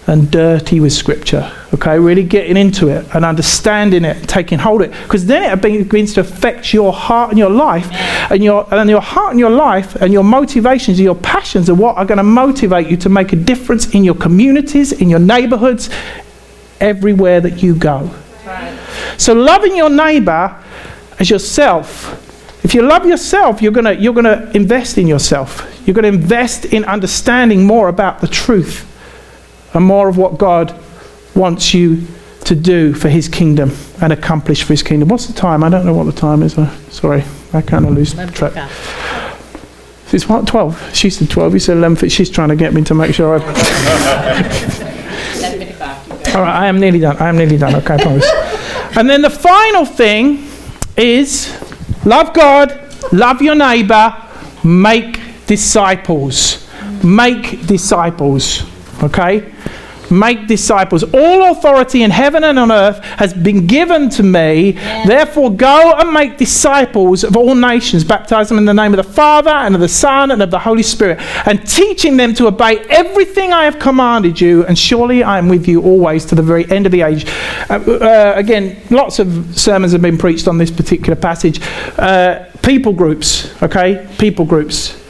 and 0.06 0.30
dirty 0.30 0.80
with 0.80 0.92
Scripture. 0.92 1.50
Okay, 1.74 1.98
really 1.98 2.24
getting 2.24 2.56
into 2.56 2.88
it 2.88 3.06
and 3.14 3.24
understanding 3.24 4.04
it, 4.04 4.28
taking 4.28 4.58
hold 4.58 4.82
of 4.82 4.92
it, 4.92 5.02
because 5.04 5.26
then 5.26 5.42
it 5.42 5.62
begins 5.62 6.14
to 6.14 6.20
affect 6.20 6.74
your 6.74 6.92
heart 6.92 7.30
and 7.30 7.38
your 7.38 7.50
life, 7.50 7.88
and 8.30 8.42
your 8.42 8.66
and 8.74 8.90
your 8.90 9.00
heart 9.00 9.30
and 9.30 9.40
your 9.40 9.50
life 9.50 9.94
and 9.96 10.12
your 10.12 10.24
motivations 10.24 10.98
and 10.98 11.04
your 11.04 11.14
passions 11.14 11.70
are 11.70 11.74
what 11.74 11.96
are 11.96 12.04
going 12.04 12.18
to 12.18 12.24
motivate 12.24 12.88
you 12.88 12.96
to 12.98 13.08
make 13.08 13.32
a 13.32 13.36
difference 13.36 13.94
in 13.94 14.04
your 14.04 14.14
communities, 14.14 14.92
in 14.92 15.08
your 15.08 15.20
neighborhoods, 15.20 15.88
everywhere 16.80 17.40
that 17.40 17.62
you 17.62 17.74
go. 17.74 18.10
So, 19.18 19.32
loving 19.34 19.76
your 19.76 19.90
neighbor 19.90 20.56
as 21.18 21.30
yourself. 21.30 22.18
If 22.64 22.74
you 22.74 22.82
love 22.82 23.06
yourself, 23.06 23.60
you're 23.60 23.72
going 23.72 23.86
to 23.86 23.96
you're 23.96 24.14
gonna 24.14 24.50
invest 24.54 24.96
in 24.96 25.06
yourself. 25.06 25.68
You're 25.84 25.94
going 25.94 26.04
to 26.04 26.16
invest 26.20 26.64
in 26.66 26.84
understanding 26.84 27.64
more 27.66 27.88
about 27.88 28.20
the 28.20 28.28
truth 28.28 28.88
and 29.74 29.84
more 29.84 30.08
of 30.08 30.16
what 30.16 30.38
God 30.38 30.78
wants 31.34 31.74
you 31.74 32.06
to 32.44 32.54
do 32.54 32.92
for 32.92 33.08
his 33.08 33.28
kingdom 33.28 33.70
and 34.00 34.12
accomplish 34.12 34.62
for 34.62 34.72
his 34.72 34.82
kingdom. 34.82 35.08
What's 35.08 35.26
the 35.26 35.32
time? 35.32 35.62
I 35.62 35.68
don't 35.68 35.86
know 35.86 35.94
what 35.94 36.04
the 36.04 36.12
time 36.12 36.42
is. 36.42 36.58
Uh, 36.58 36.74
sorry, 36.90 37.24
I 37.52 37.62
kind 37.62 37.86
of 37.86 37.92
lose 37.92 38.14
track. 38.32 38.70
It's 40.12 40.28
what, 40.28 40.46
12? 40.46 40.94
She 40.94 41.08
said 41.08 41.30
12, 41.30 41.54
you 41.54 41.58
said 41.58 41.78
11. 41.78 42.10
She's 42.10 42.28
trying 42.28 42.50
to 42.50 42.56
get 42.56 42.74
me 42.74 42.82
to 42.84 42.94
make 42.94 43.14
sure 43.14 43.40
I. 43.40 43.42
All 46.34 46.40
right, 46.42 46.62
I 46.62 46.66
am 46.66 46.78
nearly 46.80 46.98
done. 46.98 47.16
I 47.16 47.28
am 47.28 47.36
nearly 47.36 47.56
done. 47.56 47.74
Okay, 47.76 47.94
I 47.94 48.02
promise. 48.02 48.30
and 48.96 49.08
then 49.08 49.22
the 49.22 49.30
final 49.30 49.86
thing 49.86 50.46
is 50.96 51.48
love 52.04 52.34
God, 52.34 52.78
love 53.12 53.40
your 53.40 53.54
neighbor, 53.54 54.14
make 54.64 55.18
disciples. 55.46 56.68
Make 57.02 57.66
disciples. 57.66 58.64
Okay? 59.02 59.52
make 60.12 60.46
disciples. 60.46 61.02
All 61.02 61.50
authority 61.50 62.02
in 62.02 62.10
heaven 62.10 62.44
and 62.44 62.58
on 62.58 62.70
earth 62.70 62.98
has 63.16 63.32
been 63.34 63.66
given 63.66 64.10
to 64.10 64.22
me. 64.22 64.72
Yeah. 64.72 65.06
Therefore, 65.06 65.50
go 65.50 65.94
and 65.96 66.12
make 66.12 66.36
disciples 66.36 67.24
of 67.24 67.36
all 67.36 67.54
nations, 67.54 68.04
baptize 68.04 68.48
them 68.48 68.58
in 68.58 68.64
the 68.64 68.74
name 68.74 68.92
of 68.92 68.98
the 68.98 69.10
Father 69.12 69.50
and 69.50 69.74
of 69.74 69.80
the 69.80 69.88
Son 69.88 70.30
and 70.30 70.42
of 70.42 70.50
the 70.50 70.58
Holy 70.58 70.82
Spirit, 70.82 71.18
and 71.46 71.66
teaching 71.66 72.16
them 72.16 72.34
to 72.34 72.46
obey 72.46 72.78
everything 72.90 73.52
I 73.52 73.64
have 73.64 73.78
commanded 73.78 74.40
you. 74.40 74.64
And 74.66 74.78
surely 74.78 75.22
I 75.22 75.38
am 75.38 75.48
with 75.48 75.66
you 75.66 75.82
always 75.82 76.24
to 76.26 76.34
the 76.34 76.42
very 76.42 76.70
end 76.70 76.86
of 76.86 76.92
the 76.92 77.02
age. 77.02 77.26
Uh, 77.68 77.74
uh, 77.74 78.32
again, 78.36 78.76
lots 78.90 79.18
of 79.18 79.58
sermons 79.58 79.92
have 79.92 80.02
been 80.02 80.18
preached 80.18 80.46
on 80.46 80.58
this 80.58 80.70
particular 80.70 81.16
passage. 81.16 81.60
Uh, 81.98 82.44
people 82.62 82.92
groups, 82.92 83.50
okay? 83.62 84.06
People 84.18 84.44
groups. 84.44 85.01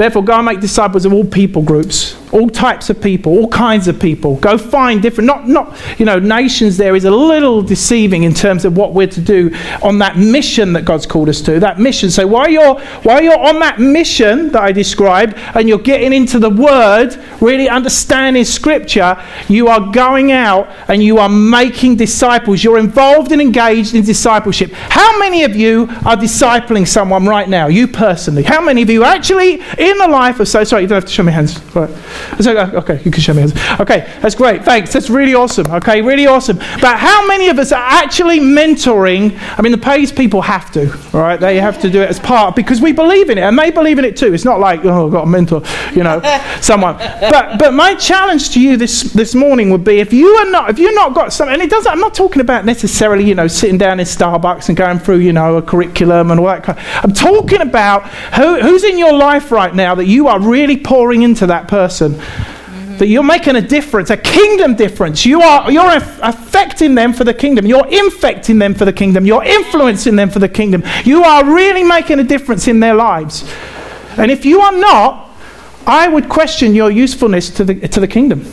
Therefore, 0.00 0.24
go 0.24 0.32
and 0.32 0.46
make 0.46 0.60
disciples 0.60 1.04
of 1.04 1.12
all 1.12 1.26
people 1.26 1.60
groups 1.60 2.16
all 2.32 2.48
types 2.48 2.90
of 2.90 3.00
people, 3.00 3.36
all 3.36 3.48
kinds 3.48 3.88
of 3.88 3.98
people. 3.98 4.36
Go 4.36 4.56
find 4.56 5.02
different, 5.02 5.26
not, 5.26 5.48
not, 5.48 5.76
you 5.98 6.04
know, 6.04 6.18
nations 6.18 6.76
there 6.76 6.94
is 6.94 7.04
a 7.04 7.10
little 7.10 7.62
deceiving 7.62 8.24
in 8.24 8.34
terms 8.34 8.64
of 8.64 8.76
what 8.76 8.92
we're 8.92 9.08
to 9.08 9.20
do 9.20 9.54
on 9.82 9.98
that 9.98 10.16
mission 10.16 10.72
that 10.74 10.84
God's 10.84 11.06
called 11.06 11.28
us 11.28 11.40
to. 11.42 11.58
That 11.58 11.78
mission. 11.78 12.10
So 12.10 12.26
while 12.26 12.48
you're, 12.48 12.78
while 13.02 13.22
you're 13.22 13.38
on 13.38 13.58
that 13.60 13.80
mission 13.80 14.52
that 14.52 14.62
I 14.62 14.72
described 14.72 15.34
and 15.54 15.68
you're 15.68 15.78
getting 15.78 16.12
into 16.12 16.38
the 16.38 16.50
Word, 16.50 17.16
really 17.40 17.68
understanding 17.68 18.44
Scripture, 18.44 19.22
you 19.48 19.68
are 19.68 19.90
going 19.92 20.32
out 20.32 20.68
and 20.88 21.02
you 21.02 21.18
are 21.18 21.28
making 21.28 21.96
disciples. 21.96 22.62
You're 22.62 22.78
involved 22.78 23.32
and 23.32 23.40
engaged 23.40 23.94
in 23.94 24.04
discipleship. 24.04 24.70
How 24.72 25.18
many 25.18 25.44
of 25.44 25.56
you 25.56 25.82
are 26.06 26.16
discipling 26.16 26.86
someone 26.86 27.26
right 27.26 27.48
now? 27.48 27.66
You 27.66 27.88
personally. 27.88 28.42
How 28.42 28.60
many 28.60 28.82
of 28.82 28.90
you 28.90 29.04
actually 29.04 29.60
in 29.90 29.98
the 29.98 30.08
life 30.08 30.40
of, 30.40 30.48
so 30.48 30.64
sorry, 30.64 30.82
you 30.82 30.88
don't 30.88 30.96
have 30.96 31.04
to 31.04 31.12
show 31.12 31.22
me 31.22 31.32
hands. 31.32 31.60
Right. 31.74 31.90
Uh, 32.40 32.70
okay, 32.76 33.00
you 33.04 33.10
can 33.10 33.20
show 33.20 33.34
me. 33.34 33.40
Hands. 33.40 33.80
Okay, 33.80 34.00
that's 34.20 34.34
great. 34.34 34.64
Thanks. 34.64 34.92
That's 34.92 35.10
really 35.10 35.34
awesome. 35.34 35.70
Okay, 35.70 36.02
really 36.02 36.26
awesome. 36.26 36.56
But 36.80 36.98
how 36.98 37.26
many 37.26 37.48
of 37.48 37.58
us 37.58 37.72
are 37.72 37.82
actually 37.82 38.40
mentoring? 38.40 39.38
I 39.58 39.62
mean, 39.62 39.72
the 39.72 39.78
pays 39.78 40.12
people 40.12 40.42
have 40.42 40.70
to, 40.72 40.90
all 41.14 41.20
right? 41.20 41.38
They 41.38 41.60
have 41.60 41.80
to 41.82 41.90
do 41.90 42.02
it 42.02 42.08
as 42.08 42.18
part 42.18 42.56
because 42.56 42.80
we 42.80 42.92
believe 42.92 43.30
in 43.30 43.38
it 43.38 43.42
and 43.42 43.58
they 43.58 43.70
believe 43.70 43.98
in 43.98 44.04
it 44.04 44.16
too. 44.16 44.32
It's 44.32 44.44
not 44.44 44.60
like, 44.60 44.84
oh, 44.84 45.06
I've 45.06 45.12
got 45.12 45.24
a 45.24 45.26
mentor, 45.26 45.62
you 45.92 46.02
know, 46.02 46.20
someone. 46.60 46.96
But 46.96 47.58
but 47.58 47.74
my 47.74 47.94
challenge 47.94 48.50
to 48.50 48.60
you 48.60 48.76
this 48.76 49.12
this 49.12 49.34
morning 49.34 49.70
would 49.70 49.84
be 49.84 50.00
if 50.00 50.12
you 50.12 50.28
are 50.28 50.50
not 50.50 50.70
if 50.70 50.78
you've 50.78 50.94
not 50.94 51.14
got 51.14 51.32
something, 51.32 51.54
and 51.54 51.62
it 51.62 51.70
doesn't. 51.70 51.90
I'm 51.90 52.00
not 52.00 52.14
talking 52.14 52.40
about 52.40 52.64
necessarily, 52.64 53.24
you 53.24 53.34
know, 53.34 53.48
sitting 53.48 53.78
down 53.78 54.00
in 54.00 54.06
Starbucks 54.06 54.68
and 54.68 54.76
going 54.76 54.98
through, 54.98 55.18
you 55.18 55.32
know, 55.32 55.56
a 55.56 55.62
curriculum 55.62 56.30
and 56.30 56.40
all 56.40 56.46
that 56.46 56.62
kind. 56.62 56.78
Of, 56.78 56.84
I'm 57.04 57.12
talking 57.12 57.60
about 57.60 58.08
who, 58.34 58.60
who's 58.60 58.84
in 58.84 58.98
your 58.98 59.12
life 59.12 59.50
right 59.50 59.69
now 59.74 59.94
that 59.94 60.06
you 60.06 60.28
are 60.28 60.40
really 60.40 60.76
pouring 60.76 61.22
into 61.22 61.46
that 61.46 61.68
person. 61.68 62.20
That 62.98 63.06
you're 63.06 63.22
making 63.22 63.56
a 63.56 63.62
difference, 63.62 64.10
a 64.10 64.16
kingdom 64.16 64.74
difference. 64.74 65.24
You 65.24 65.40
are 65.40 65.70
you're 65.70 65.90
affecting 65.96 66.94
them 66.94 67.14
for 67.14 67.24
the 67.24 67.32
kingdom. 67.32 67.66
You're 67.66 67.86
infecting 67.88 68.58
them 68.58 68.74
for 68.74 68.84
the 68.84 68.92
kingdom. 68.92 69.24
You're 69.24 69.44
influencing 69.44 70.16
them 70.16 70.28
for 70.28 70.38
the 70.38 70.48
kingdom. 70.48 70.82
You 71.04 71.24
are 71.24 71.44
really 71.44 71.82
making 71.82 72.18
a 72.18 72.24
difference 72.24 72.68
in 72.68 72.80
their 72.80 72.94
lives. 72.94 73.50
And 74.18 74.30
if 74.30 74.44
you 74.44 74.60
are 74.60 74.72
not, 74.72 75.30
I 75.86 76.08
would 76.08 76.28
question 76.28 76.74
your 76.74 76.90
usefulness 76.90 77.50
to 77.50 77.64
the, 77.64 77.88
to 77.88 78.00
the 78.00 78.08
kingdom. 78.08 78.52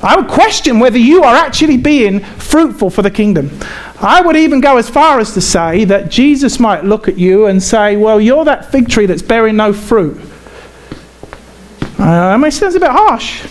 I 0.00 0.16
would 0.16 0.28
question 0.28 0.78
whether 0.78 0.98
you 0.98 1.24
are 1.24 1.34
actually 1.34 1.76
being 1.76 2.20
fruitful 2.20 2.90
for 2.90 3.02
the 3.02 3.10
kingdom. 3.10 3.50
I 4.00 4.20
would 4.20 4.36
even 4.36 4.60
go 4.60 4.76
as 4.76 4.88
far 4.88 5.18
as 5.18 5.34
to 5.34 5.40
say 5.40 5.84
that 5.86 6.08
Jesus 6.08 6.60
might 6.60 6.84
look 6.84 7.08
at 7.08 7.18
you 7.18 7.46
and 7.46 7.60
say, 7.60 7.96
Well, 7.96 8.20
you're 8.20 8.44
that 8.44 8.70
fig 8.70 8.88
tree 8.88 9.06
that's 9.06 9.22
bearing 9.22 9.56
no 9.56 9.72
fruit. 9.72 10.20
Uh, 11.98 12.40
it 12.46 12.52
sounds 12.52 12.74
a 12.74 12.80
bit 12.80 12.90
harsh. 12.90 13.46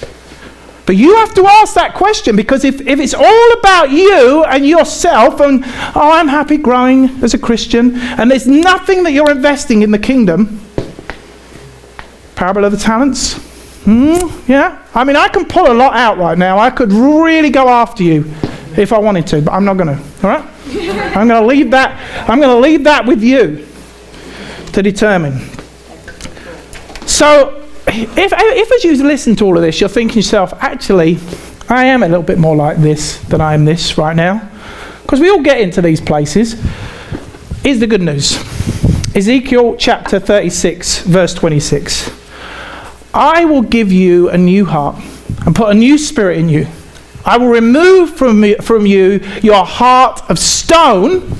But 0.88 0.95
you 0.95 1.16
have 1.18 1.34
to 1.34 1.45
ask 1.45 1.74
that 1.74 1.93
question 1.93 2.38
because 2.38 2.64
if, 2.64 2.80
if 2.88 3.00
it's 3.02 3.14
all 3.14 3.54
about 3.60 3.91
you 3.91 4.45
and 4.45 4.66
yourself 4.66 5.41
and, 5.41 5.64
oh, 5.66 6.12
I'm 6.14 6.30
happy 6.30 6.56
growing 6.56 7.10
as 7.22 7.34
a 7.34 7.38
Christian, 7.38 7.98
and 7.98 8.32
there's 8.32 8.48
nothing 8.48 9.04
that 9.04 9.12
you're 9.12 9.30
investing 9.30 9.82
in 9.82 9.91
the 9.91 10.00
kingdom, 10.00 10.62
parable 12.36 12.64
of 12.64 12.72
the 12.72 12.78
talents, 12.78 13.34
hmm, 13.84 14.30
yeah? 14.50 14.82
I 14.95 15.04
mean, 15.04 15.18
I 15.18 15.28
can 15.28 15.43
pull 15.45 15.70
a 15.70 15.74
lot 15.74 15.93
out 15.98 16.18
right 16.18 16.38
now. 16.38 16.58
I 16.58 16.70
could 16.70 16.93
really 16.93 17.50
go 17.50 17.68
after 17.68 18.04
you 18.04 18.24
if 18.78 18.93
I 18.93 18.98
wanted 18.98 19.28
to, 19.28 19.41
but 19.41 19.52
I'm 19.52 19.66
not 19.66 19.76
going 19.76 19.93
to, 19.93 20.02
all 20.24 20.30
right? 20.30 20.45
I'm 21.18 21.28
going 21.28 21.41
to 21.41 21.45
leave 21.45 21.70
that, 21.72 22.30
I'm 22.30 22.39
going 22.39 22.56
to 22.56 22.62
leave 22.62 22.86
that 22.86 23.06
with 23.06 23.22
you 23.22 23.68
to 24.72 24.82
determine. 24.82 25.38
So, 27.06 27.66
if, 27.88 28.34
if 28.36 28.72
as 28.72 28.84
you 28.84 29.04
listen 29.04 29.36
to 29.38 29.46
all 29.46 29.56
of 29.56 29.64
this, 29.64 29.80
you're 29.80 29.90
thinking 29.90 30.18
yourself, 30.18 30.54
actually, 30.62 31.18
I 31.70 31.86
am 31.86 32.04
a 32.04 32.08
little 32.08 32.24
bit 32.24 32.38
more 32.38 32.56
like 32.56 32.78
this 32.78 33.20
than 33.24 33.42
I 33.42 33.54
am 33.54 33.66
this 33.66 33.98
right 33.98 34.16
now, 34.16 34.50
because 35.02 35.20
we 35.20 35.30
all 35.30 35.42
get 35.42 35.60
into 35.60 35.82
these 35.82 36.02
places, 36.02 36.54
is 37.66 37.80
the 37.80 37.88
good 37.88 38.02
news. 38.02 38.36
Ezekiel 39.16 39.76
chapter 39.78 40.20
36, 40.20 41.04
verse 41.04 41.34
26. 41.34 42.12
I 43.14 43.46
will 43.46 43.64
give 43.64 43.92
you 43.92 44.30
a 44.30 44.38
new 44.38 44.66
heart 44.66 45.04
and 45.46 45.56
put 45.56 45.70
a 45.70 45.74
new 45.74 45.98
spirit 45.98 46.38
in 46.38 46.50
you. 46.50 46.68
I 47.26 47.38
will 47.38 47.48
remove 47.48 48.16
from, 48.16 48.56
from 48.62 48.86
you 48.86 49.20
your 49.42 49.66
heart 49.66 50.22
of 50.30 50.40
stone 50.40 51.38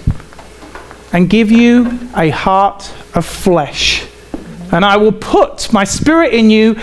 and 1.14 1.30
give 1.30 1.52
you 1.52 2.00
a 2.16 2.30
heart 2.30 2.92
of 3.14 3.26
flesh 3.26 4.06
and 4.72 4.84
I 4.86 4.98
will 4.98 5.12
put 5.12 5.72
my 5.72 5.84
spirit 5.84 6.34
in 6.34 6.50
you 6.50 6.76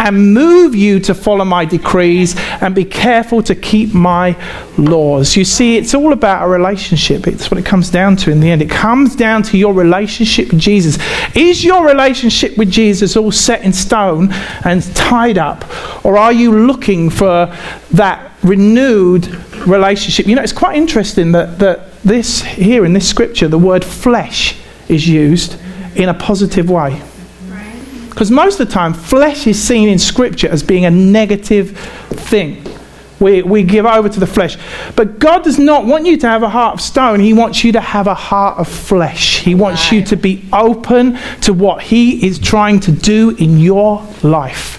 and 0.00 0.32
move 0.32 0.74
you 0.74 0.98
to 0.98 1.14
follow 1.14 1.44
my 1.44 1.64
decrees 1.66 2.34
and 2.62 2.74
be 2.74 2.86
careful 2.86 3.42
to 3.42 3.54
keep 3.54 3.92
my 3.92 4.34
laws. 4.78 5.36
You 5.36 5.44
see, 5.44 5.76
it's 5.76 5.94
all 5.94 6.14
about 6.14 6.42
a 6.42 6.48
relationship. 6.48 7.26
It's 7.26 7.50
what 7.50 7.60
it 7.60 7.66
comes 7.66 7.90
down 7.90 8.16
to 8.16 8.30
in 8.30 8.40
the 8.40 8.50
end. 8.50 8.62
It 8.62 8.70
comes 8.70 9.14
down 9.14 9.42
to 9.44 9.58
your 9.58 9.74
relationship 9.74 10.52
with 10.52 10.58
Jesus. 10.60 10.98
Is 11.36 11.62
your 11.62 11.86
relationship 11.86 12.56
with 12.56 12.70
Jesus 12.70 13.14
all 13.14 13.30
set 13.30 13.62
in 13.62 13.74
stone 13.74 14.32
and 14.64 14.82
tied 14.96 15.36
up? 15.36 15.66
Or 16.02 16.16
are 16.16 16.32
you 16.32 16.66
looking 16.66 17.10
for 17.10 17.54
that 17.90 18.32
renewed 18.42 19.26
relationship? 19.66 20.26
You 20.26 20.34
know, 20.34 20.42
it's 20.42 20.54
quite 20.54 20.78
interesting 20.78 21.32
that, 21.32 21.58
that 21.58 21.92
this 22.04 22.40
here 22.40 22.86
in 22.86 22.94
this 22.94 23.06
scripture, 23.06 23.48
the 23.48 23.58
word 23.58 23.84
flesh 23.84 24.56
is 24.88 25.06
used 25.06 25.60
in 25.94 26.08
a 26.08 26.14
positive 26.14 26.70
way. 26.70 27.02
Because 28.10 28.30
most 28.30 28.60
of 28.60 28.66
the 28.66 28.72
time, 28.72 28.92
flesh 28.92 29.46
is 29.46 29.62
seen 29.62 29.88
in 29.88 29.98
Scripture 29.98 30.48
as 30.48 30.62
being 30.62 30.84
a 30.84 30.90
negative 30.90 31.78
thing. 32.10 32.64
We, 33.20 33.42
we 33.42 33.62
give 33.62 33.84
over 33.84 34.08
to 34.08 34.20
the 34.20 34.26
flesh. 34.26 34.56
But 34.96 35.18
God 35.18 35.44
does 35.44 35.58
not 35.58 35.84
want 35.84 36.06
you 36.06 36.16
to 36.18 36.28
have 36.28 36.42
a 36.42 36.48
heart 36.48 36.74
of 36.74 36.80
stone. 36.80 37.20
He 37.20 37.34
wants 37.34 37.62
you 37.62 37.72
to 37.72 37.80
have 37.80 38.06
a 38.06 38.14
heart 38.14 38.58
of 38.58 38.66
flesh. 38.66 39.40
He 39.40 39.54
wants 39.54 39.84
right. 39.84 40.00
you 40.00 40.04
to 40.06 40.16
be 40.16 40.44
open 40.52 41.18
to 41.42 41.52
what 41.52 41.82
He 41.82 42.26
is 42.26 42.38
trying 42.38 42.80
to 42.80 42.92
do 42.92 43.36
in 43.36 43.58
your 43.58 44.06
life. 44.22 44.78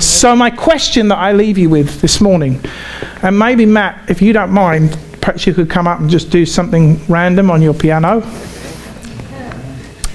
So, 0.00 0.34
my 0.34 0.50
question 0.50 1.08
that 1.08 1.18
I 1.18 1.32
leave 1.32 1.56
you 1.58 1.70
with 1.70 2.00
this 2.00 2.20
morning, 2.20 2.60
and 3.22 3.38
maybe 3.38 3.66
Matt, 3.66 4.10
if 4.10 4.20
you 4.20 4.32
don't 4.32 4.50
mind, 4.50 4.98
perhaps 5.20 5.46
you 5.46 5.54
could 5.54 5.70
come 5.70 5.86
up 5.86 6.00
and 6.00 6.10
just 6.10 6.30
do 6.30 6.44
something 6.44 7.00
random 7.06 7.50
on 7.50 7.62
your 7.62 7.74
piano. 7.74 8.22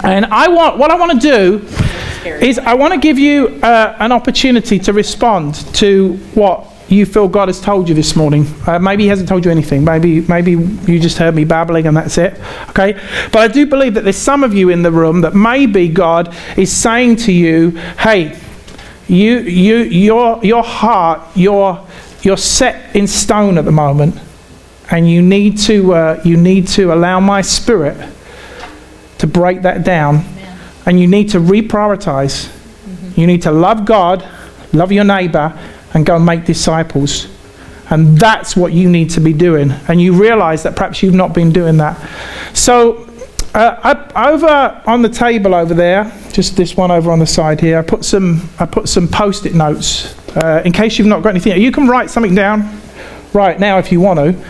And 0.04 0.26
I 0.26 0.48
want, 0.48 0.78
what 0.78 0.90
I 0.90 0.96
want 0.96 1.20
to 1.20 1.28
do 1.28 1.85
is 2.34 2.58
I 2.58 2.74
want 2.74 2.94
to 2.94 3.00
give 3.00 3.18
you 3.18 3.48
uh, 3.62 3.96
an 3.98 4.12
opportunity 4.12 4.78
to 4.80 4.92
respond 4.92 5.54
to 5.76 6.14
what 6.34 6.66
you 6.88 7.04
feel 7.04 7.26
God 7.26 7.48
has 7.48 7.60
told 7.60 7.88
you 7.88 7.94
this 7.94 8.14
morning. 8.14 8.46
Uh, 8.66 8.78
maybe 8.78 9.04
He 9.04 9.08
hasn't 9.08 9.28
told 9.28 9.44
you 9.44 9.50
anything. 9.50 9.84
Maybe 9.84 10.20
maybe 10.22 10.52
you 10.52 11.00
just 11.00 11.18
heard 11.18 11.34
me 11.34 11.44
babbling 11.44 11.86
and 11.86 11.96
that's 11.96 12.16
it. 12.18 12.40
Okay, 12.70 12.92
but 13.32 13.38
I 13.38 13.48
do 13.48 13.66
believe 13.66 13.94
that 13.94 14.04
there's 14.04 14.16
some 14.16 14.44
of 14.44 14.54
you 14.54 14.70
in 14.70 14.82
the 14.82 14.92
room 14.92 15.20
that 15.22 15.34
maybe 15.34 15.88
God 15.88 16.34
is 16.56 16.72
saying 16.72 17.16
to 17.16 17.32
you, 17.32 17.70
"Hey, 17.98 18.38
you 19.08 19.38
you 19.40 19.78
your 19.78 20.44
your 20.44 20.62
heart, 20.62 21.22
you're 21.34 21.84
you're 22.22 22.36
set 22.36 22.94
in 22.94 23.06
stone 23.06 23.58
at 23.58 23.64
the 23.64 23.72
moment, 23.72 24.16
and 24.90 25.10
you 25.10 25.22
need 25.22 25.58
to 25.58 25.92
uh, 25.94 26.20
you 26.24 26.36
need 26.36 26.68
to 26.68 26.92
allow 26.92 27.18
my 27.18 27.42
Spirit 27.42 27.96
to 29.18 29.26
break 29.26 29.62
that 29.62 29.82
down." 29.82 30.24
And 30.86 30.98
you 31.00 31.06
need 31.06 31.30
to 31.30 31.38
reprioritize. 31.38 32.46
Mm-hmm. 32.46 33.20
You 33.20 33.26
need 33.26 33.42
to 33.42 33.50
love 33.50 33.84
God, 33.84 34.26
love 34.72 34.92
your 34.92 35.04
neighbor, 35.04 35.56
and 35.94 36.06
go 36.06 36.16
and 36.16 36.24
make 36.24 36.44
disciples. 36.44 37.28
And 37.90 38.18
that's 38.18 38.56
what 38.56 38.72
you 38.72 38.88
need 38.88 39.10
to 39.10 39.20
be 39.20 39.32
doing. 39.32 39.70
And 39.88 40.00
you 40.00 40.12
realize 40.12 40.62
that 40.64 40.76
perhaps 40.76 41.02
you've 41.02 41.14
not 41.14 41.34
been 41.34 41.52
doing 41.52 41.76
that. 41.76 41.96
So, 42.54 43.08
uh, 43.54 44.04
I, 44.14 44.30
over 44.30 44.82
on 44.86 45.02
the 45.02 45.08
table 45.08 45.54
over 45.54 45.72
there, 45.72 46.12
just 46.32 46.56
this 46.56 46.76
one 46.76 46.90
over 46.90 47.10
on 47.10 47.18
the 47.18 47.26
side 47.26 47.60
here, 47.60 47.78
I 47.78 47.82
put 47.82 48.04
some, 48.04 48.50
I 48.58 48.66
put 48.66 48.88
some 48.88 49.08
post 49.08 49.46
it 49.46 49.54
notes 49.54 50.14
uh, 50.36 50.62
in 50.64 50.72
case 50.72 50.98
you've 50.98 51.06
not 51.06 51.22
got 51.22 51.30
anything. 51.30 51.58
You 51.60 51.72
can 51.72 51.88
write 51.88 52.10
something 52.10 52.34
down 52.34 52.80
right 53.32 53.58
now 53.58 53.78
if 53.78 53.90
you 53.90 54.00
want 54.00 54.18
to. 54.18 54.44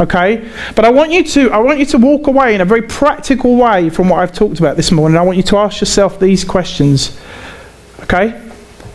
Okay? 0.00 0.50
But 0.74 0.84
I 0.84 0.90
want 0.90 1.12
you 1.12 1.22
to 1.24 1.50
I 1.50 1.58
want 1.58 1.78
you 1.78 1.86
to 1.86 1.98
walk 1.98 2.26
away 2.26 2.54
in 2.54 2.60
a 2.60 2.64
very 2.64 2.82
practical 2.82 3.56
way 3.56 3.90
from 3.90 4.08
what 4.08 4.20
I've 4.20 4.32
talked 4.32 4.58
about 4.58 4.76
this 4.76 4.90
morning. 4.90 5.16
I 5.16 5.22
want 5.22 5.36
you 5.36 5.44
to 5.44 5.56
ask 5.58 5.80
yourself 5.80 6.18
these 6.18 6.44
questions. 6.44 7.18
Okay? 8.02 8.40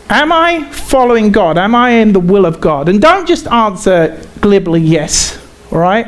Am 0.09 0.31
I 0.31 0.63
following 0.71 1.31
God? 1.31 1.57
Am 1.57 1.75
I 1.75 1.91
in 1.91 2.13
the 2.13 2.19
will 2.19 2.45
of 2.45 2.59
God? 2.59 2.89
And 2.89 3.01
don't 3.01 3.27
just 3.27 3.47
answer 3.47 4.21
glibly 4.41 4.81
yes. 4.81 5.37
All 5.71 5.79
right? 5.79 6.07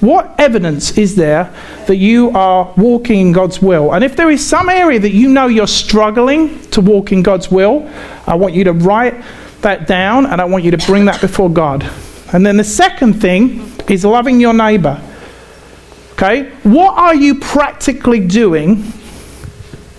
What 0.00 0.34
evidence 0.38 0.98
is 0.98 1.14
there 1.14 1.54
that 1.86 1.96
you 1.96 2.30
are 2.30 2.72
walking 2.76 3.20
in 3.20 3.32
God's 3.32 3.60
will? 3.62 3.94
And 3.94 4.02
if 4.02 4.16
there 4.16 4.30
is 4.30 4.46
some 4.46 4.68
area 4.68 4.98
that 4.98 5.12
you 5.12 5.28
know 5.28 5.46
you're 5.46 5.66
struggling 5.66 6.60
to 6.70 6.80
walk 6.80 7.12
in 7.12 7.22
God's 7.22 7.50
will, 7.50 7.90
I 8.26 8.34
want 8.34 8.54
you 8.54 8.64
to 8.64 8.72
write 8.72 9.14
that 9.60 9.86
down 9.86 10.26
and 10.26 10.40
I 10.40 10.44
want 10.44 10.64
you 10.64 10.70
to 10.70 10.78
bring 10.78 11.04
that 11.06 11.20
before 11.20 11.50
God. 11.50 11.90
And 12.32 12.44
then 12.44 12.56
the 12.56 12.64
second 12.64 13.14
thing 13.14 13.73
is 13.88 14.04
loving 14.04 14.40
your 14.40 14.54
neighbor. 14.54 15.00
Okay? 16.12 16.50
What 16.62 16.96
are 16.96 17.14
you 17.14 17.40
practically 17.40 18.26
doing 18.26 18.84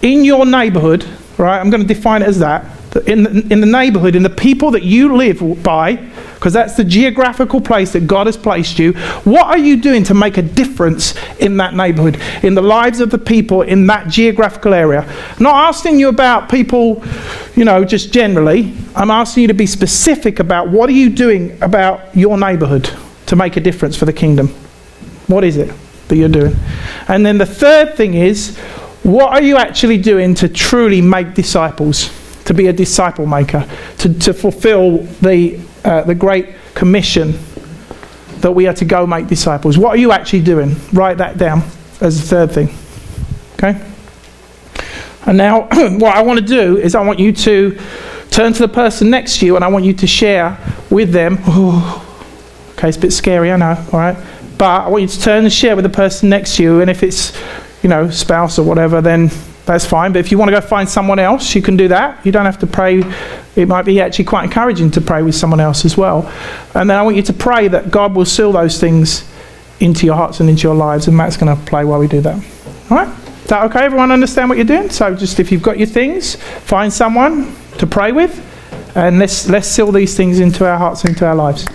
in 0.01 0.23
your 0.23 0.45
neighborhood? 0.45 1.05
Right? 1.37 1.59
I'm 1.59 1.69
going 1.69 1.85
to 1.85 1.87
define 1.87 2.21
it 2.21 2.27
as 2.27 2.39
that. 2.39 2.71
In 3.07 3.23
the, 3.23 3.47
in 3.51 3.59
the 3.59 3.67
neighborhood, 3.67 4.15
in 4.15 4.23
the 4.23 4.29
people 4.29 4.71
that 4.71 4.83
you 4.83 5.17
live 5.17 5.61
by, 5.61 5.95
because 6.35 6.53
that's 6.53 6.77
the 6.77 6.83
geographical 6.85 7.59
place 7.59 7.91
that 7.91 8.07
God 8.07 8.27
has 8.27 8.37
placed 8.37 8.79
you. 8.79 8.93
What 9.23 9.47
are 9.47 9.57
you 9.57 9.75
doing 9.75 10.05
to 10.05 10.13
make 10.13 10.37
a 10.37 10.41
difference 10.41 11.13
in 11.39 11.57
that 11.57 11.73
neighborhood, 11.73 12.21
in 12.41 12.55
the 12.55 12.61
lives 12.61 13.01
of 13.01 13.09
the 13.09 13.17
people 13.17 13.63
in 13.63 13.87
that 13.87 14.07
geographical 14.07 14.73
area? 14.73 15.01
I'm 15.01 15.43
not 15.43 15.67
asking 15.67 15.99
you 15.99 16.07
about 16.07 16.47
people, 16.47 17.03
you 17.55 17.65
know, 17.65 17.83
just 17.83 18.13
generally. 18.13 18.73
I'm 18.95 19.11
asking 19.11 19.41
you 19.41 19.47
to 19.49 19.53
be 19.53 19.65
specific 19.65 20.39
about 20.39 20.69
what 20.69 20.89
are 20.89 20.93
you 20.93 21.09
doing 21.09 21.61
about 21.61 22.15
your 22.15 22.37
neighborhood 22.37 22.89
to 23.27 23.35
make 23.35 23.57
a 23.57 23.59
difference 23.59 23.95
for 23.95 24.05
the 24.05 24.13
kingdom? 24.13 24.47
What 25.27 25.43
is 25.43 25.57
it 25.57 25.73
that 26.07 26.15
you're 26.15 26.29
doing? 26.29 26.55
And 27.07 27.25
then 27.25 27.37
the 27.37 27.45
third 27.45 27.95
thing 27.95 28.13
is, 28.13 28.57
what 29.03 29.31
are 29.33 29.41
you 29.41 29.57
actually 29.57 29.97
doing 29.97 30.33
to 30.35 30.49
truly 30.49 31.01
make 31.01 31.33
disciples? 31.33 32.11
To 32.45 32.53
be 32.53 32.67
a 32.67 32.73
disciple 32.73 33.25
maker, 33.25 33.67
to, 33.99 34.13
to 34.19 34.33
fulfill 34.33 34.99
the, 35.21 35.59
uh, 35.83 36.03
the 36.03 36.13
Great 36.13 36.49
Commission 36.75 37.33
that 38.41 38.51
we 38.51 38.67
are 38.67 38.73
to 38.73 38.85
go 38.85 39.07
make 39.07 39.27
disciples. 39.27 39.77
What 39.77 39.91
are 39.91 39.97
you 39.97 40.11
actually 40.11 40.41
doing? 40.41 40.75
Write 40.93 41.17
that 41.17 41.39
down 41.39 41.63
as 42.01 42.21
the 42.21 42.27
third 42.27 42.51
thing. 42.51 42.69
Okay? 43.53 43.83
And 45.25 45.37
now, 45.37 45.61
what 45.97 46.15
I 46.15 46.21
want 46.21 46.39
to 46.39 46.45
do 46.45 46.77
is 46.77 46.93
I 46.93 47.01
want 47.01 47.19
you 47.19 47.31
to 47.31 47.79
turn 48.29 48.53
to 48.53 48.59
the 48.59 48.67
person 48.67 49.09
next 49.09 49.39
to 49.39 49.45
you 49.45 49.55
and 49.55 49.65
I 49.65 49.67
want 49.67 49.85
you 49.85 49.93
to 49.93 50.07
share 50.07 50.57
with 50.89 51.11
them. 51.11 51.37
Okay, 52.77 52.89
it's 52.89 52.97
a 52.97 53.01
bit 53.01 53.13
scary, 53.13 53.51
I 53.51 53.57
know, 53.57 53.85
all 53.91 53.99
right? 53.99 54.17
But 54.57 54.85
I 54.85 54.87
want 54.89 55.01
you 55.01 55.07
to 55.07 55.21
turn 55.21 55.43
and 55.43 55.51
share 55.51 55.75
with 55.75 55.83
the 55.83 55.89
person 55.89 56.29
next 56.29 56.57
to 56.57 56.63
you, 56.63 56.81
and 56.81 56.89
if 56.89 57.03
it's, 57.03 57.37
you 57.83 57.89
know, 57.89 58.09
spouse 58.09 58.59
or 58.59 58.63
whatever, 58.63 59.01
then 59.01 59.29
that's 59.65 59.85
fine. 59.85 60.13
But 60.13 60.19
if 60.19 60.31
you 60.31 60.37
want 60.37 60.49
to 60.49 60.59
go 60.59 60.61
find 60.61 60.87
someone 60.87 61.19
else, 61.19 61.55
you 61.55 61.61
can 61.61 61.75
do 61.75 61.87
that. 61.87 62.25
You 62.25 62.31
don't 62.31 62.45
have 62.45 62.59
to 62.59 62.67
pray. 62.67 63.03
It 63.55 63.67
might 63.67 63.83
be 63.83 63.99
actually 63.99 64.25
quite 64.25 64.43
encouraging 64.43 64.91
to 64.91 65.01
pray 65.01 65.23
with 65.23 65.35
someone 65.35 65.59
else 65.59 65.85
as 65.85 65.97
well. 65.97 66.31
And 66.73 66.89
then 66.89 66.97
I 66.97 67.01
want 67.01 67.15
you 67.15 67.23
to 67.23 67.33
pray 67.33 67.67
that 67.69 67.91
God 67.91 68.15
will 68.15 68.25
seal 68.25 68.51
those 68.51 68.79
things 68.79 69.29
into 69.79 70.05
your 70.05 70.15
hearts 70.15 70.39
and 70.39 70.49
into 70.49 70.63
your 70.63 70.75
lives. 70.75 71.07
And 71.07 71.17
Matt's 71.17 71.37
going 71.37 71.55
to 71.55 71.61
play 71.65 71.83
while 71.83 71.99
we 71.99 72.07
do 72.07 72.21
that. 72.21 72.35
All 72.89 72.97
right? 72.97 73.09
Is 73.45 73.49
that 73.49 73.63
okay? 73.65 73.85
Everyone 73.85 74.11
understand 74.11 74.49
what 74.49 74.57
you're 74.57 74.65
doing? 74.65 74.89
So 74.89 75.15
just 75.15 75.39
if 75.39 75.51
you've 75.51 75.63
got 75.63 75.77
your 75.77 75.87
things, 75.87 76.35
find 76.35 76.91
someone 76.91 77.55
to 77.77 77.87
pray 77.87 78.11
with, 78.11 78.41
and 78.95 79.19
let's 79.19 79.49
let's 79.49 79.67
seal 79.67 79.91
these 79.91 80.15
things 80.15 80.39
into 80.39 80.65
our 80.65 80.77
hearts 80.77 81.01
and 81.01 81.09
into 81.11 81.27
our 81.27 81.35
lives. 81.35 81.67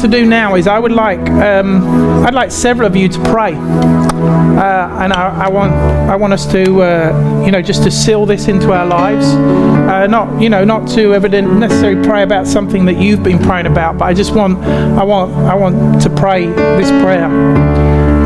To 0.00 0.08
do 0.08 0.26
now 0.26 0.54
is 0.54 0.66
I 0.66 0.78
would 0.78 0.92
like 0.92 1.20
um, 1.30 2.24
I'd 2.24 2.34
like 2.34 2.50
several 2.50 2.86
of 2.86 2.96
you 2.96 3.08
to 3.08 3.18
pray, 3.24 3.54
uh, 3.54 5.02
and 5.02 5.12
I, 5.12 5.46
I 5.46 5.48
want 5.48 5.72
I 5.72 6.16
want 6.16 6.32
us 6.32 6.50
to 6.52 6.82
uh, 6.82 7.42
you 7.44 7.50
know 7.50 7.62
just 7.62 7.82
to 7.84 7.90
seal 7.90 8.26
this 8.26 8.48
into 8.48 8.72
our 8.72 8.86
lives, 8.86 9.26
uh, 9.26 10.06
not 10.06 10.40
you 10.40 10.48
know 10.48 10.64
not 10.64 10.88
to 10.90 11.14
evident 11.14 11.58
necessarily 11.58 12.02
pray 12.06 12.22
about 12.22 12.46
something 12.46 12.84
that 12.86 12.96
you've 12.96 13.22
been 13.22 13.38
praying 13.38 13.66
about, 13.66 13.98
but 13.98 14.06
I 14.06 14.14
just 14.14 14.34
want 14.34 14.58
I 14.58 15.04
want 15.04 15.34
I 15.34 15.54
want 15.54 16.00
to 16.02 16.10
pray 16.10 16.46
this 16.46 16.90
prayer 17.02 17.28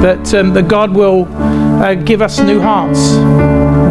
that 0.02 0.34
um, 0.34 0.52
that 0.54 0.68
God 0.68 0.94
will 0.94 1.26
uh, 1.82 1.94
give 1.94 2.22
us 2.22 2.40
new 2.40 2.60
hearts, 2.60 3.14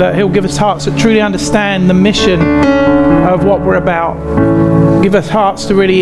that 0.02 0.16
He'll 0.16 0.30
give 0.30 0.46
us 0.46 0.58
hearts 0.58 0.86
that 0.86 0.98
truly 1.00 1.22
understand 1.22 1.88
the 1.88 1.94
mission 1.94 2.42
of 2.42 3.46
what 3.46 3.62
we're 3.62 3.76
about 3.76 4.18
give 5.04 5.14
us 5.14 5.30
hearts 5.30 5.66
to 5.66 5.76
really 5.76 6.02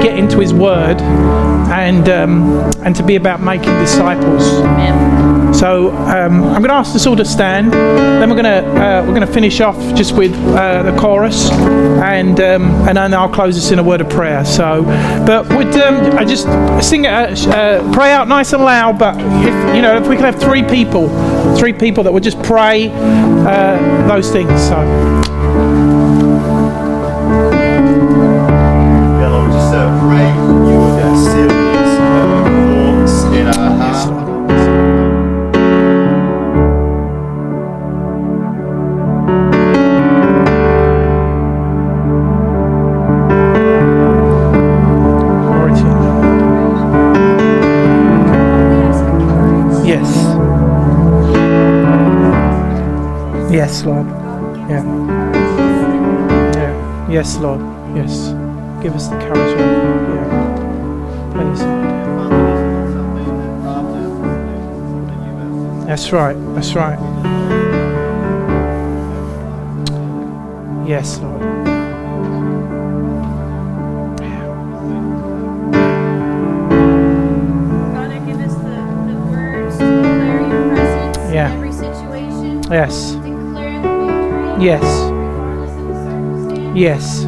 get 0.00 0.16
into 0.16 0.38
His 0.38 0.54
Word 0.54 1.00
and 1.00 2.08
um, 2.08 2.60
and 2.84 2.94
to 2.94 3.02
be 3.02 3.16
about 3.16 3.40
making 3.42 3.76
disciples. 3.78 4.44
Amen. 4.60 5.29
So 5.60 5.90
um, 5.90 6.42
I'm 6.44 6.62
going 6.62 6.70
to 6.70 6.72
ask 6.72 6.96
us 6.96 7.06
all 7.06 7.16
to 7.16 7.24
stand. 7.26 7.74
Then 7.74 8.30
we're 8.30 8.42
going 8.42 8.44
to 8.44 8.66
uh, 8.80 9.02
we're 9.02 9.14
going 9.14 9.26
to 9.26 9.32
finish 9.32 9.60
off 9.60 9.76
just 9.94 10.16
with 10.16 10.32
uh, 10.56 10.84
the 10.84 10.98
chorus, 10.98 11.50
and 11.50 12.40
um, 12.40 12.70
and 12.88 12.96
then 12.96 13.12
I'll 13.12 13.28
close 13.28 13.56
this 13.56 13.70
in 13.70 13.78
a 13.78 13.82
word 13.82 14.00
of 14.00 14.08
prayer. 14.08 14.42
So, 14.46 14.84
but 15.26 15.46
would 15.50 15.76
um, 15.76 16.16
I 16.16 16.24
just 16.24 16.44
sing 16.82 17.04
it, 17.04 17.10
uh, 17.10 17.50
uh, 17.50 17.92
pray 17.92 18.10
out 18.10 18.26
nice 18.26 18.54
and 18.54 18.64
loud? 18.64 18.98
But 18.98 19.16
if 19.18 19.76
you 19.76 19.82
know 19.82 19.98
if 19.98 20.08
we 20.08 20.16
can 20.16 20.24
have 20.24 20.40
three 20.40 20.62
people, 20.62 21.10
three 21.58 21.74
people 21.74 22.04
that 22.04 22.12
would 22.12 22.22
just 22.22 22.42
pray 22.42 22.88
uh, 22.90 24.08
those 24.08 24.30
things. 24.30 24.58
So. 24.66 25.39
Yes, 57.20 57.36
Lord. 57.36 57.60
Yes. 57.94 58.28
Give 58.82 58.94
us 58.94 59.08
the 59.08 59.18
courage, 59.18 59.36
Lord. 59.36 60.16
Yeah. 60.16 61.50
That's 65.86 66.12
right. 66.12 66.32
That's 66.54 66.72
right. 66.72 66.98
Yes, 70.88 71.18
Lord. 71.18 71.42
God, 77.92 78.10
I 78.10 78.18
give 78.24 78.40
us 78.40 78.54
the, 78.54 79.12
the 79.12 79.18
words 79.30 79.76
to 79.76 79.84
declare 79.84 80.40
your 80.40 80.68
presence 80.70 81.34
Yeah. 81.34 81.50
in 81.50 81.56
every 81.58 81.72
situation. 81.72 82.62
Yes. 82.70 83.12
Declare 83.12 83.82
the 83.82 83.88
victory. 84.06 84.64
Yes. 84.64 85.09
Yes. 86.74 87.22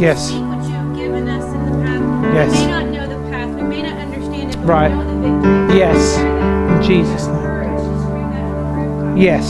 Yes. 0.00 0.28
Speak 0.28 0.42
what 0.42 0.62
you 0.64 0.70
have 0.74 0.96
given 0.96 1.28
us 1.28 1.44
in 1.54 1.66
the 1.66 1.72
path. 1.84 2.02
Yes. 2.34 2.50
We 2.52 2.56
may 2.66 2.72
not 2.72 2.86
know 2.90 3.06
the 3.08 3.18
path. 3.30 3.50
We 3.54 3.62
may 3.62 3.82
not 3.82 3.96
understand 3.98 4.50
it, 4.50 4.56
but 4.56 4.66
Right. 4.66 4.90
we 4.90 4.96
know 4.96 5.04
the 5.06 5.12
victory. 5.68 5.78
Yes. 5.78 6.18
In 6.18 6.82
Jesus' 6.82 7.26
name. 7.26 7.36
Courage 7.36 7.78
to 7.78 7.82
scream 8.02 8.30
that 8.30 8.44
from 8.50 8.58
the 8.58 8.64
rooftop. 8.74 9.18
Yes. 9.18 9.46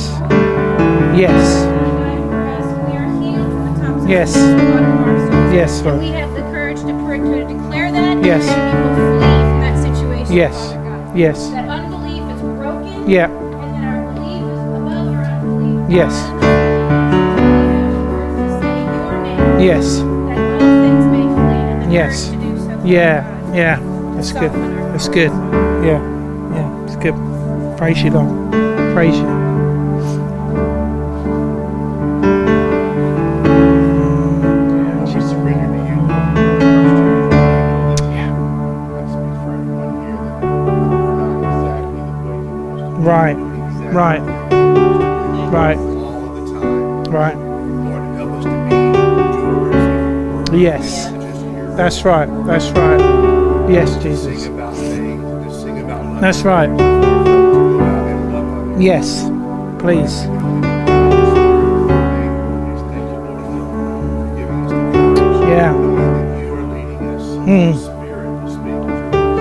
Yes. 1.16 1.44
We 2.86 2.92
are 2.96 3.10
healed 3.20 3.50
from 3.52 3.62
the 3.64 3.72
top 3.80 3.96
of 3.96 4.08
Yes. 4.10 4.32
the 4.34 4.40
bottom 4.40 4.60
of 4.60 4.64
our 5.08 5.18
souls. 5.30 5.52
Yes, 5.54 5.72
Lord. 5.82 5.98
we 6.00 6.06
have 6.08 6.32
the 6.34 6.42
courage 6.42 6.80
to, 6.80 6.86
to 6.86 6.92
declare 7.54 7.88
that. 7.92 8.24
Yes. 8.24 8.48
And 8.48 8.60
we 8.60 8.64
will 8.80 9.18
flee 9.18 9.40
from 9.48 9.60
that 9.60 9.76
situation. 9.82 10.34
Yes. 10.36 10.56
God. 10.72 11.16
Yes. 11.16 11.38
That 11.50 11.68
unbelief 11.68 12.22
is 12.34 12.40
broken. 12.42 13.08
Yeah. 13.08 13.28
And 13.30 13.38
Yes. 19.60 19.98
That 19.98 20.06
all 20.06 20.58
things 20.58 21.06
may 21.06 21.22
flee. 21.22 21.60
And 21.82 21.90
the 21.90 21.94
Yes. 21.94 22.28
courage 22.28 22.40
to 22.40 22.46
do 22.46 22.58
so. 22.58 22.64
Father 22.68 22.88
Yeah. 22.88 23.54
Yeah. 23.54 23.78
That's 24.14 24.32
good. 24.32 24.52
That's 24.92 25.08
good. 25.08 25.32
Yeah. 25.84 26.00
Yeah. 26.54 26.84
It's 26.84 26.96
good. 26.96 27.14
Praise 27.76 28.02
you, 28.02 28.10
Lord. 28.10 28.30
Praise 28.94 29.16
you. 29.18 29.40
Right, 43.02 43.34
surrender 43.34 44.29
Yes. 50.60 51.06
That's 51.74 52.04
right. 52.04 52.28
That's 52.44 52.68
right. 52.72 53.00
Yes, 53.70 53.96
Jesus. 54.02 54.48
That's 56.20 56.42
right. 56.42 56.68
Yes. 58.78 59.22
Please. 59.80 60.24
Yeah. 65.48 65.72
Mm. 67.46 67.74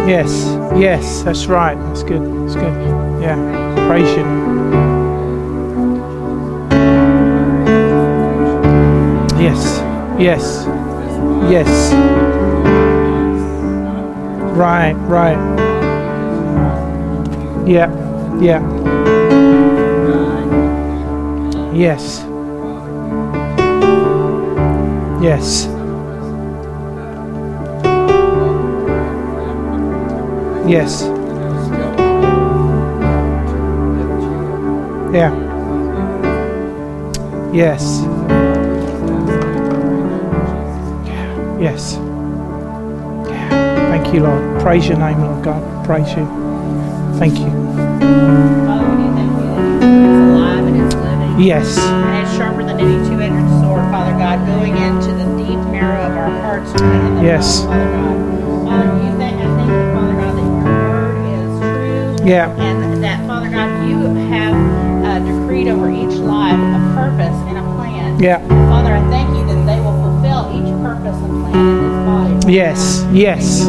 Yes. 0.08 0.46
Yes. 0.80 1.24
That's 1.24 1.48
right. 1.48 1.76
That's 1.76 2.04
good. 2.04 2.22
That's 2.22 2.56
good. 2.56 3.22
Yeah. 3.22 3.36
Praise 3.90 4.10
you. 4.16 4.24
Yes. 9.38 9.82
Yes. 10.18 10.79
Yes. 11.48 11.94
Right. 14.58 14.94
Right. 15.08 15.38
Yeah. 17.68 17.90
Yeah. 18.42 18.60
Yes. 21.74 22.26
Yes. 25.22 25.66
Yes. 30.68 31.02
Yeah. 35.14 35.34
Yes. 37.54 38.19
Yes. 41.60 41.96
Thank 43.90 44.14
you, 44.14 44.22
Lord. 44.22 44.62
Praise 44.62 44.88
your 44.88 44.98
name, 44.98 45.20
Lord 45.22 45.44
God. 45.44 45.86
Praise 45.86 46.08
you. 46.10 46.26
Thank 47.20 47.38
you. 47.40 47.50
Father, 48.66 48.90
we 48.90 49.04
do 49.04 49.10
thank 49.16 49.32
you 49.32 49.44
that 49.44 49.66
it's 49.84 50.32
alive 50.32 50.66
and 50.66 50.78
it's 50.82 50.96
living. 50.96 51.40
Yes. 51.42 51.78
And 51.78 52.26
it's 52.26 52.36
sharper 52.38 52.64
than 52.64 52.80
any 52.80 53.10
two-edged 53.10 53.50
sword, 53.62 53.84
Father 53.92 54.14
God, 54.18 54.46
going 54.48 54.78
into 54.78 55.12
the 55.14 55.26
deep 55.38 55.60
marrow 55.72 56.04
of 56.10 56.16
our 56.18 56.30
hearts 56.42 56.72
Yes. 57.24 57.66
Father 57.66 57.86
God. 57.92 58.16
Father, 58.66 59.04
you 59.04 59.18
thank, 59.18 59.36
I 59.42 59.44
thank 59.58 59.70
you, 59.70 59.84
Father 59.94 60.16
God, 60.16 60.34
that 60.38 60.48
your 60.48 60.64
word 60.88 61.18
is 62.16 62.20
true. 62.22 62.28
Yeah. 62.28 62.56
And 62.56 62.99
yes, 72.50 73.06
yes. 73.12 73.66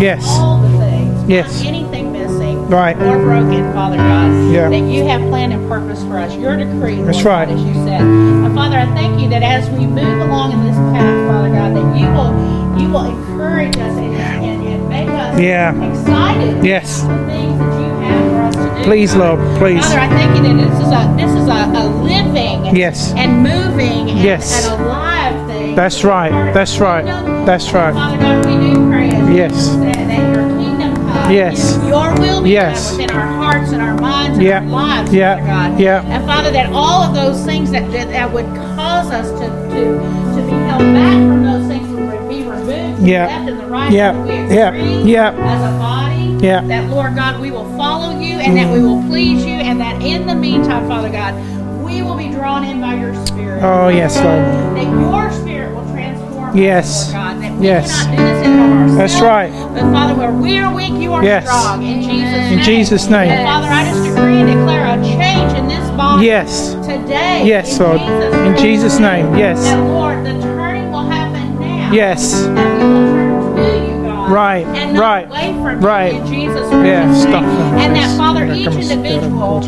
Yes. 0.00 0.24
all 0.38 0.60
the 0.62 0.68
things. 0.78 1.28
Yes. 1.28 1.62
Anything 1.64 2.12
missing 2.12 2.66
Right. 2.68 2.96
or 2.96 3.18
broken, 3.20 3.72
Father 3.72 3.96
God. 3.96 4.52
Yeah. 4.52 4.68
That 4.70 4.78
you 4.90 5.04
have 5.04 5.20
planned 5.28 5.52
and 5.52 5.68
purpose 5.68 6.02
for 6.04 6.18
us. 6.18 6.34
Your 6.36 6.56
decree, 6.56 7.02
That's 7.02 7.22
right. 7.22 7.48
God, 7.48 7.56
as 7.56 7.62
you 7.64 7.74
said. 7.74 8.00
And 8.00 8.54
Father, 8.54 8.78
I 8.78 8.86
thank 8.94 9.20
you 9.20 9.28
that 9.30 9.42
as 9.42 9.68
we 9.70 9.86
move 9.86 10.20
along 10.22 10.52
in 10.52 10.64
this 10.64 10.76
path, 10.76 11.30
Father 11.30 11.48
God, 11.50 11.74
that 11.76 11.98
you 11.98 12.06
will 12.06 12.80
you 12.80 12.88
will 12.88 13.04
encourage 13.04 13.76
us 13.76 13.96
and, 13.98 14.14
and, 14.14 14.66
and 14.66 14.88
make 14.88 15.08
us 15.08 15.38
Yeah. 15.38 15.74
excited 15.90 16.64
Yes. 16.64 17.02
about 17.04 17.18
the 17.18 17.26
things 17.32 17.58
that 17.58 17.80
you 17.80 17.90
have 18.00 18.30
for 18.30 18.40
us 18.40 18.54
to 18.56 18.78
do. 18.78 18.84
Please. 18.84 19.14
Lord, 19.14 19.38
please. 19.58 19.84
Father, 19.84 20.00
I 20.00 20.08
thank 20.08 20.36
you 20.36 20.42
that 20.44 20.56
this 20.56 20.80
is 20.80 20.92
a 20.92 21.14
this 21.16 21.32
is 21.42 21.48
a, 21.48 21.60
a 21.76 21.84
living 22.02 22.74
Yes. 22.74 23.12
and 23.16 23.42
moving 23.42 24.10
and, 24.10 24.18
Yes. 24.20 24.66
and 24.70 24.80
alive. 24.80 24.99
That's 25.74 26.04
right. 26.04 26.30
That's 26.52 26.78
right. 26.78 27.04
That's 27.46 27.72
right. 27.72 27.92
Father 27.94 28.18
God, 28.18 28.46
we 28.46 28.52
do 28.74 28.88
pray 28.90 29.08
as 29.10 29.30
Yes. 29.30 29.52
Jesus 29.52 29.72
said, 29.74 29.94
that 30.10 30.34
your 30.36 30.48
kingdom 30.58 30.94
come. 30.94 31.30
Yes. 31.32 31.78
Your 31.86 32.14
will 32.20 32.42
be 32.42 32.50
Yes. 32.50 32.90
done 32.90 32.98
within 33.00 33.16
our 33.16 33.26
hearts 33.26 33.72
and 33.72 33.82
our 33.82 33.94
minds 33.96 34.38
and 34.38 34.46
Yeah. 34.46 34.58
our 34.60 34.66
lives, 34.66 35.12
Yeah. 35.12 35.34
Father 35.36 35.46
God. 35.46 35.80
Yeah. 35.80 36.02
And 36.06 36.26
Father, 36.26 36.50
that 36.52 36.72
all 36.72 37.02
of 37.02 37.14
those 37.14 37.44
things 37.44 37.70
that, 37.70 37.90
that, 37.92 38.32
would 38.32 38.46
cause 38.76 39.10
us 39.10 39.30
to, 39.30 39.46
to, 39.46 39.80
to 40.36 40.42
be 40.42 40.56
held 40.68 40.80
back 40.94 41.12
from 41.12 41.44
those 41.44 41.66
things 41.68 41.88
would 41.88 42.28
be 42.28 42.42
removed 42.42 43.00
Yeah. 43.06 43.26
the 43.26 43.32
left 43.32 43.48
and 43.50 43.60
the 43.60 43.66
right. 43.66 43.90
Yeah. 43.92 44.24
Yeah. 44.26 44.72
Yeah. 44.74 45.28
as 45.30 45.62
a 45.74 45.78
body 45.78 46.36
Yeah. 46.40 46.60
that, 46.62 46.90
Lord 46.90 47.14
God, 47.16 47.40
we 47.40 47.50
will 47.50 47.68
follow 47.76 48.18
you 48.18 48.38
and 48.38 48.56
that 48.56 48.72
we 48.72 48.82
will 48.82 49.02
please 49.04 49.44
you 49.44 49.54
and 49.54 49.80
that 49.80 50.02
in 50.02 50.26
the 50.26 50.34
meantime, 50.34 50.86
Father 50.88 51.08
God, 51.08 51.34
we 51.82 52.02
will 52.02 52.16
be 52.16 52.28
drawn 52.28 52.64
in 52.64 52.80
by 52.80 52.94
your 52.94 53.14
Spirit. 53.26 53.62
Oh, 53.62 53.88
yes, 53.88 54.16
Lord. 54.16 54.44
That 54.76 54.84
your 54.84 55.30
Spirit 55.32 55.49
Yes. 56.54 57.12
Lord 57.12 57.14
God. 57.14 57.42
That 57.42 57.52
we 57.58 57.66
Yes. 57.66 58.02
cannot 58.04 58.16
do 58.16 58.22
this 58.24 58.46
in 58.46 58.60
ourselves. 58.60 58.96
That's 58.96 59.20
right. 59.20 59.52
But 59.74 59.92
Father, 59.92 60.14
where 60.14 60.32
we 60.32 60.58
are 60.58 60.74
weak, 60.74 60.92
you 60.94 61.12
are 61.12 61.22
Yes. 61.24 61.44
strong. 61.48 61.82
In 61.82 62.02
Jesus' 62.02 62.50
In. 62.52 62.58
Jesus' 62.62 63.08
name. 63.10 63.30
And 63.30 63.48
Father, 63.48 63.68
I 63.68 63.84
just 63.84 64.04
decree 64.04 64.40
and 64.40 64.48
declare 64.48 64.86
a 64.86 65.02
change 65.02 65.52
in 65.58 65.68
this 65.68 65.90
body 65.96 66.26
Yes. 66.26 66.76
today. 66.84 67.42
Yes, 67.44 67.78
in 67.78 67.86
Lord. 67.86 68.00
Jesus' 68.00 68.34
In 68.46 68.56
Jesus' 68.56 68.98
name. 68.98 69.36
Yes. 69.36 69.62
That 69.64 69.78
Lord, 69.80 70.24
the 70.24 70.32
turning 70.42 70.90
will 70.92 71.08
happen 71.08 71.58
now. 71.60 71.90
Yes. 71.92 72.42
That 72.42 72.48
we 72.48 72.54
will 72.54 73.14
turn 73.14 73.56
to 73.56 73.62
you, 73.62 74.02
God. 74.08 74.30
Right, 74.30 74.66
And 74.74 74.94
not 74.94 75.00
right, 75.00 75.26
away 75.30 75.54
from 75.62 75.80
right. 75.80 76.14
in 76.14 76.26
Jesus' 76.26 76.68
Yeah, 76.84 77.12
stop 77.14 77.42
name. 77.42 77.78
And 77.78 77.96
that 77.96 78.10
Father, 78.16 78.44
each 78.46 78.66
individual 78.66 79.60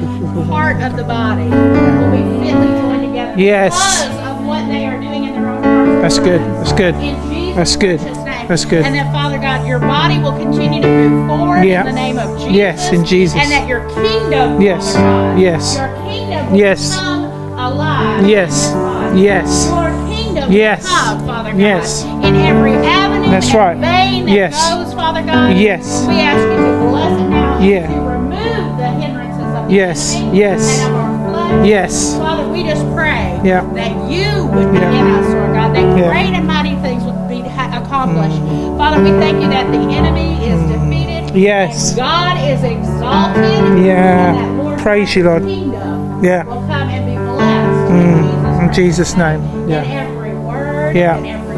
part 0.49 0.81
of 0.83 0.97
the 0.97 1.05
body 1.05 1.45
will 1.45 2.11
be 2.11 2.23
fitly 2.47 2.67
joined 2.81 3.03
together 3.09 3.33
Yes. 3.37 3.75
because 3.75 4.31
of 4.31 4.47
what 4.47 4.67
they 4.69 4.87
are 4.87 4.99
doing 5.01 5.25
in 5.25 5.33
their 5.35 5.49
own 5.51 5.63
hearts. 5.63 6.03
That's 6.03 6.19
good. 6.19 6.41
That's 6.63 6.75
good. 6.79 6.95
In 6.95 7.17
Jesus' 7.29 7.57
That's 7.57 7.77
good. 7.77 8.01
name. 8.01 8.47
That's 8.47 8.65
good. 8.65 8.85
And 8.85 8.95
that 8.95 9.13
Father 9.13 9.37
God, 9.39 9.67
your 9.67 9.81
body 9.81 10.19
will 10.19 10.31
continue 10.39 10.81
to 10.81 10.87
move 10.89 11.29
forward 11.29 11.65
Yeah. 11.65 11.81
in 11.81 11.87
the 11.87 11.93
name 11.93 12.19
of 12.21 12.39
Jesus. 12.39 12.53
Yes, 12.55 12.93
in 12.93 13.05
Jesus. 13.05 13.37
And 13.41 13.51
that 13.51 13.67
your 13.67 13.81
kingdom, 13.89 14.61
Yes. 14.63 14.95
God, 14.95 15.39
Yes. 15.41 15.77
your 15.77 15.89
kingdom 16.09 16.53
will 16.53 16.59
Yes. 16.59 16.99
alive. 17.01 18.29
Yes. 18.29 18.73
Yes. 19.17 19.67
Your 19.75 19.91
kingdom 20.09 20.53
Yes. 20.53 20.83
will 20.85 20.89
come, 21.17 21.27
Father 21.27 21.51
God. 21.51 21.59
Yes. 21.59 22.05
In 22.05 22.37
every 22.37 22.75
avenue, 22.77 23.31
That's 23.31 23.47
and 23.51 23.55
right. 23.59 23.77
vein 23.79 24.27
that 24.27 24.33
Yes. 24.33 24.71
goes, 24.73 24.95
Father 24.95 25.23
God. 25.23 25.57
Yes. 25.57 26.07
We 26.09 26.21
ask 26.21 26.39
you 26.39 26.57
to 26.65 26.89
bless 26.91 27.21
it 27.21 27.29
now 27.29 27.59
Yeah. 27.59 27.87
to 27.89 28.01
remove 28.01 28.79
the 28.79 28.87
hindrances 28.87 29.55
of 29.57 29.67
the 29.69 29.75
Yes. 29.75 30.15
enemy 30.15 30.39
Yes. 30.39 30.81
and 30.85 30.95
of 30.95 31.01
our 31.01 31.49
flesh. 31.49 31.67
Yes. 31.69 32.17
Father, 32.19 32.49
we 32.49 32.63
just 32.63 32.85
pray 32.95 33.41
Yeah. 33.43 33.63
that 33.75 33.91
you 34.09 34.47
would 34.55 34.71
be 34.73 34.79
Yeah. 34.79 34.91
in 34.93 35.07
us, 35.19 35.27
Lord 35.29 35.52
God, 35.73 35.93
that 35.93 35.99
Yeah. 35.99 36.09
great 36.11 36.35
and 36.35 36.47
mighty 36.47 36.75
things 36.77 37.03
would 37.05 37.29
be 37.29 37.41
accomplished. 37.41 38.41
Father, 38.79 39.03
we 39.03 39.11
thank 39.21 39.41
you 39.43 39.49
that 39.51 39.71
the 39.71 39.79
enemy 39.79 40.45
is 40.45 40.61
defeated. 40.71 41.33
Mm. 41.33 41.41
Yes. 41.43 41.91
And 41.91 41.99
God 41.99 42.37
is 42.51 42.63
exalted. 42.63 43.85
Yeah. 43.85 44.77
Praise 44.79 45.15
you, 45.17 45.25
Lord. 45.25 45.45
Kingdom 45.45 46.23
Yeah. 46.23 46.45
will 46.45 46.63
come 46.69 46.89
and 46.89 47.07
be 47.07 47.17
blessed. 47.17 47.93
Mm. 47.93 48.63
In 48.63 48.73
Jesus' 48.73 49.17
name. 49.17 49.41
In 49.65 49.69
Yeah. 49.71 49.85
every 50.03 50.35
word 50.35 50.95
Yeah. 50.97 51.17
every 51.17 51.57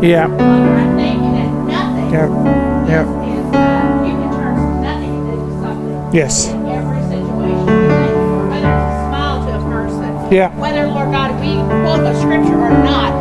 deed. 0.00 0.08
Yeah. 0.10 0.26
Father, 0.26 0.42
I 0.42 0.86
thank 0.96 1.18
you 1.22 1.32
that 1.38 1.50
nothing 1.72 2.10
Yeah. 2.12 2.28
Yeah. 2.88 3.02
is, 3.02 3.06
uh, 3.54 4.04
you 4.06 4.12
can 4.20 4.30
turn 4.36 4.82
nothing 4.82 5.14
into 5.16 5.62
something. 5.62 5.98
Yes. 6.12 6.52
In 6.52 6.66
every 6.66 7.02
situation, 7.02 7.66
we 7.66 7.72
thank 7.88 8.10
you 8.10 8.26
for 8.26 8.48
whether 8.50 8.68
it's 8.68 8.94
a 8.96 9.08
smile 9.08 9.38
to 9.46 9.50
a 9.56 9.70
person, 9.70 10.10
Yeah. 10.30 10.48
whether, 10.58 10.86
Lord 10.86 11.10
God, 11.12 11.30
we 11.40 11.50
quote 11.82 12.04
a 12.06 12.14
scripture 12.20 12.60
or 12.60 12.70
not. 12.84 13.12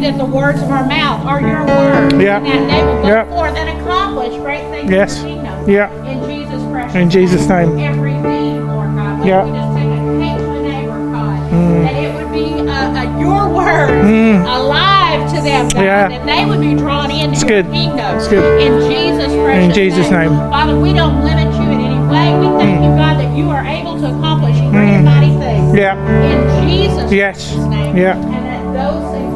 You 0.00 0.06
that 0.10 0.16
the 0.18 0.24
words 0.24 0.62
of 0.62 0.70
our 0.70 0.86
mouth 0.86 1.26
are 1.26 1.40
your 1.42 1.60
words. 1.66 2.14
Yeah. 2.14 2.38
And 2.38 2.46
that 2.46 2.68
they 2.72 2.84
will 2.84 3.02
go 3.02 3.08
Yeah. 3.08 3.24
forth 3.24 3.54
and 3.56 3.68
accomplish 3.80 4.34
great 4.38 4.64
things 4.70 4.90
Yes. 4.90 5.20
in 5.22 5.28
your 5.28 5.36
kingdom. 5.36 5.70
Yeah. 5.70 5.88
In 6.08 6.24
Jesus' 6.24 6.62
precious 6.72 6.94
In 6.94 7.10
Jesus' 7.10 7.48
name. 7.48 7.78
Every 7.78 8.12
deed, 8.12 8.60
Lord 8.64 8.96
God. 8.96 9.24
Yeah. 9.26 9.44
we 9.44 9.50
just 9.52 9.76
take 9.76 9.84
a 9.84 10.24
hate 10.24 10.38
to 10.38 10.50
a 10.56 10.62
neighbor, 10.62 11.00
God. 11.12 11.38
Mm. 11.52 11.82
That 11.84 11.94
it 12.00 12.14
would 12.16 12.32
be 12.32 12.70
uh, 12.70 12.72
uh, 12.96 13.20
your 13.20 13.48
words 13.50 13.92
Mm. 14.08 14.44
alive 14.56 15.20
to 15.34 15.40
them, 15.42 15.68
God. 15.68 15.82
Yeah. 15.84 16.08
That 16.08 16.24
they 16.26 16.44
would 16.46 16.60
be 16.60 16.74
drawn 16.74 17.10
into 17.10 17.32
It's 17.32 17.42
your 17.42 17.48
good. 17.62 17.70
kingdom. 17.72 18.16
It's 18.16 18.28
good. 18.28 18.60
In 18.62 18.72
Jesus' 18.88 19.34
precious 19.44 19.64
In 19.64 19.72
Jesus' 19.72 20.10
name. 20.10 20.30
Father, 20.48 20.76
we 20.80 20.94
don't 20.94 21.22
limit 21.22 21.52
you 21.54 21.68
in 21.76 21.80
any 21.80 22.00
way. 22.08 22.32
We 22.40 22.46
thank 22.58 22.80
you, 22.82 22.90
God, 22.96 23.18
that 23.20 23.36
you 23.36 23.50
are 23.50 23.64
able 23.66 23.98
to 24.00 24.06
accomplish 24.16 24.56
great 24.72 24.96
and 24.96 25.04
mighty 25.04 25.36
things. 25.36 25.72
Mm. 25.72 25.76
Yeah. 25.76 25.94
In 26.24 26.68
Jesus' 26.68 27.12
Yes. 27.12 27.54
name. 27.68 27.96
Yeah. 27.98 28.16
And 28.16 28.32
that 28.48 28.64
those 28.72 29.04
things 29.12 29.12
will 29.12 29.12
be 29.12 29.24
done. 29.24 29.29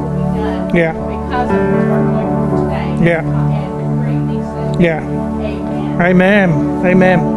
Yeah. 0.75 0.93
Because 0.93 1.51
of 1.51 1.57
what 1.57 1.71
we're 1.73 1.87
going 1.87 2.99
today. 2.99 3.07
Yeah. 3.07 3.23
And 3.23 3.75
decreeing 3.79 4.27
these 4.27 4.49
things. 4.55 4.81
Yeah. 4.83 5.03
Amen. 6.03 6.51
Amen. 6.85 6.85
Amen. 6.85 7.35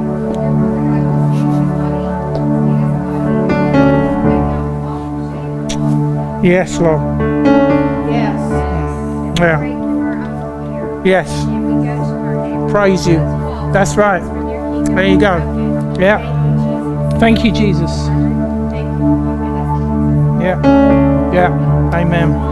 Yes, 6.44 6.80
Lord. 6.80 7.02
Yes. 8.10 8.40
Mm. 9.38 9.40
Yeah. 9.40 9.62
Yes. 11.06 12.72
Praise 12.72 13.08
you. 13.08 13.18
That's 13.72 13.96
right. 13.98 14.24
There 14.86 15.06
you 15.06 15.20
go. 15.20 15.38
Yeah. 16.00 16.22
Thank 17.20 17.44
you, 17.44 17.52
Jesus. 17.52 17.92
Yeah. 20.42 20.60
Yeah. 21.34 21.92
Amen. 21.94 22.47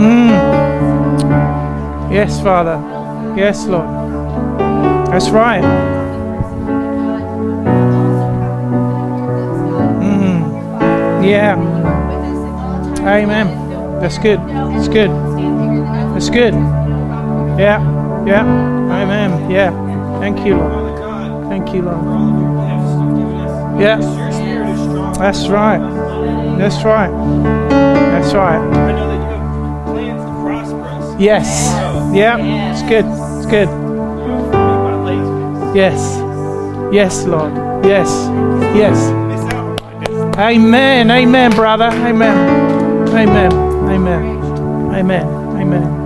Mm. 0.00 0.32
Yes, 2.10 2.40
Father. 2.40 2.80
Yes, 3.36 3.66
Lord. 3.66 3.86
That's 5.12 5.28
right. 5.28 5.62
Mm. 10.00 11.22
Yeah. 11.22 11.56
Amen. 13.00 14.00
That's 14.00 14.16
good. 14.16 14.40
That's 14.48 14.88
good. 14.88 15.10
That's 16.14 16.30
good. 16.30 16.54
Yeah. 17.58 17.80
Yeah. 18.24 18.44
Amen. 19.02 19.50
Yeah. 19.50 19.70
Thank 20.18 20.46
you, 20.46 20.56
Lord. 20.56 21.48
Thank 21.50 21.74
you, 21.74 21.82
Lord. 21.82 22.04
Yeah. 23.78 23.98
That's 25.18 25.46
right. 25.48 25.78
That's 26.56 26.82
right. 26.84 27.10
That's 28.12 28.32
right. 28.32 28.99
Yes. 31.20 31.68
Yeah. 32.16 32.38
It's 32.72 32.82
good. 32.88 33.04
It's 33.04 33.44
good. 33.44 33.68
Yes. 35.76 36.16
Yes, 36.94 37.24
Lord. 37.26 37.54
Yes. 37.84 38.08
Yes. 38.74 38.96
Amen. 40.38 41.10
Amen, 41.10 41.50
brother. 41.50 41.90
Amen. 41.92 43.08
Amen. 43.10 43.52
Amen. 43.52 44.94
Amen. 44.94 45.26
Amen. 45.60 45.99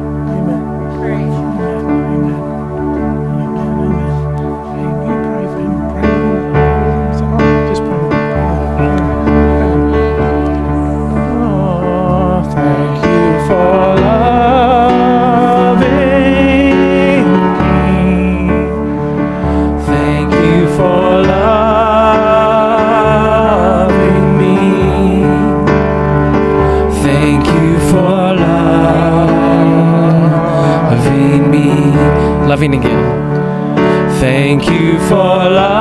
Loving 32.54 32.74
again. 32.74 34.20
Thank 34.20 34.70
you 34.70 34.96
for 35.08 35.50
loving 35.50 35.73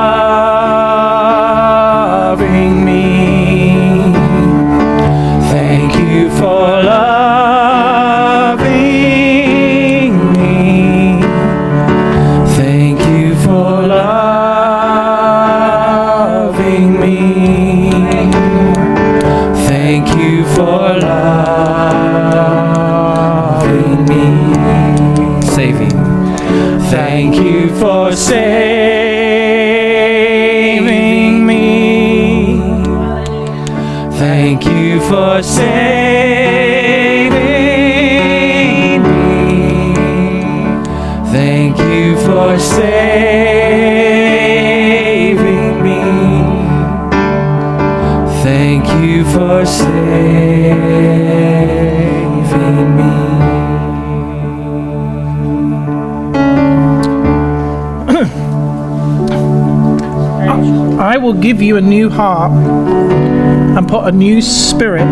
will 61.34 61.42
give 61.42 61.60
you 61.60 61.76
a 61.76 61.80
new 61.80 62.08
heart 62.08 62.52
and 62.52 63.88
put 63.88 64.06
a 64.06 64.12
new 64.12 64.40
spirit 64.40 65.08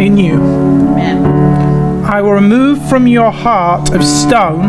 in 0.00 0.16
you. 0.16 0.34
Amen. 0.34 2.04
I 2.04 2.20
will 2.20 2.32
remove 2.32 2.88
from 2.88 3.08
your 3.08 3.30
heart 3.32 3.92
of 3.92 4.04
stone 4.04 4.64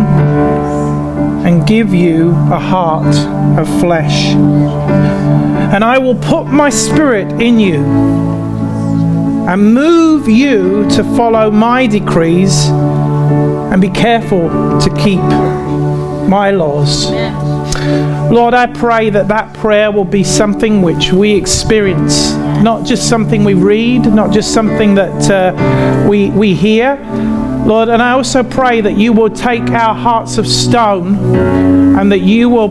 and 1.45 1.68
give 1.68 1.93
you 1.93 2.32
a 2.32 2.60
heart 2.60 3.16
of 3.60 3.68
flesh. 3.80 4.34
And 4.34 5.84
I 5.84 5.97
will 5.99 6.16
put 6.16 6.45
my 6.45 6.70
spirit 6.70 7.30
in 7.41 7.60
you 7.60 7.84
and 9.47 9.74
move 9.74 10.28
you 10.28 10.89
to 10.89 11.03
follow 11.16 11.51
my 11.51 11.86
decrees 11.86 12.68
and 12.68 13.80
be 13.80 13.89
careful 13.89 14.49
to 14.80 14.95
keep 14.97 15.22
my 16.28 16.49
laws. 16.49 17.12
Lord, 18.31 18.53
I 18.53 18.65
pray 18.67 19.09
that 19.11 19.27
that 19.27 19.53
prayer 19.53 19.91
will 19.91 20.05
be 20.05 20.23
something 20.23 20.81
which 20.81 21.11
we 21.11 21.36
experience, 21.36 22.33
not 22.63 22.86
just 22.86 23.07
something 23.07 23.43
we 23.43 23.53
read, 23.53 24.05
not 24.13 24.33
just 24.33 24.53
something 24.53 24.95
that 24.95 25.29
uh, 25.29 26.07
we, 26.09 26.29
we 26.31 26.53
hear. 26.53 26.95
Lord, 27.65 27.89
and 27.89 28.01
I 28.01 28.11
also 28.11 28.43
pray 28.43 28.81
that 28.81 28.97
you 28.97 29.13
will 29.13 29.29
take 29.29 29.69
our 29.71 29.95
hearts 29.95 30.38
of 30.38 30.47
stone 30.47 31.36
and 31.97 32.11
that 32.11 32.19
you 32.19 32.49
will 32.49 32.69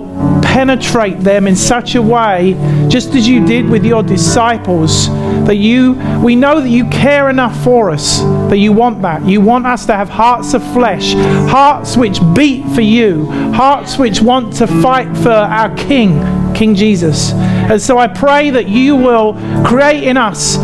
penetrate 0.55 1.18
them 1.18 1.48
in 1.48 1.57
such 1.57 1.96
a 1.96 2.00
way, 2.00 2.55
just 2.88 3.12
as 3.16 3.26
you 3.26 3.44
did 3.44 3.68
with 3.68 3.84
your 3.84 4.05
disciples, 4.05 5.09
that 5.48 5.57
you, 5.57 5.94
we 6.22 6.36
know 6.36 6.61
that 6.61 6.68
you 6.68 6.88
care 6.90 7.28
enough 7.28 7.61
for 7.64 7.90
us, 7.90 8.20
that 8.20 8.59
you 8.59 8.72
want 8.72 9.02
that. 9.02 9.24
You 9.24 9.40
want 9.40 9.66
us 9.66 9.84
to 9.86 9.96
have 9.96 10.09
hearts 10.09 10.55
of 10.55 10.62
flesh, 10.72 11.14
hearts 11.50 11.96
which 11.96 12.20
beat 12.36 12.64
for 12.68 12.82
you, 12.82 13.26
hearts 13.52 13.98
which 13.98 14.22
want 14.22 14.55
to 14.59 14.68
fight 14.68 15.09
for 15.16 15.32
our 15.32 15.74
King, 15.74 16.22
King 16.55 16.76
Jesus. 16.76 17.32
And 17.32 17.82
so 17.82 17.98
I 17.98 18.07
pray 18.07 18.50
that 18.50 18.68
you 18.68 18.94
will 18.94 19.32
create 19.66 20.05
in 20.05 20.16
us 20.16 20.57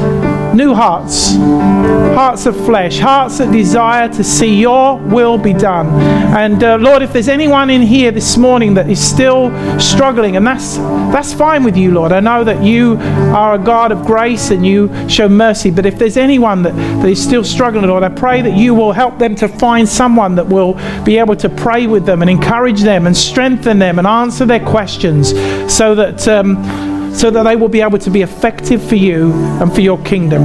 new 0.54 0.72
hearts, 0.72 1.34
hearts 2.14 2.46
of 2.46 2.56
flesh, 2.64 2.98
hearts 2.98 3.38
that 3.38 3.52
desire 3.52 4.08
to 4.08 4.24
see 4.24 4.60
your 4.60 4.98
will 4.98 5.38
be 5.38 5.52
done. 5.52 5.88
And 6.34 6.62
uh, 6.62 6.76
Lord, 6.76 7.02
if 7.02 7.12
there's 7.12 7.28
anyone 7.28 7.70
in 7.70 7.82
here 7.82 8.10
this 8.10 8.36
morning 8.36 8.74
that 8.74 8.88
is 8.88 9.00
still 9.00 9.50
struggling, 9.78 10.36
and 10.36 10.46
that's 10.46 10.76
that's 11.12 11.32
fine 11.32 11.64
with 11.64 11.76
you, 11.76 11.92
Lord. 11.92 12.12
I 12.12 12.20
know 12.20 12.44
that 12.44 12.62
you 12.62 12.96
are 13.34 13.54
a 13.54 13.58
God 13.58 13.92
of 13.92 14.04
grace 14.06 14.50
and 14.50 14.64
you 14.64 14.88
show 15.08 15.28
mercy. 15.28 15.70
But 15.70 15.86
if 15.86 15.98
there's 15.98 16.16
anyone 16.16 16.62
that, 16.62 16.74
that 16.74 17.08
is 17.08 17.22
still 17.22 17.44
struggling, 17.44 17.86
Lord, 17.86 18.02
I 18.02 18.08
pray 18.08 18.42
that 18.42 18.56
you 18.56 18.74
will 18.74 18.92
help 18.92 19.18
them 19.18 19.34
to 19.36 19.48
find 19.48 19.88
someone 19.88 20.34
that 20.36 20.46
will 20.46 20.74
be 21.04 21.18
able 21.18 21.36
to 21.36 21.48
pray 21.48 21.86
with 21.86 22.06
them 22.06 22.22
and 22.22 22.30
encourage 22.30 22.82
them 22.82 23.06
and 23.06 23.16
strengthen 23.16 23.78
them 23.78 23.98
and 23.98 24.06
answer 24.06 24.46
their 24.46 24.64
questions, 24.64 25.30
so 25.72 25.94
that. 25.94 26.26
Um, 26.28 26.89
so 27.12 27.30
that 27.30 27.42
they 27.42 27.56
will 27.56 27.68
be 27.68 27.80
able 27.80 27.98
to 27.98 28.10
be 28.10 28.22
effective 28.22 28.82
for 28.82 28.94
you 28.94 29.32
and 29.32 29.72
for 29.74 29.80
your 29.80 29.98
kingdom. 30.02 30.42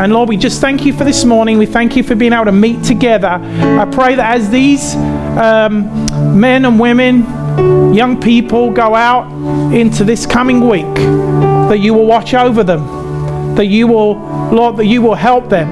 And 0.00 0.12
Lord, 0.12 0.28
we 0.28 0.36
just 0.36 0.60
thank 0.60 0.84
you 0.84 0.92
for 0.92 1.04
this 1.04 1.24
morning. 1.24 1.58
We 1.58 1.66
thank 1.66 1.96
you 1.96 2.02
for 2.02 2.14
being 2.14 2.32
able 2.32 2.46
to 2.46 2.52
meet 2.52 2.82
together. 2.84 3.28
I 3.28 3.88
pray 3.90 4.14
that 4.14 4.36
as 4.36 4.50
these 4.50 4.94
um, 4.94 6.38
men 6.38 6.64
and 6.64 6.78
women, 6.78 7.24
young 7.94 8.20
people 8.20 8.70
go 8.70 8.94
out 8.94 9.26
into 9.72 10.04
this 10.04 10.26
coming 10.26 10.66
week, 10.68 10.94
that 10.94 11.80
you 11.80 11.94
will 11.94 12.06
watch 12.06 12.34
over 12.34 12.62
them, 12.62 13.54
that 13.54 13.66
you 13.66 13.86
will, 13.86 14.14
Lord, 14.50 14.76
that 14.76 14.86
you 14.86 15.02
will 15.02 15.14
help 15.14 15.48
them 15.48 15.68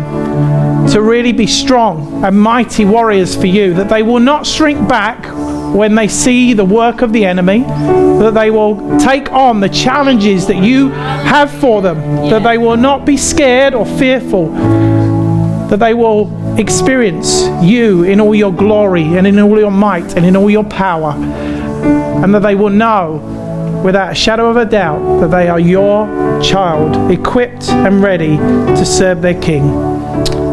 to 0.88 1.02
really 1.02 1.32
be 1.32 1.46
strong 1.46 2.24
and 2.24 2.38
mighty 2.38 2.84
warriors 2.84 3.36
for 3.36 3.46
you, 3.46 3.74
that 3.74 3.88
they 3.88 4.02
will 4.02 4.20
not 4.20 4.46
shrink 4.46 4.88
back 4.88 5.24
when 5.72 5.94
they 5.94 6.08
see 6.08 6.52
the 6.52 6.64
work 6.64 7.02
of 7.02 7.12
the 7.12 7.24
enemy, 7.24 7.60
that 7.60 8.34
they 8.34 8.50
will 8.50 8.98
take 8.98 9.32
on 9.32 9.60
the 9.60 9.68
challenges 9.68 10.46
that 10.46 10.56
you 10.56 10.90
have 10.90 11.50
for 11.50 11.80
them, 11.80 11.98
that 12.28 12.42
they 12.42 12.58
will 12.58 12.76
not 12.76 13.04
be 13.04 13.16
scared 13.16 13.74
or 13.74 13.86
fearful, 13.86 14.52
that 15.68 15.78
they 15.78 15.94
will 15.94 16.58
experience 16.58 17.44
you 17.62 18.02
in 18.02 18.20
all 18.20 18.34
your 18.34 18.52
glory 18.52 19.16
and 19.16 19.26
in 19.26 19.38
all 19.38 19.58
your 19.58 19.70
might 19.70 20.16
and 20.16 20.26
in 20.26 20.36
all 20.36 20.50
your 20.50 20.64
power, 20.64 21.12
and 21.12 22.34
that 22.34 22.40
they 22.40 22.54
will 22.54 22.70
know 22.70 23.36
without 23.84 24.12
a 24.12 24.14
shadow 24.14 24.50
of 24.50 24.56
a 24.56 24.64
doubt 24.64 25.20
that 25.20 25.30
they 25.30 25.48
are 25.48 25.60
your 25.60 26.06
child, 26.42 27.10
equipped 27.10 27.70
and 27.70 28.02
ready 28.02 28.36
to 28.36 28.84
serve 28.84 29.22
their 29.22 29.40
King. 29.40 29.62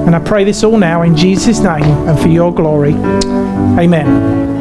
And 0.07 0.15
I 0.15 0.19
pray 0.19 0.45
this 0.45 0.63
all 0.63 0.77
now 0.77 1.01
in 1.01 1.17
Jesus' 1.17 1.59
name 1.59 1.83
and 1.83 2.17
for 2.17 2.29
your 2.29 2.53
glory. 2.53 2.93
Amen. 2.93 4.56